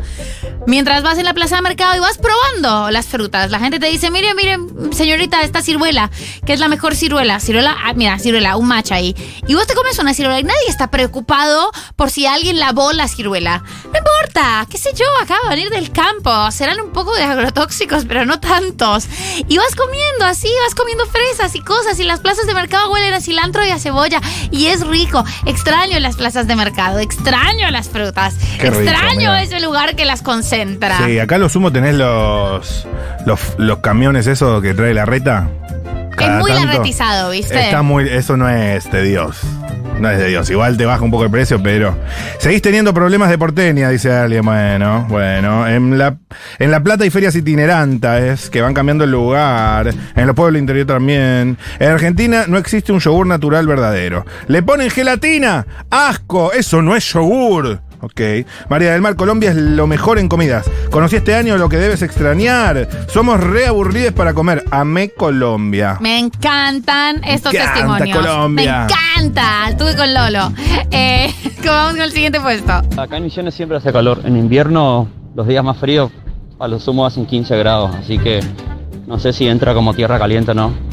mientras 0.66 1.03
vas 1.03 1.18
en 1.18 1.24
la 1.24 1.35
plaza 1.35 1.57
de 1.57 1.62
mercado 1.62 1.97
y 1.97 1.99
vas 1.99 2.18
probando 2.18 2.91
las 2.91 3.07
frutas. 3.07 3.51
La 3.51 3.59
gente 3.59 3.79
te 3.79 3.87
dice, 3.87 4.11
mire, 4.11 4.35
mire, 4.35 4.59
señorita, 4.93 5.43
esta 5.43 5.62
ciruela, 5.62 6.11
que 6.45 6.53
es 6.53 6.61
la 6.61 6.68
mejor 6.68 6.95
ciruela. 6.95 7.41
Ciruela, 7.41 7.76
ah, 7.85 7.95
mira, 7.95 8.18
ciruela, 8.18 8.57
un 8.57 8.68
match 8.68 8.93
ahí. 8.93 9.16
Y 9.47 9.55
vos 9.55 9.66
te 9.66 9.74
comes 9.74 9.99
una 9.99 10.14
ciruela 10.14 10.39
y 10.41 10.45
nadie 10.45 10.68
está 10.68 10.91
preocupado 10.91 11.70
por 11.97 12.11
si 12.11 12.26
alguien 12.26 12.59
lavó 12.59 12.93
la 12.93 13.09
ciruela. 13.09 13.62
No 13.85 13.99
importa, 13.99 14.66
qué 14.70 14.79
sé 14.79 14.91
yo, 14.95 15.07
acaba 15.22 15.41
de 15.45 15.57
venir 15.57 15.70
del 15.70 15.91
campo. 15.91 16.51
Serán 16.51 16.81
un 16.81 16.93
poco 16.93 17.14
de 17.14 17.22
agrotóxicos, 17.22 18.05
pero 18.05 18.26
no 18.26 18.39
tantos. 18.39 19.07
Y 19.49 19.57
vas 19.59 19.75
comiendo 19.75 20.25
así, 20.25 20.51
vas 20.64 20.75
comiendo 20.75 21.05
fresas 21.07 21.55
y 21.55 21.61
cosas. 21.61 21.99
Y 22.01 22.05
las 22.05 22.21
plazas 22.21 22.47
de 22.47 22.55
mercado 22.55 22.91
huelen 22.91 23.14
a 23.14 23.21
cilantro 23.21 23.64
y 23.64 23.71
a 23.71 23.79
cebolla. 23.79 24.21
Y 24.51 24.66
es 24.66 24.87
rico. 24.87 25.25
Extraño 25.47 25.99
las 26.01 26.16
plazas 26.16 26.47
de 26.47 26.57
mercado, 26.57 26.99
extraño 26.99 27.71
las 27.71 27.89
frutas. 27.89 28.35
Qué 28.59 28.71
rico, 28.71 28.83
extraño 28.83 29.19
mira. 29.19 29.43
ese 29.43 29.61
lugar 29.61 29.97
que 29.97 30.05
las 30.05 30.23
concentra. 30.23 31.07
Sí, 31.07 31.19
acá 31.19 31.39
lo 31.39 31.49
sumo 31.49 31.73
tenés 31.73 31.95
los, 31.95 32.87
los, 33.27 33.41
los 33.59 33.79
camiones 33.79 34.27
esos 34.27 34.62
que 34.62 34.75
trae 34.75 34.95
la 34.95 35.05
reta. 35.05 35.49
Es 36.21 36.29
muy 36.31 36.51
tanto. 36.51 36.66
larretizado, 36.66 37.31
¿viste? 37.31 37.61
Está 37.61 37.83
muy, 37.83 38.09
eso 38.09 38.37
no 38.37 38.49
es 38.49 38.91
de 38.91 39.03
Dios. 39.05 39.37
No 40.01 40.09
es 40.11 40.18
de 40.18 40.28
Dios. 40.28 40.49
Igual 40.51 40.76
te 40.76 40.86
baja 40.86 41.03
un 41.03 41.11
poco 41.11 41.24
el 41.24 41.30
precio, 41.30 41.61
pero. 41.62 41.96
Seguís 42.38 42.62
teniendo 42.62 42.94
problemas 42.94 43.30
de 43.30 43.38
porteña, 43.38 43.90
dice 43.90 44.12
alguien. 44.12 44.44
Bueno, 44.44 45.07
bueno. 45.09 45.66
En 45.66 45.99
la, 45.99 46.16
en 46.59 46.70
La 46.70 46.82
Plata 46.82 47.05
hay 47.05 47.11
ferias 47.11 47.34
itinerantes 47.34 48.49
que 48.49 48.62
van 48.62 48.74
cambiando 48.74 49.05
el 49.05 49.11
lugar. 49.11 49.92
En 50.14 50.26
los 50.26 50.36
pueblos 50.36 50.61
interior 50.61 50.86
también. 50.86 51.59
En 51.78 51.90
Argentina 51.90 52.44
no 52.46 52.59
existe 52.59 52.92
un 52.92 53.01
yogur 53.01 53.26
natural 53.26 53.66
verdadero. 53.66 54.24
Le 54.46 54.62
ponen 54.62 54.90
gelatina. 54.90 55.66
¡Asco! 55.90 56.53
Eso 56.53 56.80
no 56.80 56.94
es 56.94 57.12
yogur. 57.12 57.88
Ok. 58.01 58.20
María 58.68 58.92
del 58.92 59.01
Mar, 59.01 59.16
Colombia 59.16 59.51
es 59.51 59.57
lo 59.57 59.86
mejor 59.86 60.18
en 60.18 60.28
comidas. 60.28 60.70
Conocí 60.90 61.16
este 61.16 61.34
año 61.34 61.57
lo 61.57 61.68
que 61.68 61.78
debes 61.78 62.03
extrañar. 62.03 62.88
Somos 63.09 63.40
re 63.40 63.66
aburridos 63.66 64.12
para 64.12 64.34
comer. 64.34 64.64
Amé 64.70 65.11
Colombia. 65.11 65.99
Me 66.01 66.18
encantan 66.18 67.22
estos 67.24 67.53
encanta 67.53 67.74
testimonios. 67.74 68.16
Colombia. 68.16 68.86
Me 68.86 69.22
encanta. 69.22 69.68
Estuve 69.70 69.96
con 69.96 70.14
Lolo. 70.14 70.53
Eh, 70.90 71.32
vamos 71.64 71.92
con 71.92 72.03
el 72.03 72.12
siguiente 72.12 72.40
puesto. 72.40 72.72
Acá 72.96 73.16
en 73.16 73.24
Misiones 73.24 73.55
siempre 73.55 73.78
hace 73.78 73.92
calor. 73.92 74.20
En 74.24 74.36
invierno, 74.36 75.09
los 75.34 75.46
días 75.46 75.64
más 75.64 75.76
fríos, 75.78 76.11
a 76.59 76.68
lo 76.68 76.78
sumo 76.78 77.05
hacen 77.07 77.26
15 77.26 77.57
grados. 77.59 77.94
Así 77.96 78.18
que 78.18 78.40
no 79.07 79.18
sé 79.18 79.32
si 79.32 79.49
entra 79.49 79.74
como 79.74 79.94
tierra 79.94 80.18
caliente 80.18 80.53
o 80.53 80.55
no. 80.55 80.88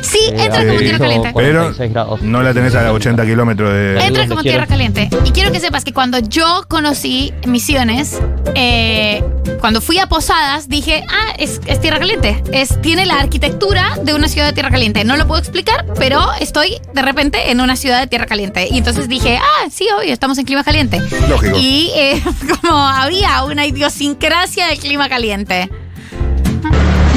Sí, 0.00 0.18
Eh, 0.32 0.44
entra 0.44 0.64
como 0.66 0.78
tierra 0.78 0.98
caliente. 0.98 1.32
Pero 1.34 1.60
46 1.60 1.92
grados. 1.92 2.22
no 2.22 2.42
la 2.42 2.52
tenés 2.54 2.74
a 2.74 2.92
80 2.92 3.24
kilómetros 3.24 3.72
de. 3.72 4.04
Entra 4.04 4.26
como 4.28 4.42
tierra 4.42 4.66
caliente. 4.66 5.08
Y 5.24 5.30
quiero 5.30 5.52
que 5.52 5.60
sepas 5.60 5.84
que 5.84 5.92
cuando 5.92 6.18
yo 6.18 6.64
conocí 6.68 7.32
Misiones, 7.46 8.20
eh, 8.54 9.22
cuando 9.60 9.80
fui 9.80 9.98
a 9.98 10.06
Posadas, 10.08 10.68
dije, 10.68 11.04
ah, 11.08 11.34
es, 11.38 11.60
es 11.66 11.80
tierra 11.80 11.98
caliente. 11.98 12.42
Es, 12.52 12.80
tiene 12.80 13.06
la 13.06 13.14
arquitectura 13.16 13.98
de 14.02 14.14
una 14.14 14.28
ciudad 14.28 14.46
de 14.46 14.52
tierra 14.52 14.70
caliente. 14.70 15.04
No 15.04 15.16
lo 15.16 15.26
puedo 15.26 15.40
explicar, 15.40 15.84
pero 15.98 16.20
estoy 16.40 16.78
de 16.94 17.02
repente 17.02 17.50
en 17.50 17.60
una 17.60 17.76
ciudad 17.76 18.00
de 18.00 18.06
tierra 18.06 18.26
caliente. 18.26 18.68
Y 18.70 18.78
entonces 18.78 19.08
dije, 19.08 19.38
ah, 19.38 19.68
sí, 19.70 19.86
obvio, 19.98 20.12
estamos 20.12 20.38
en 20.38 20.44
clima 20.44 20.64
caliente. 20.64 21.00
Lógico. 21.28 21.56
Y 21.58 21.90
eh, 21.94 22.22
como 22.60 22.76
había 22.78 23.44
una 23.44 23.66
idiosincrasia 23.66 24.66
del 24.68 24.78
clima 24.78 25.08
caliente. 25.08 25.70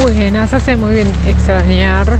Buenas, 0.02 0.54
hace 0.54 0.76
muy 0.76 0.96
bien 0.96 1.08
extrañar 1.26 2.20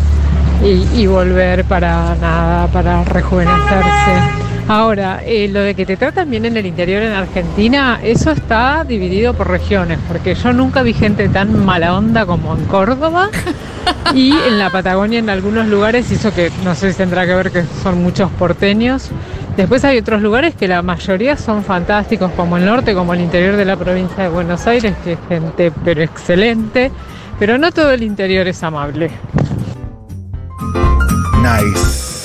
y, 0.64 1.02
y 1.02 1.08
volver 1.08 1.66
para 1.66 2.16
nada, 2.16 2.68
para 2.68 3.04
rejuvenecerse. 3.04 4.46
Ahora, 4.68 5.22
eh, 5.24 5.48
lo 5.48 5.60
de 5.60 5.76
que 5.76 5.86
te 5.86 5.96
tratan 5.96 6.32
bien 6.32 6.46
en 6.46 6.58
el 6.58 6.66
interior 6.66 7.04
en 7.04 7.12
Argentina, 7.12 8.00
eso 8.02 8.32
está 8.32 8.84
dividido 8.84 9.36
por 9.36 9.48
regiones, 9.48 10.00
porque 10.08 10.34
yo 10.34 10.54
nunca 10.54 10.82
vi 10.82 10.94
gente 10.94 11.30
tan 11.30 11.66
mala 11.66 11.96
onda 11.96 12.26
como 12.26 12.56
en 12.56 12.66
Córdoba 12.66 13.30
y 14.16 14.32
en 14.32 14.58
la 14.58 14.72
Patagonia 14.72 15.20
en 15.20 15.30
algunos 15.30 15.68
lugares, 15.68 16.10
y 16.12 16.16
eso 16.16 16.34
que 16.34 16.52
no 16.64 16.74
sé 16.74 16.94
si 16.94 16.98
tendrá 16.98 17.28
que 17.28 17.36
ver 17.36 17.52
que 17.52 17.64
son 17.84 18.02
muchos 18.02 18.32
porteños. 18.32 19.10
Después 19.56 19.86
hay 19.86 20.00
otros 20.00 20.22
lugares 20.22 20.56
que 20.56 20.68
la 20.68 20.82
mayoría 20.82 21.38
son 21.38 21.64
fantásticos, 21.64 22.32
como 22.32 22.58
el 22.58 22.66
norte, 22.66 22.96
como 22.96 23.14
el 23.14 23.22
interior 23.22 23.58
de 23.58 23.66
la 23.66 23.78
provincia 23.78 24.24
de 24.24 24.30
Buenos 24.30 24.66
Aires, 24.66 24.96
que 25.04 25.14
es 25.14 25.20
gente 25.30 25.72
pero 25.84 26.02
excelente, 26.02 26.92
pero 27.40 27.58
no 27.58 27.72
todo 27.72 27.92
el 27.92 28.04
interior 28.04 28.48
es 28.48 28.64
amable. 28.64 29.12
Nice. 31.42 32.16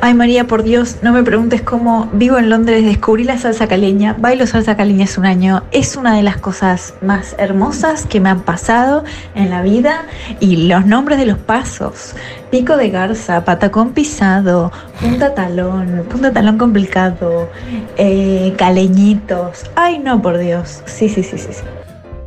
Ay 0.00 0.12
María, 0.12 0.46
por 0.46 0.64
Dios, 0.64 0.98
no 1.00 1.12
me 1.12 1.22
preguntes 1.22 1.62
cómo 1.62 2.10
vivo 2.12 2.36
en 2.36 2.50
Londres, 2.50 2.84
descubrí 2.84 3.24
la 3.24 3.38
salsa 3.38 3.68
caleña, 3.68 4.14
bailo 4.18 4.46
salsa 4.46 4.76
caleña 4.76 5.04
hace 5.04 5.18
un 5.18 5.24
año, 5.24 5.62
es 5.72 5.96
una 5.96 6.14
de 6.14 6.22
las 6.22 6.36
cosas 6.36 6.92
más 7.00 7.34
hermosas 7.38 8.04
que 8.04 8.20
me 8.20 8.28
han 8.28 8.42
pasado 8.42 9.02
en 9.34 9.48
la 9.48 9.62
vida 9.62 10.04
y 10.40 10.68
los 10.68 10.84
nombres 10.84 11.18
de 11.18 11.24
los 11.24 11.38
pasos, 11.38 12.14
pico 12.50 12.76
de 12.76 12.90
garza, 12.90 13.46
patacón 13.46 13.94
pisado, 13.94 14.72
punta 15.00 15.34
talón, 15.34 16.04
punta 16.10 16.34
talón 16.34 16.58
complicado, 16.58 17.48
eh, 17.96 18.52
caleñitos, 18.58 19.70
ay 19.74 20.00
no, 20.00 20.20
por 20.20 20.36
Dios, 20.36 20.82
sí, 20.84 21.08
sí, 21.08 21.22
sí, 21.22 21.38
sí. 21.38 21.48
sí. 21.50 21.62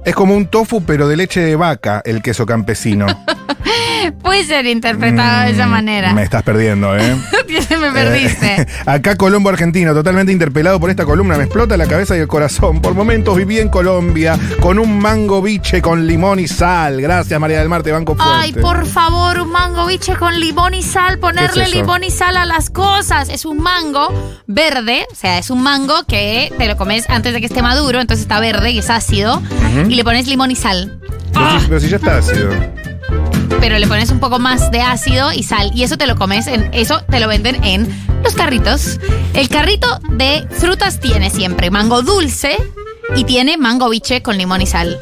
Es 0.08 0.16
como 0.16 0.38
un 0.38 0.48
tofu, 0.48 0.86
pero 0.86 1.10
de 1.10 1.18
leche 1.18 1.42
de 1.42 1.58
vaca, 1.58 2.02
el 2.06 2.22
queso 2.22 2.46
campesino. 2.46 3.08
Puede 4.22 4.44
ser 4.44 4.66
interpretado 4.66 5.46
de 5.46 5.52
esa 5.52 5.68
manera. 5.68 6.12
Mm, 6.12 6.16
Me 6.16 6.24
estás 6.24 6.44
perdiendo, 6.44 6.98
¿eh? 6.98 7.16
me 7.80 7.92
perdiste. 7.92 8.62
Eh, 8.62 8.68
acá 8.86 9.16
Colombo 9.16 9.50
Argentino, 9.50 9.94
totalmente 9.94 10.32
interpelado 10.32 10.80
por 10.80 10.90
esta 10.90 11.06
columna. 11.06 11.38
Me 11.38 11.44
explota 11.44 11.78
la 11.78 11.88
cabeza 11.88 12.16
y 12.18 12.20
el 12.20 12.28
corazón. 12.28 12.82
Por 12.82 12.94
momentos 12.94 13.36
viví 13.36 13.60
en 13.60 13.70
Colombia 13.70 14.38
con 14.60 14.80
un 14.80 15.00
mango 15.00 15.42
biche 15.42 15.82
con 15.82 16.06
limón 16.08 16.40
y 16.40 16.48
sal. 16.48 17.02
Gracias, 17.02 17.40
María 17.40 17.60
del 17.60 17.70
Mar, 17.70 17.84
te 17.84 17.92
banco 17.92 18.16
fuerte. 18.16 18.34
Ay, 18.36 18.54
por 18.54 18.86
favor, 18.86 19.40
un 19.40 19.52
mango 19.52 19.86
biche 19.86 20.16
con 20.16 20.40
limón 20.40 20.74
y 20.74 20.84
sal, 20.84 21.20
ponerle 21.20 21.68
limón 21.70 22.04
y 22.04 22.12
sal 22.12 22.38
a 22.38 22.46
las 22.46 22.70
cosas. 22.70 23.30
Es 23.30 23.46
un 23.46 23.62
mango 23.62 24.42
verde, 24.48 25.06
o 25.12 25.16
sea, 25.16 25.38
es 25.38 25.50
un 25.50 25.62
mango 25.62 26.04
que 26.08 26.52
te 26.58 26.68
lo 26.68 26.78
comes 26.78 27.10
antes 27.10 27.34
de 27.34 27.40
que 27.40 27.48
esté 27.48 27.62
maduro, 27.62 28.00
entonces 28.00 28.24
está 28.24 28.40
verde 28.40 28.72
y 28.72 28.80
es 28.80 28.90
ácido, 28.90 29.42
y 29.88 29.96
le 29.96 30.04
pones 30.04 30.28
limón 30.28 30.52
y 30.52 30.56
sal. 30.56 31.00
Pero, 31.34 31.60
si, 31.60 31.68
pero 31.68 31.80
si 31.80 31.90
ya 31.90 31.98
está 31.98 32.18
ácido. 32.18 32.50
Pero 33.60 33.80
le 33.80 33.88
pones 33.88 34.12
un 34.12 34.20
poco 34.20 34.40
más 34.40 34.72
de 34.72 34.82
ácido 34.82 35.32
y 35.32 35.44
sal, 35.44 35.72
y 35.74 35.84
eso 35.84 35.98
te 35.98 36.08
lo 36.08 36.16
comes, 36.16 36.48
en, 36.48 36.70
eso 36.74 37.02
te 37.10 37.20
lo 37.20 37.28
venden 37.28 37.64
en 37.64 37.88
los 38.24 38.34
carritos. 38.36 39.00
El 39.34 39.50
carrito 39.50 40.00
de 40.12 40.48
frutas 40.52 41.00
tiene 41.00 41.30
siempre 41.30 41.72
mango 41.72 42.02
dulce 42.02 42.58
y 43.16 43.24
tiene 43.24 43.58
mango 43.58 43.90
biche 43.90 44.22
con 44.22 44.38
limón 44.38 44.62
y 44.62 44.68
sal. 44.68 45.00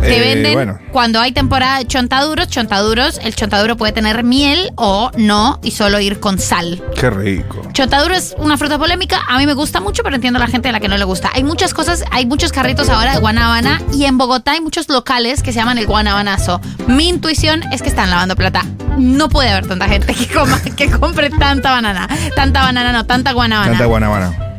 Te 0.00 0.16
Eh, 0.16 0.20
venden 0.34 0.52
bueno. 0.52 0.78
cuando 0.92 1.20
hay 1.20 1.32
temporada 1.32 1.78
de 1.78 1.86
chontaduros, 1.86 2.48
chontaduros, 2.48 3.18
el 3.24 3.34
chontaduro 3.34 3.76
puede 3.76 3.92
tener 3.92 4.22
miel 4.22 4.70
o 4.76 5.10
no 5.16 5.58
y 5.62 5.72
solo 5.72 5.98
ir 6.00 6.20
con 6.20 6.38
sal. 6.38 6.80
Qué 6.98 7.10
rico. 7.10 7.62
Chontaduro 7.72 8.14
es 8.14 8.34
una 8.38 8.56
fruta 8.56 8.78
polémica, 8.78 9.20
a 9.28 9.38
mí 9.38 9.46
me 9.46 9.54
gusta 9.54 9.80
mucho, 9.80 10.02
pero 10.04 10.14
entiendo 10.14 10.38
a 10.38 10.40
la 10.40 10.46
gente 10.48 10.68
a 10.68 10.72
la 10.72 10.80
que 10.80 10.88
no 10.88 10.96
le 10.96 11.04
gusta. 11.04 11.30
Hay 11.34 11.42
muchas 11.42 11.74
cosas, 11.74 12.04
hay 12.12 12.24
muchos 12.26 12.52
carritos 12.52 12.88
ahora 12.88 13.14
de 13.14 13.18
guanábana 13.18 13.82
y 13.92 14.04
en 14.04 14.16
Bogotá 14.16 14.52
hay 14.52 14.60
muchos 14.60 14.88
locales 14.88 15.42
que 15.42 15.52
se 15.52 15.58
llaman 15.58 15.78
el 15.78 15.86
guanabanazo. 15.86 16.60
Mi 16.86 17.08
intuición 17.08 17.62
es 17.72 17.82
que 17.82 17.88
están 17.88 18.10
lavando 18.10 18.36
plata. 18.36 18.64
No 18.98 19.28
puede 19.28 19.50
haber 19.50 19.66
tanta 19.66 19.88
gente 19.88 20.14
que 20.14 20.26
coma, 20.28 20.60
que 20.76 20.90
compre 20.90 21.30
tanta 21.30 21.72
banana, 21.72 22.08
tanta 22.34 22.62
banana, 22.62 22.92
no, 22.92 23.04
tanta 23.06 23.32
guanábana. 23.32 23.72
Tanta 23.72 23.86
guanabana. 23.86 24.55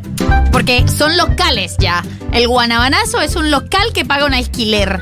Porque 0.52 0.86
son 0.88 1.16
locales 1.18 1.76
ya. 1.80 2.04
El 2.32 2.48
guanabanazo 2.48 3.22
es 3.22 3.36
un 3.36 3.52
local 3.52 3.94
que 3.94 4.06
paga 4.06 4.26
un 4.26 4.34
alquiler. 4.34 5.02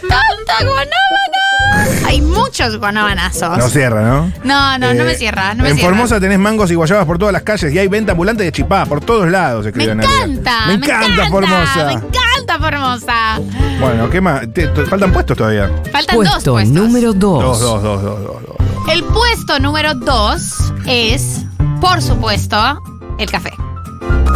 fruta 0.00 0.54
guanábana. 0.60 2.06
Hay 2.06 2.20
muchos 2.22 2.78
guanabanazos. 2.78 3.58
No 3.58 3.68
cierra, 3.68 4.02
¿no? 4.02 4.32
No, 4.44 4.78
no, 4.78 4.94
no 4.94 5.02
Eh, 5.02 5.04
me 5.04 5.14
cierra. 5.14 5.54
No 5.54 5.62
me 5.62 5.70
en 5.70 5.76
cierra. 5.76 5.90
Formosa 5.90 6.18
tenés 6.20 6.38
mangos 6.38 6.70
y 6.70 6.74
guayabas 6.74 7.04
por 7.06 7.18
todas 7.18 7.32
las 7.32 7.42
calles 7.42 7.72
y 7.72 7.78
hay 7.78 7.88
venta 7.88 8.12
ambulante 8.12 8.42
de 8.44 8.52
chipá 8.52 8.86
por 8.86 9.00
todos 9.00 9.28
lados. 9.28 9.64
Me 9.64 9.70
escriben 9.70 10.00
encanta, 10.00 10.66
Me 10.66 10.74
encanta, 10.74 11.28
Formosa. 11.28 11.84
Me 11.86 11.92
encanta 11.92 12.58
Formosa. 12.58 13.40
Bueno, 13.80 14.08
¿qué 14.10 14.20
más? 14.20 14.40
Te- 14.52 14.68
te- 14.68 14.86
faltan 14.86 15.12
puestos 15.12 15.36
todavía. 15.36 15.70
Faltan 15.92 16.16
dos 16.16 16.28
Puesto 16.32 16.52
puestos. 16.52 16.74
número 16.74 17.12
Dos, 17.12 17.40
2. 17.42 17.60
dos, 17.60 17.82
dos, 17.82 18.02
dos, 18.02 18.22
dos. 18.22 18.42
dos. 18.46 18.56
El 18.90 19.04
puesto 19.04 19.58
número 19.60 19.94
dos 19.94 20.72
es, 20.86 21.42
por 21.80 22.02
supuesto, 22.02 22.82
el 23.18 23.30
café. 23.30 23.52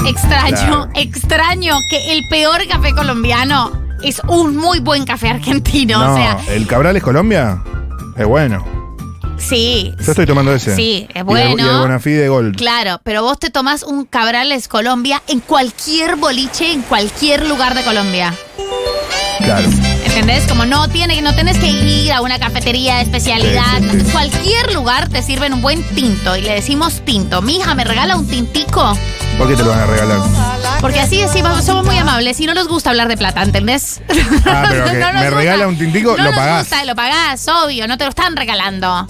Extraño, 0.07 0.57
Claro. 0.57 0.89
extraño 0.95 1.75
que 1.89 2.13
el 2.13 2.27
peor 2.29 2.67
café 2.69 2.93
colombiano 2.95 3.73
es 4.03 4.21
un 4.29 4.57
muy 4.57 4.81
buen 4.81 5.05
café 5.05 5.29
argentino. 5.29 5.99
No, 6.05 6.13
O 6.13 6.17
sea, 6.17 6.39
¿el 6.49 6.67
Cabral 6.67 6.97
es 6.97 7.03
Colombia? 7.03 7.63
Es 8.17 8.27
bueno. 8.27 8.65
sí. 9.39 9.93
Yo 10.05 10.13
estoy 10.13 10.27
tomando 10.27 10.53
ese. 10.55 10.75
Sí, 10.77 11.07
es 11.09 11.15
Y 11.17 11.19
el- 11.19 11.25
bueno. 11.25 11.65
Y 11.65 11.69
el 11.69 11.79
Bonafide 11.79 12.29
Gold. 12.29 12.57
Claro, 12.57 13.01
pero 13.05 13.23
vos 13.23 13.39
te 13.39 13.51
tomás 13.51 13.83
un 13.83 14.05
Cabrales 14.05 14.69
Colombia 14.69 15.23
en 15.29 15.41
cualquier 15.41 16.17
boliche, 16.17 16.73
en 16.73 16.83
cualquier 16.83 17.47
lugar 17.49 17.75
de 17.75 17.83
Colombia. 17.85 18.35
Claro. 19.39 19.69
¿Entendés? 20.15 20.47
Como 20.47 20.67
no 20.67 20.89
tiene, 20.89 21.23
no 21.23 21.35
tenés 21.35 21.57
que 21.57 21.69
ir 21.69 22.13
a 22.13 22.21
una 22.21 22.39
cafetería 22.39 22.97
de 22.97 23.03
especialidad. 23.03 23.81
Sí, 23.81 24.01
sí, 24.05 24.13
cualquier 24.13 24.75
lugar 24.75 25.09
te 25.09 25.23
sirven 25.23 25.55
un 25.55 25.63
buen 25.63 25.83
tinto 25.95 26.37
y 26.37 26.43
le 26.43 26.53
decimos 26.55 27.01
tinto. 27.05 27.41
Mi 27.41 27.57
hija 27.57 27.75
me 27.75 27.83
regala 27.83 28.17
un 28.17 28.29
tintico 28.29 28.95
¿Por 29.39 29.49
qué 29.49 29.57
te 29.57 29.63
lo 29.63 29.71
van 29.71 29.81
a 29.81 29.87
regalar? 29.87 30.21
porque 30.83 31.01
así 31.01 31.17
decimos, 31.17 31.65
somos 31.65 31.87
muy 31.87 31.97
amables 31.97 32.39
y 32.41 32.47
no 32.47 32.53
nos 32.53 32.69
gusta 32.69 32.91
hablar 32.91 33.09
de 33.09 33.17
plata, 33.17 33.43
¿entendés? 33.43 34.03
Ah, 34.45 34.67
pero 34.69 34.85
que 34.91 34.93
nos 34.99 35.15
me 35.15 35.31
regala 35.31 35.67
un 35.67 35.79
tintico, 35.79 36.11
no 36.11 36.19
lo 36.19 36.25
nos 36.25 36.35
pagás. 36.35 36.69
gusta, 36.69 36.85
lo 36.85 36.95
pagás, 36.95 37.49
obvio, 37.49 37.89
no 37.89 37.97
te 37.97 38.05
lo 38.05 38.11
están 38.11 38.37
regalando. 38.37 39.09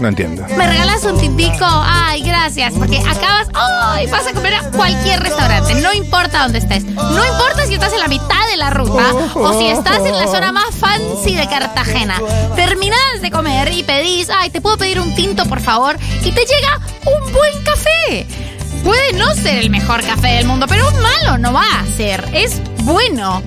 No 0.00 0.08
entiendo. 0.08 0.44
¿Me 0.56 0.66
regalas 0.66 1.04
un 1.04 1.18
tintico? 1.18 1.64
Ay, 1.64 2.22
gracias. 2.22 2.74
Porque 2.74 2.98
acabas, 2.98 3.48
ay, 3.54 4.06
vas 4.08 4.26
a 4.26 4.32
comer 4.32 4.54
a 4.54 4.70
cualquier 4.70 5.20
restaurante. 5.20 5.74
No 5.76 5.92
importa 5.94 6.42
dónde 6.42 6.58
estés. 6.58 6.84
No 6.84 7.24
importa 7.24 7.66
si 7.66 7.74
estás 7.74 7.92
en 7.92 8.00
la 8.00 8.08
mitad 8.08 8.46
de 8.50 8.56
la 8.58 8.70
ruta 8.70 9.12
o 9.34 9.58
si 9.58 9.68
estás 9.68 10.04
en 10.04 10.16
la 10.16 10.26
zona 10.26 10.52
más 10.52 10.74
fancy 10.74 11.34
de 11.34 11.48
Cartagena. 11.48 12.20
Terminás 12.54 13.22
de 13.22 13.30
comer 13.30 13.72
y 13.72 13.82
pedís, 13.84 14.28
ay, 14.30 14.50
¿te 14.50 14.60
puedo 14.60 14.76
pedir 14.76 15.00
un 15.00 15.14
tinto, 15.14 15.46
por 15.46 15.60
favor? 15.60 15.96
Y 16.22 16.30
te 16.32 16.44
llega 16.44 16.80
un 17.06 17.32
buen 17.32 17.64
café. 17.64 18.26
Puede 18.84 19.14
no 19.14 19.34
ser 19.34 19.56
el 19.58 19.70
mejor 19.70 20.04
café 20.04 20.28
del 20.28 20.44
mundo, 20.46 20.66
pero 20.68 20.90
malo 20.92 21.38
no 21.38 21.52
va 21.52 21.64
a 21.80 21.86
ser. 21.96 22.28
Es 22.32 22.60
bueno. 22.84 23.42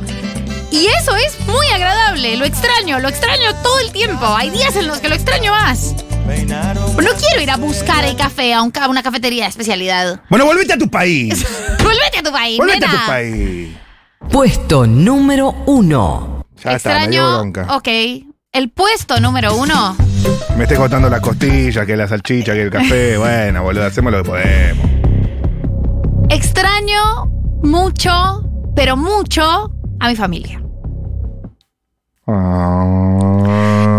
Y 0.72 0.88
eso 0.88 1.16
es 1.16 1.40
muy 1.48 1.68
agradable. 1.68 2.38
Lo 2.38 2.46
extraño, 2.46 3.00
lo 3.00 3.08
extraño 3.08 3.56
todo 3.64 3.80
el 3.80 3.92
tiempo. 3.92 4.26
Hay 4.26 4.50
días 4.50 4.76
en 4.76 4.88
los 4.88 5.00
que 5.00 5.10
lo 5.10 5.16
extraño 5.16 5.52
más. 5.52 5.96
No 6.34 7.10
quiero 7.18 7.42
ir 7.42 7.50
a 7.50 7.58
buscar 7.58 8.06
el 8.06 8.16
café 8.16 8.54
a, 8.54 8.62
un 8.62 8.70
ca- 8.72 8.86
a 8.86 8.90
una 8.90 9.02
cafetería 9.02 9.44
de 9.46 9.50
especialidad. 9.50 10.22
Bueno, 10.30 10.46
volvete 10.46 10.74
a 10.74 10.78
tu 10.78 10.90
país. 10.90 11.46
Volvete 11.84 12.20
a 12.20 12.24
tu 12.24 12.32
país, 12.32 12.58
volvete 12.60 12.86
a 12.86 12.92
tu 12.92 13.08
país. 13.08 13.70
Puesto 14.32 14.86
número 14.86 15.56
1. 15.66 16.46
Ya 16.64 16.74
está, 16.74 16.90
me 17.00 17.08
dio 17.08 17.22
Extraño. 17.24 17.38
bronca. 17.38 17.76
Ok. 17.76 17.88
El 18.52 18.70
puesto 18.72 19.20
número 19.20 19.56
uno. 19.56 19.96
Me 20.58 20.64
estés 20.64 20.78
contando 20.78 21.10
las 21.10 21.22
costillas, 21.22 21.86
que 21.86 21.96
la 21.96 22.08
salchicha, 22.08 22.54
que 22.54 22.64
el 22.64 22.70
café. 22.72 23.18
Bueno, 23.18 23.64
boludo, 23.64 23.86
hacemos 23.86 24.12
lo 24.12 24.24
que 24.24 24.30
podemos. 24.30 24.86
Extraño 26.30 27.26
mucho, 27.64 28.44
pero 28.76 28.98
mucho 28.98 29.72
a 30.00 30.08
mi 30.10 30.16
familia. 30.16 30.62
Ah. 32.28 32.99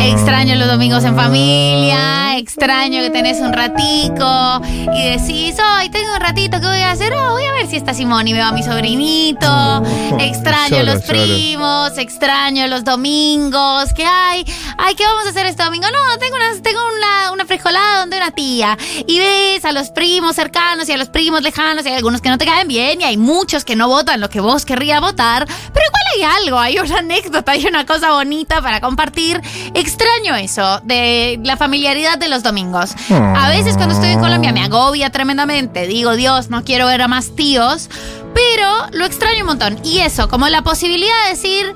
Extraño 0.02 0.54
los 0.56 0.66
domingos 0.68 1.04
en 1.04 1.14
familia, 1.14 2.36
extraño 2.38 3.02
que 3.02 3.10
tenés 3.10 3.38
un 3.40 3.52
ratico 3.52 4.60
y 4.94 5.02
decís, 5.10 5.56
hoy 5.60 5.88
tengo 5.90 6.14
un 6.14 6.20
ratito, 6.20 6.58
¿qué 6.60 6.66
voy 6.66 6.78
a 6.78 6.92
hacer? 6.92 7.12
Oh, 7.14 7.32
voy 7.32 7.44
a 7.44 7.52
ver 7.52 7.66
si 7.68 7.76
está 7.76 7.94
Simón 7.94 8.26
y 8.26 8.32
veo 8.32 8.44
a 8.46 8.52
mi 8.52 8.62
sobrinito. 8.62 9.82
Extraño 10.18 10.78
Lloro, 10.78 10.94
los 10.94 11.06
lloro. 11.06 11.24
primos, 11.24 11.98
extraño 11.98 12.66
los 12.66 12.84
domingos. 12.84 13.92
¿Qué 13.94 14.04
hay? 14.04 14.44
Ay, 14.78 14.94
¿qué 14.94 15.04
vamos 15.04 15.26
a 15.26 15.30
hacer 15.30 15.46
este 15.46 15.62
domingo? 15.62 15.86
No, 15.88 16.18
tengo 16.18 16.36
una, 16.36 16.62
tengo 16.62 16.80
una, 16.96 17.32
una 17.32 17.44
frijolada 17.44 18.00
donde 18.00 18.16
una 18.16 18.30
tía. 18.30 18.76
Y 19.06 19.18
ves 19.18 19.64
a 19.64 19.72
los 19.72 19.90
primos 19.90 20.34
cercanos 20.34 20.88
y 20.88 20.92
a 20.92 20.96
los 20.96 21.08
primos 21.08 21.42
lejanos 21.42 21.84
y 21.84 21.88
hay 21.88 21.94
algunos 21.94 22.20
que 22.20 22.30
no 22.30 22.38
te 22.38 22.46
caen 22.46 22.68
bien 22.68 23.00
y 23.00 23.04
hay 23.04 23.16
muchos 23.16 23.64
que 23.64 23.76
no 23.76 23.88
votan 23.88 24.20
lo 24.20 24.28
que 24.30 24.40
vos 24.40 24.64
querrías 24.64 25.00
votar. 25.00 25.46
Pero 25.46 25.86
igual 25.86 26.02
hay 26.16 26.42
algo, 26.42 26.58
hay 26.58 26.78
una 26.78 26.98
anécdota, 26.98 27.52
hay 27.52 27.66
una 27.66 27.84
cosa 27.86 28.12
bonita 28.12 28.60
para 28.62 28.80
compartir. 28.80 29.40
Extraño 29.74 29.89
eso 29.94 30.80
de 30.84 31.38
la 31.42 31.56
familiaridad 31.56 32.18
de 32.18 32.28
los 32.28 32.42
domingos. 32.42 32.90
A 33.10 33.48
veces 33.48 33.76
cuando 33.76 33.94
estoy 33.94 34.10
en 34.10 34.20
Colombia 34.20 34.52
me 34.52 34.62
agobia 34.62 35.10
tremendamente. 35.10 35.86
Digo, 35.86 36.14
Dios, 36.16 36.50
no 36.50 36.64
quiero 36.64 36.86
ver 36.86 37.02
a 37.02 37.08
más 37.08 37.34
tíos. 37.34 37.88
Pero 38.34 38.86
lo 38.92 39.04
extraño 39.04 39.40
un 39.40 39.46
montón. 39.46 39.78
Y 39.84 39.98
eso, 40.00 40.28
como 40.28 40.48
la 40.48 40.62
posibilidad 40.62 41.14
de 41.24 41.30
decir... 41.30 41.74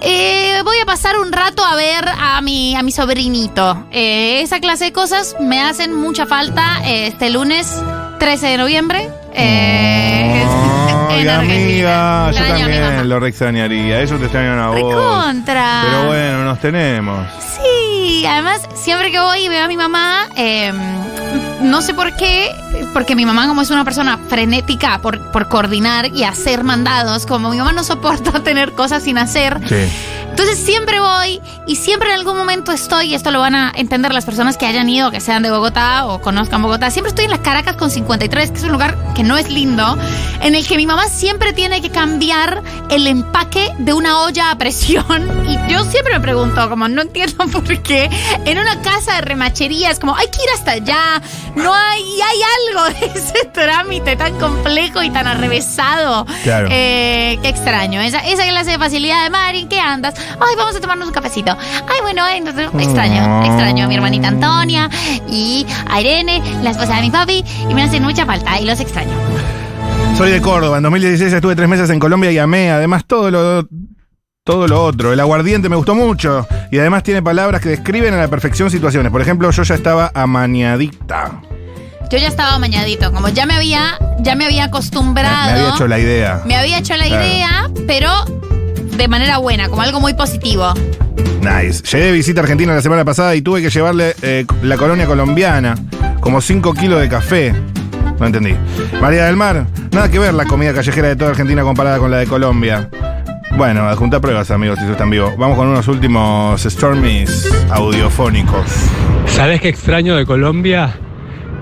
eh, 0.00 0.60
voy 0.64 0.78
a 0.78 0.86
pasar 0.86 1.18
un 1.18 1.32
rato 1.32 1.64
a 1.64 1.74
ver 1.74 2.04
a 2.08 2.40
mi, 2.40 2.74
a 2.76 2.82
mi 2.82 2.92
sobrinito. 2.92 3.84
Eh, 3.90 4.42
esa 4.42 4.60
clase 4.60 4.84
de 4.86 4.92
cosas 4.92 5.34
me 5.40 5.60
hacen 5.60 5.92
mucha 5.94 6.26
falta 6.26 6.82
eh, 6.84 7.08
este 7.08 7.30
lunes 7.30 7.74
13 8.20 8.46
de 8.48 8.58
noviembre. 8.58 9.10
eh, 9.32 10.44
Argentina. 11.10 11.38
amiga, 11.38 12.30
yo 12.32 12.38
también 12.46 13.08
lo 13.08 13.20
re 13.20 13.28
extrañaría. 13.28 14.00
Eso 14.02 14.16
te 14.16 14.24
extrañan 14.24 14.58
a 14.58 14.68
vos. 14.68 14.76
Recontra. 14.76 15.82
Pero 15.84 16.06
bueno, 16.06 16.44
nos 16.44 16.58
tenemos. 16.60 17.26
Sí, 17.40 18.24
además, 18.26 18.68
siempre 18.74 19.10
que 19.10 19.20
voy 19.20 19.40
y 19.44 19.48
veo 19.48 19.64
a 19.64 19.68
mi 19.68 19.76
mamá, 19.76 20.26
eh, 20.36 20.72
no 21.62 21.82
sé 21.82 21.94
por 21.94 22.14
qué, 22.16 22.50
porque 22.92 23.14
mi 23.16 23.26
mamá 23.26 23.46
como 23.48 23.62
es 23.62 23.70
una 23.70 23.84
persona 23.84 24.18
frenética 24.28 24.98
por, 25.00 25.30
por 25.30 25.48
coordinar 25.48 26.06
y 26.14 26.24
hacer 26.24 26.64
mandados, 26.64 27.26
como 27.26 27.50
mi 27.50 27.58
mamá 27.58 27.72
no 27.72 27.84
soporta 27.84 28.40
tener 28.44 28.72
cosas 28.72 29.02
sin 29.02 29.18
hacer, 29.18 29.58
Sí. 29.68 29.88
Entonces 30.38 30.64
siempre 30.64 31.00
voy 31.00 31.40
y 31.66 31.74
siempre 31.74 32.10
en 32.10 32.14
algún 32.14 32.36
momento 32.36 32.70
estoy, 32.70 33.06
y 33.06 33.14
esto 33.14 33.32
lo 33.32 33.40
van 33.40 33.56
a 33.56 33.72
entender 33.74 34.14
las 34.14 34.24
personas 34.24 34.56
que 34.56 34.66
hayan 34.66 34.88
ido, 34.88 35.10
que 35.10 35.20
sean 35.20 35.42
de 35.42 35.50
Bogotá 35.50 36.06
o 36.06 36.20
conozcan 36.20 36.62
Bogotá, 36.62 36.92
siempre 36.92 37.08
estoy 37.08 37.24
en 37.24 37.32
las 37.32 37.40
Caracas 37.40 37.74
con 37.74 37.90
53, 37.90 38.52
que 38.52 38.56
es 38.56 38.62
un 38.62 38.70
lugar 38.70 38.96
que 39.16 39.24
no 39.24 39.36
es 39.36 39.50
lindo, 39.50 39.98
en 40.40 40.54
el 40.54 40.64
que 40.64 40.76
mi 40.76 40.86
mamá 40.86 41.08
siempre 41.08 41.52
tiene 41.52 41.82
que 41.82 41.90
cambiar 41.90 42.62
el 42.88 43.08
empaque 43.08 43.74
de 43.78 43.92
una 43.92 44.20
olla 44.20 44.52
a 44.52 44.58
presión. 44.58 45.28
Y 45.48 45.72
yo 45.72 45.82
siempre 45.82 46.14
me 46.14 46.20
pregunto, 46.20 46.68
como 46.70 46.86
no 46.86 47.02
entiendo 47.02 47.44
por 47.52 47.82
qué, 47.82 48.08
en 48.44 48.58
una 48.58 48.80
casa 48.80 49.16
de 49.16 49.22
remachería 49.22 49.90
es 49.90 49.98
como, 49.98 50.14
hay 50.14 50.28
que 50.28 50.40
ir 50.40 50.50
hasta 50.54 50.70
allá, 50.70 51.20
no 51.56 51.74
hay, 51.74 52.00
y 52.00 52.20
hay 52.22 52.38
algo 52.68 53.00
de 53.00 53.06
ese 53.18 53.44
trámite 53.52 54.14
tan 54.14 54.38
complejo 54.38 55.02
y 55.02 55.10
tan 55.10 55.26
arrevesado. 55.26 56.26
Claro. 56.44 56.68
Eh, 56.70 57.40
qué 57.42 57.48
extraño. 57.48 58.00
Esa, 58.00 58.20
esa 58.20 58.46
clase 58.46 58.70
de 58.70 58.78
facilidad 58.78 59.24
de 59.24 59.30
Mari, 59.30 59.66
¿qué 59.66 59.80
andas? 59.80 60.14
Ay, 60.40 60.54
vamos 60.56 60.76
a 60.76 60.80
tomarnos 60.80 61.08
un 61.08 61.14
cafecito. 61.14 61.56
Ay, 61.60 62.00
bueno, 62.02 62.22
ay, 62.24 62.42
sé, 62.54 62.64
extraño. 62.64 63.44
Extraño 63.44 63.84
a 63.84 63.88
mi 63.88 63.94
hermanita 63.94 64.28
Antonia 64.28 64.88
y 65.28 65.66
a 65.88 66.00
Irene, 66.00 66.42
la 66.62 66.70
esposa 66.70 66.96
de 66.96 67.02
mi 67.02 67.10
papi, 67.10 67.44
y 67.68 67.74
me 67.74 67.82
hacen 67.82 68.02
mucha 68.02 68.24
falta 68.26 68.60
y 68.60 68.64
los 68.64 68.80
extraño. 68.80 69.12
Soy 70.16 70.30
de 70.30 70.40
Córdoba. 70.40 70.78
En 70.78 70.82
2016 70.82 71.32
estuve 71.32 71.54
tres 71.54 71.68
meses 71.68 71.90
en 71.90 71.98
Colombia 72.00 72.30
y 72.32 72.38
amé. 72.38 72.70
Además, 72.70 73.04
todo 73.06 73.30
lo, 73.30 73.68
todo 74.44 74.66
lo 74.66 74.82
otro. 74.84 75.12
El 75.12 75.20
aguardiente 75.20 75.68
me 75.68 75.76
gustó 75.76 75.94
mucho. 75.94 76.46
Y 76.72 76.78
además 76.78 77.02
tiene 77.04 77.22
palabras 77.22 77.60
que 77.60 77.68
describen 77.68 78.14
a 78.14 78.16
la 78.16 78.28
perfección 78.28 78.70
situaciones. 78.70 79.12
Por 79.12 79.20
ejemplo, 79.22 79.50
yo 79.50 79.62
ya 79.62 79.74
estaba 79.74 80.10
amañadita. 80.14 81.40
Yo 82.10 82.16
ya 82.18 82.28
estaba 82.28 82.58
mañadito, 82.58 83.12
como 83.12 83.28
ya 83.28 83.44
me 83.44 83.54
había, 83.54 83.98
ya 84.20 84.34
me 84.34 84.46
había 84.46 84.62
Me, 84.62 84.68
acostumbrado. 84.68 85.52
me 85.52 85.60
había 85.60 85.74
hecho 85.74 85.86
la 85.86 85.98
idea. 85.98 86.40
Me 86.46 86.56
había 86.56 86.78
hecho 86.78 86.96
la 86.96 87.04
Claro. 87.06 87.24
idea, 87.26 87.70
pero 87.86 88.10
de 88.98 89.08
manera 89.08 89.38
buena, 89.38 89.68
como 89.68 89.80
algo 89.82 90.00
muy 90.00 90.12
positivo. 90.14 90.74
Nice. 91.40 91.82
Llegué 91.84 92.06
de 92.06 92.12
visita 92.12 92.40
a 92.40 92.42
Argentina 92.42 92.74
la 92.74 92.82
semana 92.82 93.04
pasada 93.04 93.34
y 93.36 93.42
tuve 93.42 93.62
que 93.62 93.70
llevarle 93.70 94.14
eh, 94.22 94.44
la 94.62 94.76
colonia 94.76 95.06
colombiana. 95.06 95.76
Como 96.20 96.40
5 96.40 96.74
kilos 96.74 97.00
de 97.00 97.08
café. 97.08 97.54
No 98.18 98.26
entendí. 98.26 98.54
María 99.00 99.26
del 99.26 99.36
Mar, 99.36 99.66
nada 99.92 100.10
que 100.10 100.18
ver 100.18 100.34
la 100.34 100.44
comida 100.44 100.74
callejera 100.74 101.08
de 101.08 101.16
toda 101.16 101.30
Argentina 101.30 101.62
comparada 101.62 101.98
con 101.98 102.10
la 102.10 102.18
de 102.18 102.26
Colombia. 102.26 102.90
Bueno, 103.56 103.88
adjunta 103.88 104.20
pruebas, 104.20 104.50
amigos, 104.50 104.78
si 104.78 104.84
eso 104.84 104.92
está 104.92 105.04
en 105.04 105.10
vivo. 105.10 105.32
Vamos 105.38 105.56
con 105.56 105.68
unos 105.68 105.86
últimos 105.86 106.60
Stormies 106.60 107.48
audiofónicos. 107.70 108.66
¿Sabes 109.26 109.60
qué 109.60 109.68
extraño 109.68 110.16
de 110.16 110.26
Colombia? 110.26 110.92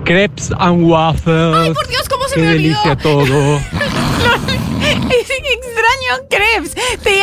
Crepes 0.05 0.51
and 0.59 0.83
waffles. 0.91 1.55
Ay, 1.55 1.73
por 1.75 1.87
Dios, 1.87 2.09
¿cómo 2.09 2.25
se 2.29 2.37
qué 2.37 2.41
me 2.41 2.47
olvidó? 2.53 2.79
delicia 2.83 2.97
todo. 2.97 3.61
Es 4.87 5.31
extraño 5.31 6.29
crepes. 6.31 6.75
Te 7.03 7.23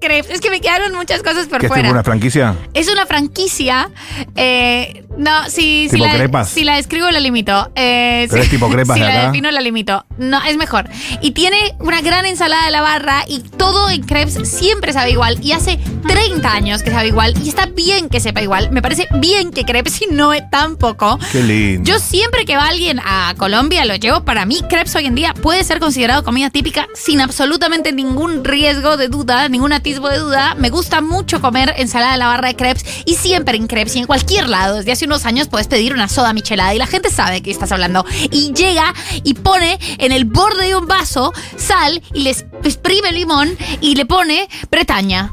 crepes. 0.00 0.30
Es 0.30 0.40
que 0.40 0.50
me 0.50 0.60
quedaron 0.60 0.92
muchas 0.94 1.22
cosas 1.22 1.46
por 1.46 1.60
¿Qué 1.60 1.66
es 1.66 1.68
fuera. 1.68 1.82
tipo 1.82 1.92
una 1.92 2.04
franquicia? 2.04 2.54
Es 2.74 2.88
una 2.90 3.06
franquicia. 3.06 3.90
eh, 4.36 5.04
no, 5.16 5.44
si, 5.50 5.88
si, 5.88 5.96
¿Tipo 5.96 6.06
la, 6.06 6.14
crepas? 6.14 6.48
si 6.48 6.62
la 6.64 6.76
describo 6.76 7.10
la 7.10 7.18
limito. 7.20 7.70
Eh, 7.74 8.26
Pero 8.30 8.42
si- 8.42 8.46
es 8.46 8.50
tipo 8.50 8.68
crepas 8.70 8.94
Si 8.96 9.00
de 9.02 9.08
la 9.08 9.12
acá. 9.14 9.26
defino 9.28 9.50
la 9.50 9.60
limito. 9.60 10.04
No, 10.16 10.42
es 10.44 10.56
mejor. 10.56 10.88
Y 11.20 11.32
tiene 11.32 11.74
una 11.80 12.00
gran 12.00 12.24
ensalada 12.26 12.66
de 12.66 12.70
la 12.70 12.80
barra 12.82 13.24
y 13.26 13.40
todo 13.40 13.90
en 13.90 14.02
crepes 14.04 14.48
siempre 14.48 14.92
sabe 14.92 15.10
igual. 15.10 15.38
Y 15.42 15.52
hace 15.52 15.78
30 16.06 16.52
años 16.52 16.82
que 16.82 16.90
sabe 16.90 17.08
igual. 17.08 17.34
Y 17.44 17.48
está 17.48 17.66
bien 17.66 18.08
que 18.08 18.20
sepa 18.20 18.42
igual. 18.42 18.70
Me 18.70 18.80
parece 18.80 19.08
bien 19.14 19.50
que 19.50 19.64
crepes 19.64 20.02
y 20.02 20.06
no 20.12 20.32
es 20.32 20.48
tampoco. 20.50 21.18
Qué 21.32 21.42
lindo. 21.42 21.90
Yo 21.90 21.98
siempre 21.98 22.44
que 22.44 22.56
va 22.56 22.66
alguien 22.68 23.00
a 23.04 23.34
Colombia 23.36 23.84
lo 23.86 23.96
llevo 23.96 24.24
para 24.24 24.44
mí. 24.46 24.60
Crepes 24.68 24.94
hoy 24.94 25.06
en 25.06 25.14
día 25.16 25.34
puede 25.34 25.64
ser 25.64 25.80
considerado 25.80 26.22
comida 26.22 26.50
típica 26.50 26.86
sin 26.94 27.20
absolutamente 27.20 27.92
ningún 27.92 28.44
riesgo 28.44 28.96
de 28.96 29.08
duda, 29.08 29.48
ningún 29.48 29.67
atisbo 29.72 30.08
de 30.08 30.18
duda. 30.18 30.54
Me 30.54 30.70
gusta 30.70 31.00
mucho 31.00 31.40
comer 31.40 31.74
ensalada 31.76 32.12
de 32.12 32.18
la 32.18 32.26
barra 32.26 32.48
de 32.48 32.56
crepes 32.56 32.84
y 33.04 33.14
siempre 33.14 33.56
en 33.56 33.66
crepes 33.66 33.96
y 33.96 34.00
en 34.00 34.06
cualquier 34.06 34.48
lado. 34.48 34.76
Desde 34.76 34.92
hace 34.92 35.06
unos 35.06 35.24
años 35.24 35.48
puedes 35.48 35.68
pedir 35.68 35.92
una 35.92 36.08
soda 36.08 36.32
michelada 36.32 36.74
y 36.74 36.78
la 36.78 36.86
gente 36.86 37.10
sabe 37.10 37.32
de 37.32 37.42
qué 37.42 37.50
estás 37.50 37.72
hablando. 37.72 38.04
Y 38.30 38.52
llega 38.52 38.94
y 39.24 39.34
pone 39.34 39.78
en 39.98 40.12
el 40.12 40.24
borde 40.24 40.68
de 40.68 40.76
un 40.76 40.86
vaso 40.86 41.32
sal 41.56 42.02
y 42.12 42.20
le 42.22 42.30
exprime 42.30 43.12
limón 43.12 43.56
y 43.80 43.94
le 43.94 44.06
pone 44.06 44.48
Bretaña. 44.70 45.32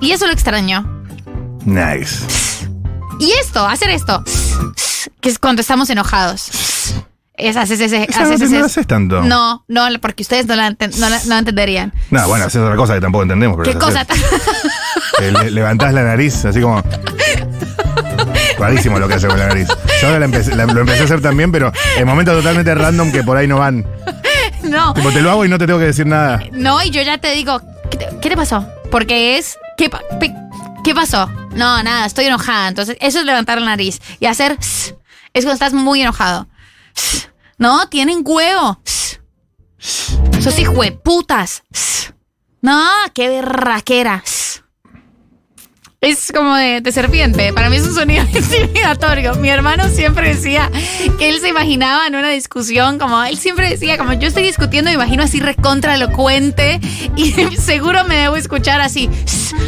Y 0.00 0.10
eso 0.10 0.26
lo 0.26 0.32
extraño. 0.32 1.04
Nice. 1.64 2.68
Y 3.20 3.30
esto, 3.40 3.64
hacer 3.64 3.90
esto, 3.90 4.24
que 5.20 5.28
es 5.28 5.38
cuando 5.38 5.60
estamos 5.60 5.90
enojados. 5.90 6.50
Es, 7.34 7.56
haces 7.56 7.80
ese, 7.80 8.04
Esa 8.08 8.22
haces 8.24 8.40
no, 8.40 8.44
ese- 8.46 8.54
no 8.54 8.60
lo 8.60 8.66
haces 8.66 8.86
tanto. 8.86 9.22
No, 9.22 9.64
no, 9.66 9.86
porque 10.00 10.22
ustedes 10.22 10.46
no 10.46 10.54
la, 10.54 10.68
enten- 10.70 10.94
no 10.98 11.08
la- 11.08 11.18
no 11.24 11.28
la 11.30 11.38
entenderían. 11.38 11.92
No, 12.10 12.28
bueno, 12.28 12.44
esa 12.46 12.58
es 12.58 12.64
otra 12.64 12.76
cosa 12.76 12.94
que 12.94 13.00
tampoco 13.00 13.22
entendemos. 13.22 13.56
Pero 13.56 13.72
¿Qué 13.72 13.78
cosa? 13.78 14.06
Eh, 15.20 15.32
le- 15.32 15.50
levantás 15.50 15.92
la 15.94 16.02
nariz, 16.02 16.44
así 16.44 16.60
como. 16.60 16.82
Rarísimo 18.58 18.98
lo 18.98 19.08
que 19.08 19.14
hace 19.14 19.26
con 19.28 19.38
la 19.38 19.48
nariz. 19.48 19.68
Yo 20.00 20.06
ahora 20.08 20.18
la 20.20 20.26
empecé- 20.26 20.54
la- 20.54 20.66
lo 20.66 20.80
empecé 20.80 21.00
a 21.00 21.04
hacer 21.04 21.20
también, 21.20 21.50
pero 21.50 21.72
en 21.96 22.06
momentos 22.06 22.36
totalmente 22.36 22.74
random 22.74 23.10
que 23.10 23.22
por 23.22 23.36
ahí 23.36 23.46
no 23.48 23.58
van. 23.58 23.84
no, 24.62 24.94
Tipo, 24.94 25.10
te 25.10 25.20
lo 25.22 25.30
hago 25.30 25.44
y 25.44 25.48
no 25.48 25.58
te 25.58 25.66
tengo 25.66 25.78
que 25.78 25.86
decir 25.86 26.06
nada. 26.06 26.42
no, 26.52 26.82
y 26.82 26.90
yo 26.90 27.02
ya 27.02 27.18
te 27.18 27.32
digo, 27.34 27.60
¿qué 27.90 27.96
te, 27.98 28.08
qué 28.20 28.28
te 28.30 28.36
pasó? 28.36 28.66
Porque 28.90 29.38
es, 29.38 29.56
¿qué, 29.76 29.90
¿qué 30.84 30.94
pasó? 30.94 31.28
No, 31.54 31.82
nada, 31.82 32.06
estoy 32.06 32.26
enojada. 32.26 32.68
Entonces, 32.68 32.96
eso 33.00 33.20
es 33.20 33.24
levantar 33.24 33.58
la 33.60 33.66
nariz. 33.66 34.00
Y 34.20 34.26
hacer, 34.26 34.56
es 34.60 34.94
cuando 35.34 35.52
estás 35.54 35.72
muy 35.72 36.02
enojado. 36.02 36.46
No, 37.58 37.88
tienen 37.88 38.22
huevo. 38.24 38.80
Sos 39.78 40.58
hijo 40.58 40.82
de 40.82 40.92
putas. 40.92 41.62
No, 42.60 42.88
qué 43.14 43.28
berraquera. 43.28 44.22
Es 46.00 46.32
como 46.34 46.56
de, 46.56 46.82
serpiente. 46.90 47.52
Para 47.52 47.70
mí 47.70 47.76
es 47.76 47.86
un 47.86 47.94
sonido 47.94 48.24
intimidatorio. 48.34 49.36
Mi 49.36 49.50
hermano 49.50 49.88
siempre 49.88 50.34
decía 50.34 50.68
que 51.18 51.28
él 51.28 51.40
se 51.40 51.48
imaginaba 51.48 52.08
en 52.08 52.16
una 52.16 52.30
discusión, 52.30 52.98
como 52.98 53.22
él 53.22 53.38
siempre 53.38 53.68
decía, 53.70 53.96
como 53.98 54.12
yo 54.14 54.26
estoy 54.26 54.42
discutiendo, 54.42 54.90
me 54.90 54.94
imagino 54.94 55.22
así 55.22 55.38
recontra 55.38 55.94
elocuente 55.94 56.80
y 57.16 57.30
seguro 57.56 58.02
me 58.04 58.16
debo 58.16 58.34
escuchar 58.34 58.80
así. 58.80 59.08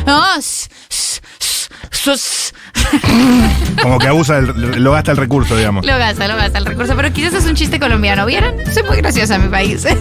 "Ah, 0.06 0.34
s- 0.38 0.68
s- 0.90 1.20
s- 1.40 2.10
s- 2.12 2.52
Como 3.82 3.98
que 3.98 4.08
abusa, 4.08 4.40
lo 4.40 4.92
gasta 4.92 5.12
el 5.12 5.16
recurso, 5.16 5.56
digamos. 5.56 5.84
Lo 5.84 5.96
gasta, 5.98 6.28
lo 6.28 6.36
gasta 6.36 6.58
el 6.58 6.66
recurso, 6.66 6.94
pero 6.96 7.12
quizás 7.12 7.34
es 7.34 7.46
un 7.46 7.54
chiste 7.54 7.78
colombiano. 7.78 8.26
¿Vieron? 8.26 8.54
Soy 8.72 8.82
muy 8.84 8.96
graciosa 8.98 9.36
en 9.36 9.42
mi 9.42 9.48
país. 9.48 9.86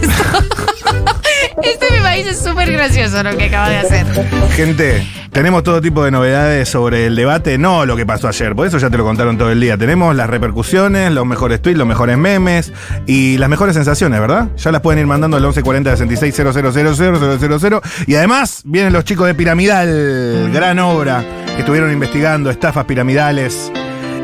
este 1.62 1.86
país 2.02 2.26
es 2.26 2.38
súper 2.38 2.72
gracioso 2.72 3.22
lo 3.22 3.36
que 3.36 3.44
acabo 3.44 3.68
de 3.70 3.78
hacer. 3.78 4.06
Gente, 4.54 5.06
tenemos 5.30 5.62
todo 5.62 5.80
tipo 5.80 6.04
de 6.04 6.10
novedades 6.10 6.68
sobre 6.68 7.06
el 7.06 7.16
debate, 7.16 7.58
no 7.58 7.86
lo 7.86 7.96
que 7.96 8.06
pasó 8.06 8.28
ayer, 8.28 8.54
por 8.54 8.66
eso 8.66 8.78
ya 8.78 8.90
te 8.90 8.96
lo 8.96 9.04
contaron 9.04 9.38
todo 9.38 9.50
el 9.50 9.60
día. 9.60 9.76
Tenemos 9.76 10.14
las 10.14 10.28
repercusiones, 10.30 11.12
los 11.12 11.26
mejores 11.26 11.60
tweets, 11.60 11.78
los 11.78 11.86
mejores 11.86 12.16
memes 12.18 12.72
y 13.06 13.38
las 13.38 13.48
mejores 13.48 13.74
sensaciones, 13.74 14.20
¿verdad? 14.20 14.48
Ya 14.56 14.72
las 14.72 14.80
pueden 14.80 15.00
ir 15.00 15.06
mandando 15.06 15.36
al 15.36 15.42
1140 15.42 15.96
66 15.96 16.34
000 16.36 17.82
Y 18.06 18.14
además 18.14 18.62
vienen 18.64 18.92
los 18.92 19.04
chicos 19.04 19.26
de 19.26 19.34
Piramidal, 19.34 20.50
gran 20.52 20.78
obra, 20.78 21.24
que 21.54 21.60
estuvieron 21.60 21.92
investigando 21.92 22.50
estafas 22.50 22.84
piramidales. 22.84 23.72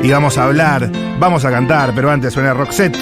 Y 0.03 0.09
vamos 0.09 0.37
a 0.37 0.45
hablar, 0.45 0.89
vamos 1.19 1.45
a 1.45 1.51
cantar, 1.51 1.93
pero 1.93 2.09
antes 2.09 2.33
suena 2.33 2.53
Roxette 2.53 2.97